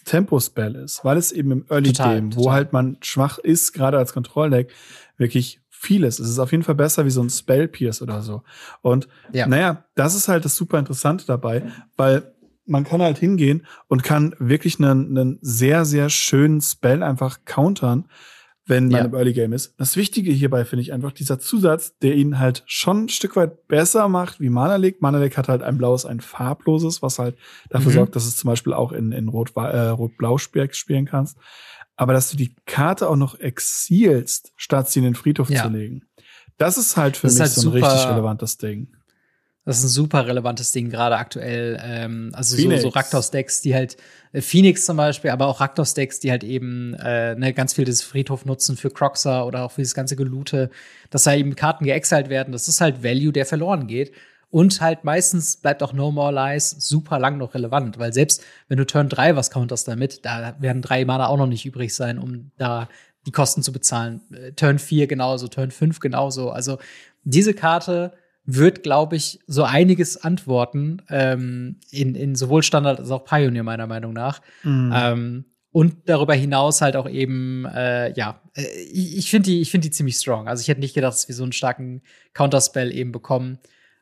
Tempo-Spell 0.04 0.76
ist, 0.76 1.06
weil 1.06 1.16
es 1.16 1.32
eben 1.32 1.52
im 1.52 1.66
Early 1.70 1.94
total, 1.94 2.16
Game, 2.16 2.32
total. 2.32 2.44
wo 2.44 2.52
halt 2.52 2.74
man 2.74 2.98
schwach 3.00 3.38
ist, 3.38 3.72
gerade 3.72 3.98
als 3.98 4.12
Kontrolldeck, 4.12 4.70
wirklich 5.16 5.62
vieles. 5.70 6.20
Es 6.20 6.30
ist 6.30 6.40
auf 6.40 6.52
jeden 6.52 6.64
Fall 6.64 6.76
besser 6.76 7.06
wie 7.06 7.10
so 7.10 7.22
ein 7.22 7.30
Spell 7.30 7.68
Pierce 7.68 8.02
oder 8.02 8.22
so. 8.22 8.44
Und 8.82 9.08
ja. 9.32 9.48
naja, 9.48 9.86
das 9.96 10.16
ist 10.16 10.28
halt 10.28 10.46
das 10.46 10.56
super 10.56 10.80
Interessante 10.80 11.26
dabei, 11.26 11.64
weil 11.98 12.33
man 12.66 12.84
kann 12.84 13.02
halt 13.02 13.18
hingehen 13.18 13.66
und 13.88 14.04
kann 14.04 14.36
wirklich 14.40 14.80
einen, 14.80 15.18
einen 15.18 15.40
sehr, 15.42 15.86
sehr 15.86 16.10
schönen 16.10 16.62
Spell 16.62 17.04
einfach 17.04 17.40
countern, 17.46 18.06
wenn 18.66 18.88
man 18.88 19.02
ja. 19.02 19.06
im 19.06 19.14
Early 19.14 19.34
Game 19.34 19.52
ist. 19.52 19.76
Das 19.78 19.98
Wichtige 19.98 20.32
hierbei 20.32 20.64
finde 20.64 20.82
ich 20.82 20.94
einfach 20.94 21.12
dieser 21.12 21.40
Zusatz, 21.40 21.98
der 21.98 22.16
ihn 22.16 22.40
halt 22.40 22.64
schon 22.66 23.06
ein 23.06 23.10
Stück 23.10 23.36
weit 23.36 23.68
besser 23.68 24.08
macht 24.08 24.40
wie 24.40 24.50
Mana 24.50 24.78
Lake. 24.78 24.98
Mana 25.02 25.18
Lake 25.18 25.36
hat 25.36 25.50
halt 25.50 25.64
ein 25.64 25.78
blaues, 25.78 26.06
ein 26.06 26.22
farbloses, 26.22 27.02
was 27.02 27.20
halt 27.20 27.36
dafür 27.70 27.92
mhm. 27.92 27.96
sorgt, 27.96 28.16
dass 28.16 28.26
es 28.26 28.38
zum 28.38 28.48
Beispiel 28.50 28.74
auch 28.74 28.94
in, 28.94 29.12
in 29.12 29.28
Rot, 29.28 29.52
äh, 29.56 29.90
Rot-Blau 29.90 30.38
spielen 30.38 31.06
kannst. 31.06 31.38
Aber 31.96 32.14
dass 32.14 32.32
du 32.32 32.38
die 32.38 32.56
Karte 32.66 33.10
auch 33.10 33.18
noch 33.18 33.40
exilst, 33.40 34.54
statt 34.56 34.90
sie 34.90 35.00
in 35.00 35.06
den 35.06 35.16
Friedhof 35.16 35.50
ja. 35.50 35.64
zu 35.64 35.70
legen. 35.70 36.04
Das 36.58 36.78
ist 36.78 36.96
halt 36.96 37.18
für 37.18 37.28
das 37.28 37.34
mich 37.34 37.42
halt 37.42 37.52
so 37.52 37.70
ein 37.70 37.74
richtig 37.74 38.08
relevantes 38.08 38.58
Ding 38.58 38.94
Das 39.66 39.78
ist 39.78 39.86
ein 39.86 39.90
super 39.90 40.28
relevantes 40.28 40.74
Ding, 40.74 40.90
gerade 40.90 41.16
aktuell. 41.16 41.80
Ähm, 41.82 42.32
also 42.34 42.58
Phoenix. 42.58 42.82
so, 42.82 42.90
so 42.90 42.94
Raktos-Decks, 42.94 43.62
die 43.62 43.74
halt, 43.74 43.96
äh, 44.34 44.42
Phoenix 44.42 44.86
zum 44.86 44.98
Beispiel, 44.98 45.32
aber 45.32 45.48
auch 45.48 45.62
Raktos-Decks, 45.62 46.20
die 46.20 46.32
halt 46.32 46.44
eben 46.44 46.94
äh, 46.96 47.36
ne, 47.36 47.54
ganz 47.54 47.74
viel 47.74 47.86
des 47.86 48.02
Friedhof 48.02 48.44
nutzen 48.44 48.76
für 48.76 48.90
Croxer 48.90 49.46
oder 49.46 49.64
auch 49.64 49.72
für 49.72 49.82
das 49.82 49.94
ganze 49.94 50.18
Gelute, 50.18 50.70
dass 51.10 51.24
da 51.24 51.34
eben 51.34 51.56
Karten 51.56 51.86
geexiled 51.86 52.30
werden. 52.30 52.52
Das 52.52 52.68
ist 52.68 52.82
halt 52.82 53.04
Value, 53.04 53.32
der 53.32 53.46
verloren 53.46 53.88
geht. 53.88 54.12
Und 54.50 54.82
halt 54.82 55.04
meistens 55.04 55.58
bleibt 55.58 55.82
auch 55.82 55.94
No 55.94 56.12
More 56.12 56.32
Lies 56.32 56.70
super 56.70 57.18
lang 57.18 57.38
noch 57.38 57.56
relevant, 57.56 57.98
weil 57.98 58.14
selbst 58.14 58.44
wenn 58.68 58.78
du 58.78 58.86
Turn 58.86 59.10
3 59.10 59.36
was 59.36 59.50
counterst 59.50 59.88
damit, 59.88 60.26
da 60.26 60.56
werden 60.60 60.84
drei 60.84 61.06
Mana 61.06 61.28
auch 61.28 61.38
noch 61.38 61.48
nicht 61.48 61.66
übrig 61.66 61.96
sein, 61.96 62.20
um 62.20 62.52
da 62.58 62.88
die 63.26 63.32
Kosten 63.32 63.64
zu 63.64 63.72
bezahlen. 63.72 64.22
Äh, 64.32 64.52
Turn 64.52 64.78
4 64.78 65.08
genauso, 65.08 65.48
Turn 65.48 65.72
5 65.72 66.00
genauso. 66.00 66.52
Also 66.52 66.78
diese 67.24 67.54
Karte 67.54 68.14
wird, 68.46 68.84
glaube 68.84 69.16
ich, 69.16 69.40
so 69.48 69.64
einiges 69.64 70.18
antworten 70.18 71.02
ähm, 71.10 71.80
in, 71.92 72.16
in 72.16 72.36
sowohl 72.36 72.64
Standard 72.64 73.00
als 73.00 73.12
auch 73.12 73.24
Pioneer, 73.24 73.64
meiner 73.64 73.88
Meinung 73.88 74.14
nach. 74.14 74.42
Mhm. 74.64 74.94
Ähm, 74.96 75.46
und 75.72 76.08
darüber 76.08 76.36
hinaus 76.36 76.82
halt 76.82 76.96
auch 76.96 77.10
eben, 77.10 77.66
äh, 77.66 78.14
ja, 78.14 78.42
äh, 78.54 78.64
ich, 78.92 79.18
ich 79.18 79.30
finde 79.30 79.50
die, 79.50 79.62
ich 79.62 79.72
finde 79.72 79.88
die 79.88 79.92
ziemlich 79.92 80.18
strong. 80.18 80.48
Also 80.48 80.62
ich 80.62 80.68
hätte 80.68 80.82
nicht 80.82 80.94
gedacht, 80.94 81.14
dass 81.14 81.28
wir 81.28 81.36
so 81.36 81.44
einen 81.44 81.52
starken 81.52 82.04
Counterspell 82.34 82.94
eben 82.94 83.12
bekommen. 83.12 83.60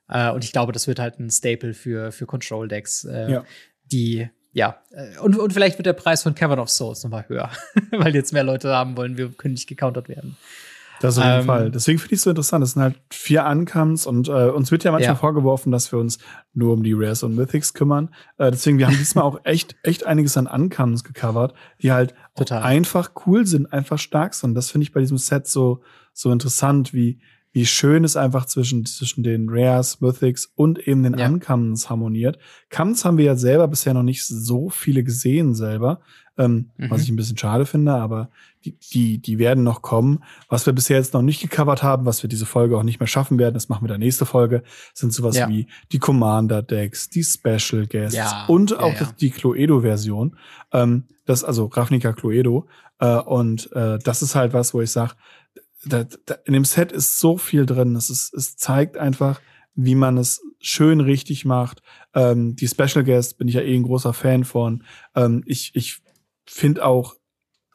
Äh, 0.10 0.32
und 0.32 0.44
ich 0.44 0.52
glaube, 0.52 0.74
das 0.74 0.88
wird 0.88 1.00
halt 1.00 1.20
ein 1.20 1.30
Staple 1.30 1.74
für, 1.74 2.12
für 2.12 2.26
Control-Decks, 2.26 3.06
äh, 3.06 3.32
ja. 3.32 3.46
die, 3.86 4.28
ja, 4.52 4.82
äh, 4.92 5.18
und, 5.20 5.38
und 5.38 5.54
vielleicht 5.54 5.78
wird 5.78 5.86
der 5.86 5.94
Preis 5.94 6.24
von 6.24 6.36
Cavern 6.36 6.60
of 6.60 6.70
Souls 6.70 7.04
nochmal 7.04 7.26
höher, 7.30 7.52
weil 7.92 8.14
jetzt 8.16 8.34
mehr 8.34 8.44
Leute 8.44 8.76
haben 8.76 8.98
wollen, 8.98 9.18
wir 9.18 9.30
können 9.30 9.54
nicht 9.54 9.70
gecountert 9.70 10.10
werden. 10.10 10.36
Das 11.02 11.18
auf 11.18 11.26
jeden 11.26 11.40
ähm, 11.40 11.46
Fall. 11.46 11.72
Deswegen 11.72 11.98
finde 11.98 12.14
ich 12.14 12.20
es 12.20 12.24
so 12.24 12.30
interessant. 12.30 12.64
Es 12.64 12.72
sind 12.74 12.82
halt 12.84 13.02
vier 13.12 13.46
Uncomes 13.46 14.06
und 14.06 14.28
äh, 14.28 14.50
uns 14.50 14.72
wird 14.72 14.84
ja 14.84 14.92
manchmal 14.92 15.16
ja. 15.16 15.20
vorgeworfen, 15.20 15.72
dass 15.72 15.92
wir 15.92 16.00
uns 16.00 16.20
nur 16.54 16.74
um 16.74 16.84
die 16.84 16.94
Rares 16.94 17.24
und 17.24 17.36
Mythics 17.36 17.74
kümmern. 17.74 18.10
Äh, 18.38 18.52
deswegen, 18.52 18.78
wir 18.78 18.88
haben 18.88 18.98
diesmal 18.98 19.24
auch 19.24 19.40
echt, 19.44 19.76
echt 19.84 20.06
einiges 20.06 20.38
an 20.38 20.46
Uncomes 20.46 21.04
gecovert, 21.04 21.54
die 21.82 21.92
halt 21.92 22.14
einfach 22.50 23.12
cool 23.26 23.48
sind, 23.48 23.74
einfach 23.74 23.98
stark 23.98 24.36
sind. 24.36 24.54
Das 24.54 24.70
finde 24.70 24.84
ich 24.84 24.92
bei 24.92 25.00
diesem 25.00 25.18
Set 25.18 25.48
so, 25.48 25.82
so 26.14 26.32
interessant, 26.32 26.94
wie, 26.94 27.20
wie 27.52 27.66
schön 27.66 28.04
es 28.04 28.16
einfach 28.16 28.46
zwischen, 28.46 28.86
zwischen 28.86 29.24
den 29.24 29.48
Rares, 29.50 30.02
Mythics 30.02 30.52
und 30.56 30.88
eben 30.88 31.04
den 31.04 31.18
ja. 31.18 31.28
Uncommons 31.28 31.90
harmoniert. 31.90 32.38
Commons 32.70 33.04
haben 33.04 33.18
wir 33.18 33.26
ja 33.26 33.36
selber 33.36 33.68
bisher 33.68 33.94
noch 33.94 34.04
nicht 34.04 34.26
so 34.26 34.70
viele 34.70 35.04
gesehen 35.04 35.54
selber, 35.56 36.02
ähm, 36.38 36.72
mhm. 36.78 36.90
was 36.90 37.04
ich 37.04 37.10
ein 37.10 37.16
bisschen 37.16 37.38
schade 37.38 37.66
finde, 37.66 37.94
aber 37.94 38.30
die, 38.64 38.78
die, 38.94 39.18
die 39.20 39.38
werden 39.38 39.64
noch 39.64 39.82
kommen. 39.82 40.24
Was 40.50 40.66
wir 40.66 40.74
bisher 40.74 40.98
jetzt 40.98 41.14
noch 41.14 41.22
nicht 41.22 41.42
gecovert 41.42 41.84
haben, 41.84 42.06
was 42.06 42.24
wir 42.24 42.30
diese 42.30 42.46
Folge 42.46 42.78
auch 42.78 42.84
nicht 42.84 43.00
mehr 43.00 43.08
schaffen 43.08 43.38
werden, 43.38 43.54
das 43.54 43.70
machen 43.70 43.84
wir 43.84 43.94
in 43.94 44.00
der 44.00 44.06
nächsten 44.06 44.26
Folge, 44.26 44.64
sind 44.94 45.14
sowas 45.14 45.36
ja. 45.36 45.50
wie 45.50 45.68
die 45.92 46.00
Commander-Decks, 46.00 47.10
die 47.10 47.24
Special 47.24 47.88
Guests 47.88 48.16
ja. 48.16 48.46
und 48.48 48.78
auch 48.78 48.94
ja, 48.94 49.12
die 49.20 49.30
Cluedo-Version. 49.30 50.38
Ähm, 50.72 51.06
das, 51.26 51.44
also 51.44 51.66
Ravnica 51.66 52.14
Cluedo. 52.14 52.68
Äh, 53.00 53.18
und 53.18 53.72
äh, 53.74 54.00
das 54.00 54.22
ist 54.22 54.36
halt 54.36 54.54
was, 54.54 54.74
wo 54.74 54.82
ich 54.82 54.92
sage, 54.92 55.14
da, 55.86 56.06
da, 56.26 56.36
in 56.46 56.54
dem 56.54 56.66
Set 56.66 56.92
ist 56.92 57.20
so 57.20 57.38
viel 57.38 57.66
drin. 57.66 57.96
Es, 57.96 58.10
ist, 58.10 58.34
es 58.34 58.56
zeigt 58.56 58.98
einfach, 58.98 59.42
wie 59.74 59.96
man 59.96 60.18
es 60.18 60.42
schön 60.60 61.00
richtig 61.00 61.46
macht. 61.46 61.82
Ähm, 62.14 62.56
die 62.56 62.68
Special 62.68 63.04
Guests 63.04 63.34
bin 63.34 63.48
ich 63.48 63.56
ja 63.56 63.62
eh 63.62 63.76
ein 63.76 63.84
großer 63.84 64.14
Fan 64.14 64.44
von. 64.44 64.84
Ähm, 65.16 65.44
ich 65.46 65.72
ich 65.74 66.02
finde 66.52 66.86
auch 66.86 67.16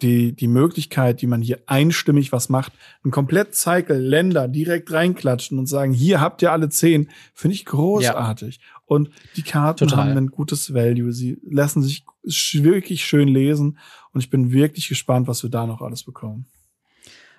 die, 0.02 0.36
die 0.36 0.48
Möglichkeit, 0.48 1.22
die 1.22 1.26
man 1.26 1.40
hier 1.40 1.60
einstimmig 1.66 2.30
was 2.30 2.50
macht, 2.50 2.72
ein 3.04 3.10
komplett 3.10 3.54
Cycle 3.54 3.98
Länder 3.98 4.46
direkt 4.46 4.92
reinklatschen 4.92 5.58
und 5.58 5.66
sagen, 5.66 5.92
hier 5.92 6.20
habt 6.20 6.42
ihr 6.42 6.52
alle 6.52 6.68
zehn, 6.68 7.08
finde 7.32 7.54
ich 7.54 7.64
großartig. 7.64 8.56
Ja. 8.56 8.62
Und 8.84 9.10
die 9.36 9.42
Karten 9.42 9.88
Total. 9.88 10.10
haben 10.10 10.18
ein 10.18 10.26
gutes 10.28 10.74
Value. 10.74 11.12
Sie 11.12 11.38
lassen 11.48 11.82
sich 11.82 12.04
wirklich 12.22 13.04
schön 13.04 13.28
lesen 13.28 13.78
und 14.12 14.20
ich 14.20 14.28
bin 14.28 14.52
wirklich 14.52 14.88
gespannt, 14.88 15.28
was 15.28 15.42
wir 15.42 15.50
da 15.50 15.66
noch 15.66 15.80
alles 15.80 16.04
bekommen. 16.04 16.46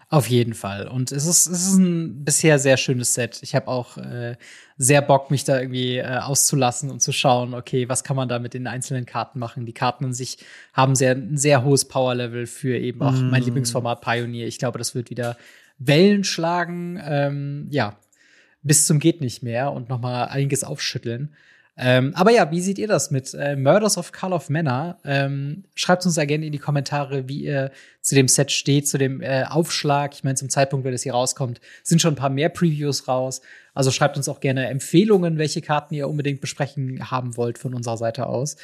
Auf 0.09 0.29
jeden 0.29 0.53
Fall. 0.53 0.87
Und 0.87 1.11
es 1.11 1.25
ist, 1.25 1.47
es 1.47 1.67
ist 1.67 1.77
ein 1.77 2.23
bisher 2.23 2.59
sehr 2.59 2.77
schönes 2.77 3.13
Set. 3.13 3.39
Ich 3.41 3.53
habe 3.55 3.67
auch 3.67 3.97
äh, 3.97 4.37
sehr 4.77 5.01
Bock, 5.01 5.31
mich 5.31 5.43
da 5.43 5.59
irgendwie 5.59 5.97
äh, 5.97 6.19
auszulassen 6.19 6.89
und 6.89 7.01
zu 7.01 7.11
schauen, 7.11 7.53
okay, 7.53 7.89
was 7.89 8.05
kann 8.05 8.15
man 8.15 8.29
da 8.29 8.39
mit 8.39 8.53
den 8.53 8.67
einzelnen 8.67 9.05
Karten 9.05 9.37
machen. 9.37 9.65
Die 9.65 9.73
Karten 9.73 10.05
in 10.05 10.13
sich 10.13 10.37
haben 10.71 10.95
sehr, 10.95 11.11
ein 11.11 11.35
sehr 11.35 11.65
hohes 11.65 11.85
Power-Level 11.85 12.47
für 12.47 12.77
eben 12.77 13.01
auch 13.01 13.11
mm. 13.11 13.29
mein 13.29 13.43
Lieblingsformat 13.43 13.99
Pioneer. 13.99 14.47
Ich 14.47 14.59
glaube, 14.59 14.77
das 14.77 14.95
wird 14.95 15.09
wieder 15.09 15.35
Wellen 15.77 16.23
schlagen, 16.23 17.01
ähm, 17.03 17.67
ja, 17.69 17.99
bis 18.63 18.85
zum 18.85 18.99
geht 18.99 19.19
nicht 19.19 19.43
mehr 19.43 19.73
und 19.73 19.89
noch 19.89 19.99
mal 19.99 20.25
einiges 20.25 20.63
aufschütteln. 20.63 21.35
Ähm, 21.79 22.11
aber 22.15 22.31
ja, 22.31 22.49
wie 22.49 22.61
seht 22.61 22.79
ihr 22.79 22.87
das 22.87 23.11
mit 23.11 23.35
äh, 23.35 23.55
Murders 23.55 23.97
of 23.97 24.11
Call 24.11 24.33
of 24.33 24.49
Manor? 24.49 24.97
Ähm, 25.05 25.63
schreibt 25.75 26.05
uns 26.05 26.15
da 26.15 26.25
gerne 26.25 26.47
in 26.47 26.51
die 26.51 26.57
Kommentare, 26.57 27.29
wie 27.29 27.43
ihr 27.43 27.71
zu 28.01 28.15
dem 28.15 28.27
Set 28.27 28.51
steht, 28.51 28.87
zu 28.87 28.97
dem 28.97 29.21
äh, 29.21 29.43
Aufschlag. 29.43 30.15
Ich 30.15 30.23
meine, 30.23 30.35
zum 30.35 30.49
Zeitpunkt, 30.49 30.85
wenn 30.85 30.93
es 30.93 31.03
hier 31.03 31.13
rauskommt, 31.13 31.61
sind 31.83 32.01
schon 32.01 32.13
ein 32.13 32.17
paar 32.17 32.31
mehr 32.31 32.49
Previews 32.49 33.07
raus. 33.07 33.41
Also 33.75 33.91
schreibt 33.91 34.17
uns 34.17 34.27
auch 34.27 34.39
gerne 34.39 34.67
Empfehlungen, 34.67 35.37
welche 35.37 35.61
Karten 35.61 35.93
ihr 35.93 36.09
unbedingt 36.09 36.41
besprechen 36.41 37.11
haben 37.11 37.37
wollt 37.37 37.59
von 37.59 37.75
unserer 37.75 37.97
Seite 37.97 38.25
aus. 38.25 38.55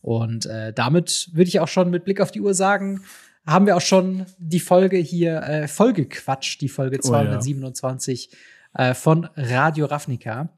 Und 0.00 0.46
äh, 0.46 0.72
damit 0.72 1.30
würde 1.32 1.48
ich 1.48 1.58
auch 1.58 1.68
schon 1.68 1.90
mit 1.90 2.04
Blick 2.04 2.20
auf 2.20 2.30
die 2.30 2.40
Uhr 2.40 2.54
sagen, 2.54 3.02
haben 3.46 3.66
wir 3.66 3.76
auch 3.76 3.80
schon 3.80 4.26
die 4.38 4.60
Folge 4.60 4.96
hier 4.96 5.42
äh, 5.42 5.66
vollgequatscht, 5.66 6.60
die 6.60 6.68
Folge 6.68 7.00
227 7.00 8.30
oh, 8.30 8.36
ja. 8.78 8.90
äh, 8.90 8.94
von 8.94 9.28
Radio 9.34 9.86
Ravnica. 9.86 10.50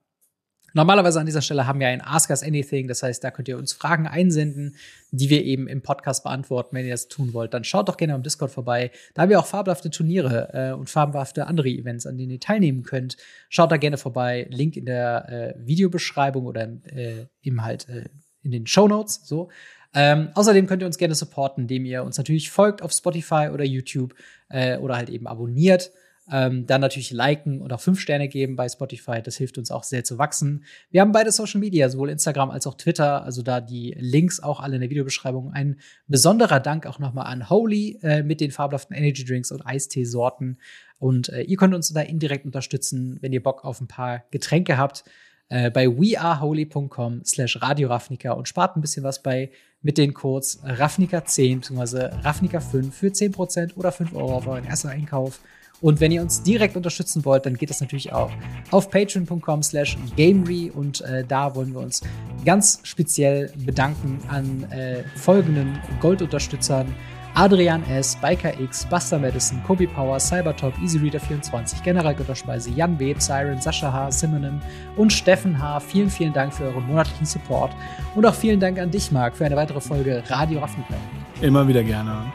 Normalerweise 0.75 1.21
an 1.21 1.27
dieser 1.27 1.43
Stelle 1.43 1.67
haben 1.67 1.81
wir 1.81 1.89
ein 1.89 2.01
Ask 2.01 2.31
Us 2.31 2.43
Anything, 2.43 2.89
das 2.89 3.03
heißt, 3.03 3.23
da 3.23 3.31
könnt 3.31 3.49
ihr 3.49 3.59
uns 3.59 3.73
Fragen 3.73 4.07
einsenden, 4.07 4.77
die 5.11 5.31
wir 5.31 5.45
eben 5.45 5.69
im 5.69 5.83
Podcast 5.83 6.25
beantworten. 6.25 6.77
Wenn 6.77 6.87
ihr 6.87 6.93
das 6.93 7.09
tun 7.09 7.35
wollt, 7.35 7.55
dann 7.55 7.65
schaut 7.65 7.89
doch 7.89 7.97
gerne 7.97 8.15
am 8.15 8.23
Discord 8.23 8.51
vorbei. 8.51 8.91
Da 9.15 9.23
haben 9.23 9.29
wir 9.29 9.39
auch 9.39 9.47
fabelhafte 9.47 9.91
Turniere 9.91 10.49
äh, 10.53 10.73
und 10.73 10.89
fabelhafte 10.89 11.47
andere 11.47 11.69
Events, 11.69 12.07
an 12.07 12.17
denen 12.17 12.31
ihr 12.31 12.41
teilnehmen 12.41 12.83
könnt. 12.83 13.17
Schaut 13.49 13.71
da 13.71 13.77
gerne 13.77 13.99
vorbei. 13.99 14.47
Link 14.51 14.77
in 14.77 14.87
der 14.87 15.29
äh, 15.29 15.67
Videobeschreibung 15.67 16.47
oder 16.47 16.69
äh, 16.85 17.27
eben 17.43 17.63
halt 17.63 17.89
äh, 17.89 18.05
in 18.43 18.51
den 18.51 18.67
Show 18.67 18.89
Notes. 18.89 19.21
So. 19.25 19.51
Ähm, 19.95 20.31
außerdem 20.35 20.67
könnt 20.67 20.83
ihr 20.83 20.87
uns 20.87 20.99
gerne 20.99 21.15
supporten, 21.15 21.65
indem 21.65 21.85
ihr 21.85 22.03
uns 22.03 22.17
natürlich 22.17 22.51
folgt 22.51 22.83
auf 22.83 22.93
Spotify 22.93 23.51
oder 23.53 23.65
YouTube 23.65 24.15
äh, 24.49 24.79
oder 24.79 24.97
halt 24.97 25.11
eben 25.11 25.27
abonniert. 25.27 25.91
Ähm, 26.35 26.67
dann 26.67 26.81
natürlich 26.81 27.11
liken 27.11 27.61
und 27.61 27.75
auch 27.75 27.81
fünf 27.81 28.01
Sterne 28.01 28.27
geben 28.27 28.57
bei 28.57 28.67
Spotify. 28.67 29.21
Das 29.23 29.37
hilft 29.37 29.59
uns 29.59 29.71
auch 29.71 29.83
sehr 29.83 30.03
zu 30.03 30.17
wachsen. 30.17 30.65
Wir 30.91 31.03
haben 31.03 31.13
beide 31.13 31.31
Social 31.31 31.61
Media, 31.61 31.91
sowohl 31.91 32.09
Instagram 32.09 32.51
als 32.51 32.67
auch 32.67 32.75
Twitter. 32.75 33.23
Also 33.23 33.43
da 33.43 33.61
die 33.61 33.95
Links 33.99 34.41
auch 34.41 34.61
alle 34.61 34.77
in 34.77 34.81
der 34.81 34.89
Videobeschreibung. 34.89 35.53
Ein 35.53 35.77
besonderer 36.07 36.59
Dank 36.59 36.87
auch 36.87 36.99
nochmal 36.99 37.27
an 37.27 37.51
Holy 37.51 37.99
äh, 38.03 38.23
mit 38.23 38.41
den 38.41 38.51
fabelhaften 38.51 38.97
Energy 38.97 39.27
Drinks 39.27 39.53
und 39.53 39.61
Eistee-Sorten. 39.67 40.59
Und 40.99 41.29
äh, 41.29 41.43
ihr 41.43 41.59
könnt 41.59 41.75
uns 41.75 41.93
da 41.93 42.01
indirekt 42.01 42.47
unterstützen, 42.47 43.19
wenn 43.21 43.35
ihr 43.35 43.43
Bock 43.43 43.67
auf 43.67 43.83
ein 43.83 43.89
paar 43.89 44.25
Getränke 44.31 44.79
habt. 44.79 45.05
Äh, 45.51 45.71
bei 45.71 45.87
weareholy.com 45.87 47.27
slash 47.27 47.61
Radio 47.61 47.89
Ravnica 47.89 48.33
und 48.33 48.49
spart 48.49 48.75
ein 48.75 48.81
bisschen 48.81 49.05
was 49.05 49.23
bei 49.23 49.51
mit 49.83 49.99
den 49.99 50.15
Codes 50.15 50.63
Ravnica10 50.65 51.57
bzw. 51.57 52.07
Ravnica5 52.23 52.91
für 52.91 53.09
10% 53.09 53.75
oder 53.77 53.93
5 53.93 54.15
Euro 54.15 54.37
auf 54.37 54.47
euren 54.47 54.65
ersten 54.65 54.89
Einkauf. 54.89 55.41
Und 55.83 56.01
wenn 56.01 56.13
ihr 56.13 56.23
uns 56.23 56.43
direkt 56.43 56.77
unterstützen 56.77 57.25
wollt, 57.25 57.45
dann 57.45 57.57
geht 57.57 57.69
das 57.69 57.81
natürlich 57.81 58.13
auch 58.13 58.31
auf 58.71 58.89
patreon.com 58.89 59.63
slash 59.63 59.99
gamery 60.17 60.71
und 60.75 61.03
äh, 61.03 61.25
da 61.27 61.55
wollen 61.55 61.75
wir 61.75 61.81
uns 61.81 62.01
ganz 62.45 62.81
speziell 62.85 63.53
bedanken 63.57 64.19
an 64.29 64.65
äh, 64.71 65.03
folgenden 65.17 65.79
Goldunterstützern. 66.01 66.87
Adrian 67.35 67.83
S., 67.89 68.15
Biker 68.17 68.53
X, 68.61 68.85
Buster 68.85 69.19
Madison, 69.19 69.63
Kobe 69.67 69.89
Power, 69.89 70.21
Cybertop, 70.21 70.75
EasyReader24, 70.79 71.83
General 71.83 72.15
Götterspeise, 72.15 72.71
Jan 72.71 72.97
B., 72.97 73.15
Siren, 73.19 73.61
Sascha 73.61 73.91
H., 73.91 74.11
Simonim 74.11 74.61
und 74.97 75.13
Steffen 75.13 75.59
H. 75.59 75.81
Vielen, 75.81 76.11
vielen 76.11 76.35
Dank 76.35 76.53
für 76.53 76.65
euren 76.65 76.87
monatlichen 76.87 77.25
Support 77.25 77.73
und 78.15 78.27
auch 78.27 78.35
vielen 78.35 78.61
Dank 78.61 78.79
an 78.79 78.91
dich, 78.91 79.11
Marc, 79.11 79.37
für 79.37 79.47
eine 79.47 79.57
weitere 79.57 79.81
Folge 79.81 80.23
Radio 80.29 80.61
Raffenfeld. 80.61 81.01
Immer 81.41 81.67
wieder 81.67 81.83
gerne. 81.83 82.33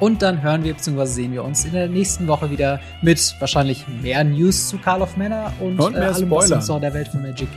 Und 0.00 0.22
dann 0.22 0.42
hören 0.42 0.64
wir 0.64 0.74
bzw. 0.74 1.06
sehen 1.06 1.32
wir 1.32 1.44
uns 1.44 1.64
in 1.64 1.72
der 1.72 1.88
nächsten 1.88 2.26
Woche 2.26 2.50
wieder 2.50 2.80
mit 3.02 3.36
wahrscheinlich 3.38 3.86
mehr 4.02 4.24
News 4.24 4.68
zu 4.68 4.78
Call 4.78 5.02
of 5.02 5.16
Manor 5.16 5.52
und, 5.60 5.78
und 5.80 5.94
äh, 5.94 5.98
allem, 5.98 6.30
was 6.30 6.48
sonst 6.48 6.68
noch 6.68 6.76
in 6.76 6.82
der 6.82 6.94
Welt 6.94 7.08
von 7.08 7.22
Magic. 7.22 7.48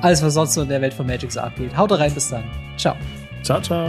Alles, 0.00 0.22
was 0.22 0.34
sonst 0.34 0.56
noch 0.56 0.62
in 0.64 0.68
der 0.70 0.80
Welt 0.80 0.94
von 0.94 1.06
Magic 1.06 1.30
so 1.32 1.40
abgeht. 1.40 1.76
Haut 1.76 1.92
rein, 1.92 2.12
bis 2.12 2.30
dann. 2.30 2.44
Ciao. 2.76 2.94
Ciao, 3.42 3.60
ciao. 3.60 3.88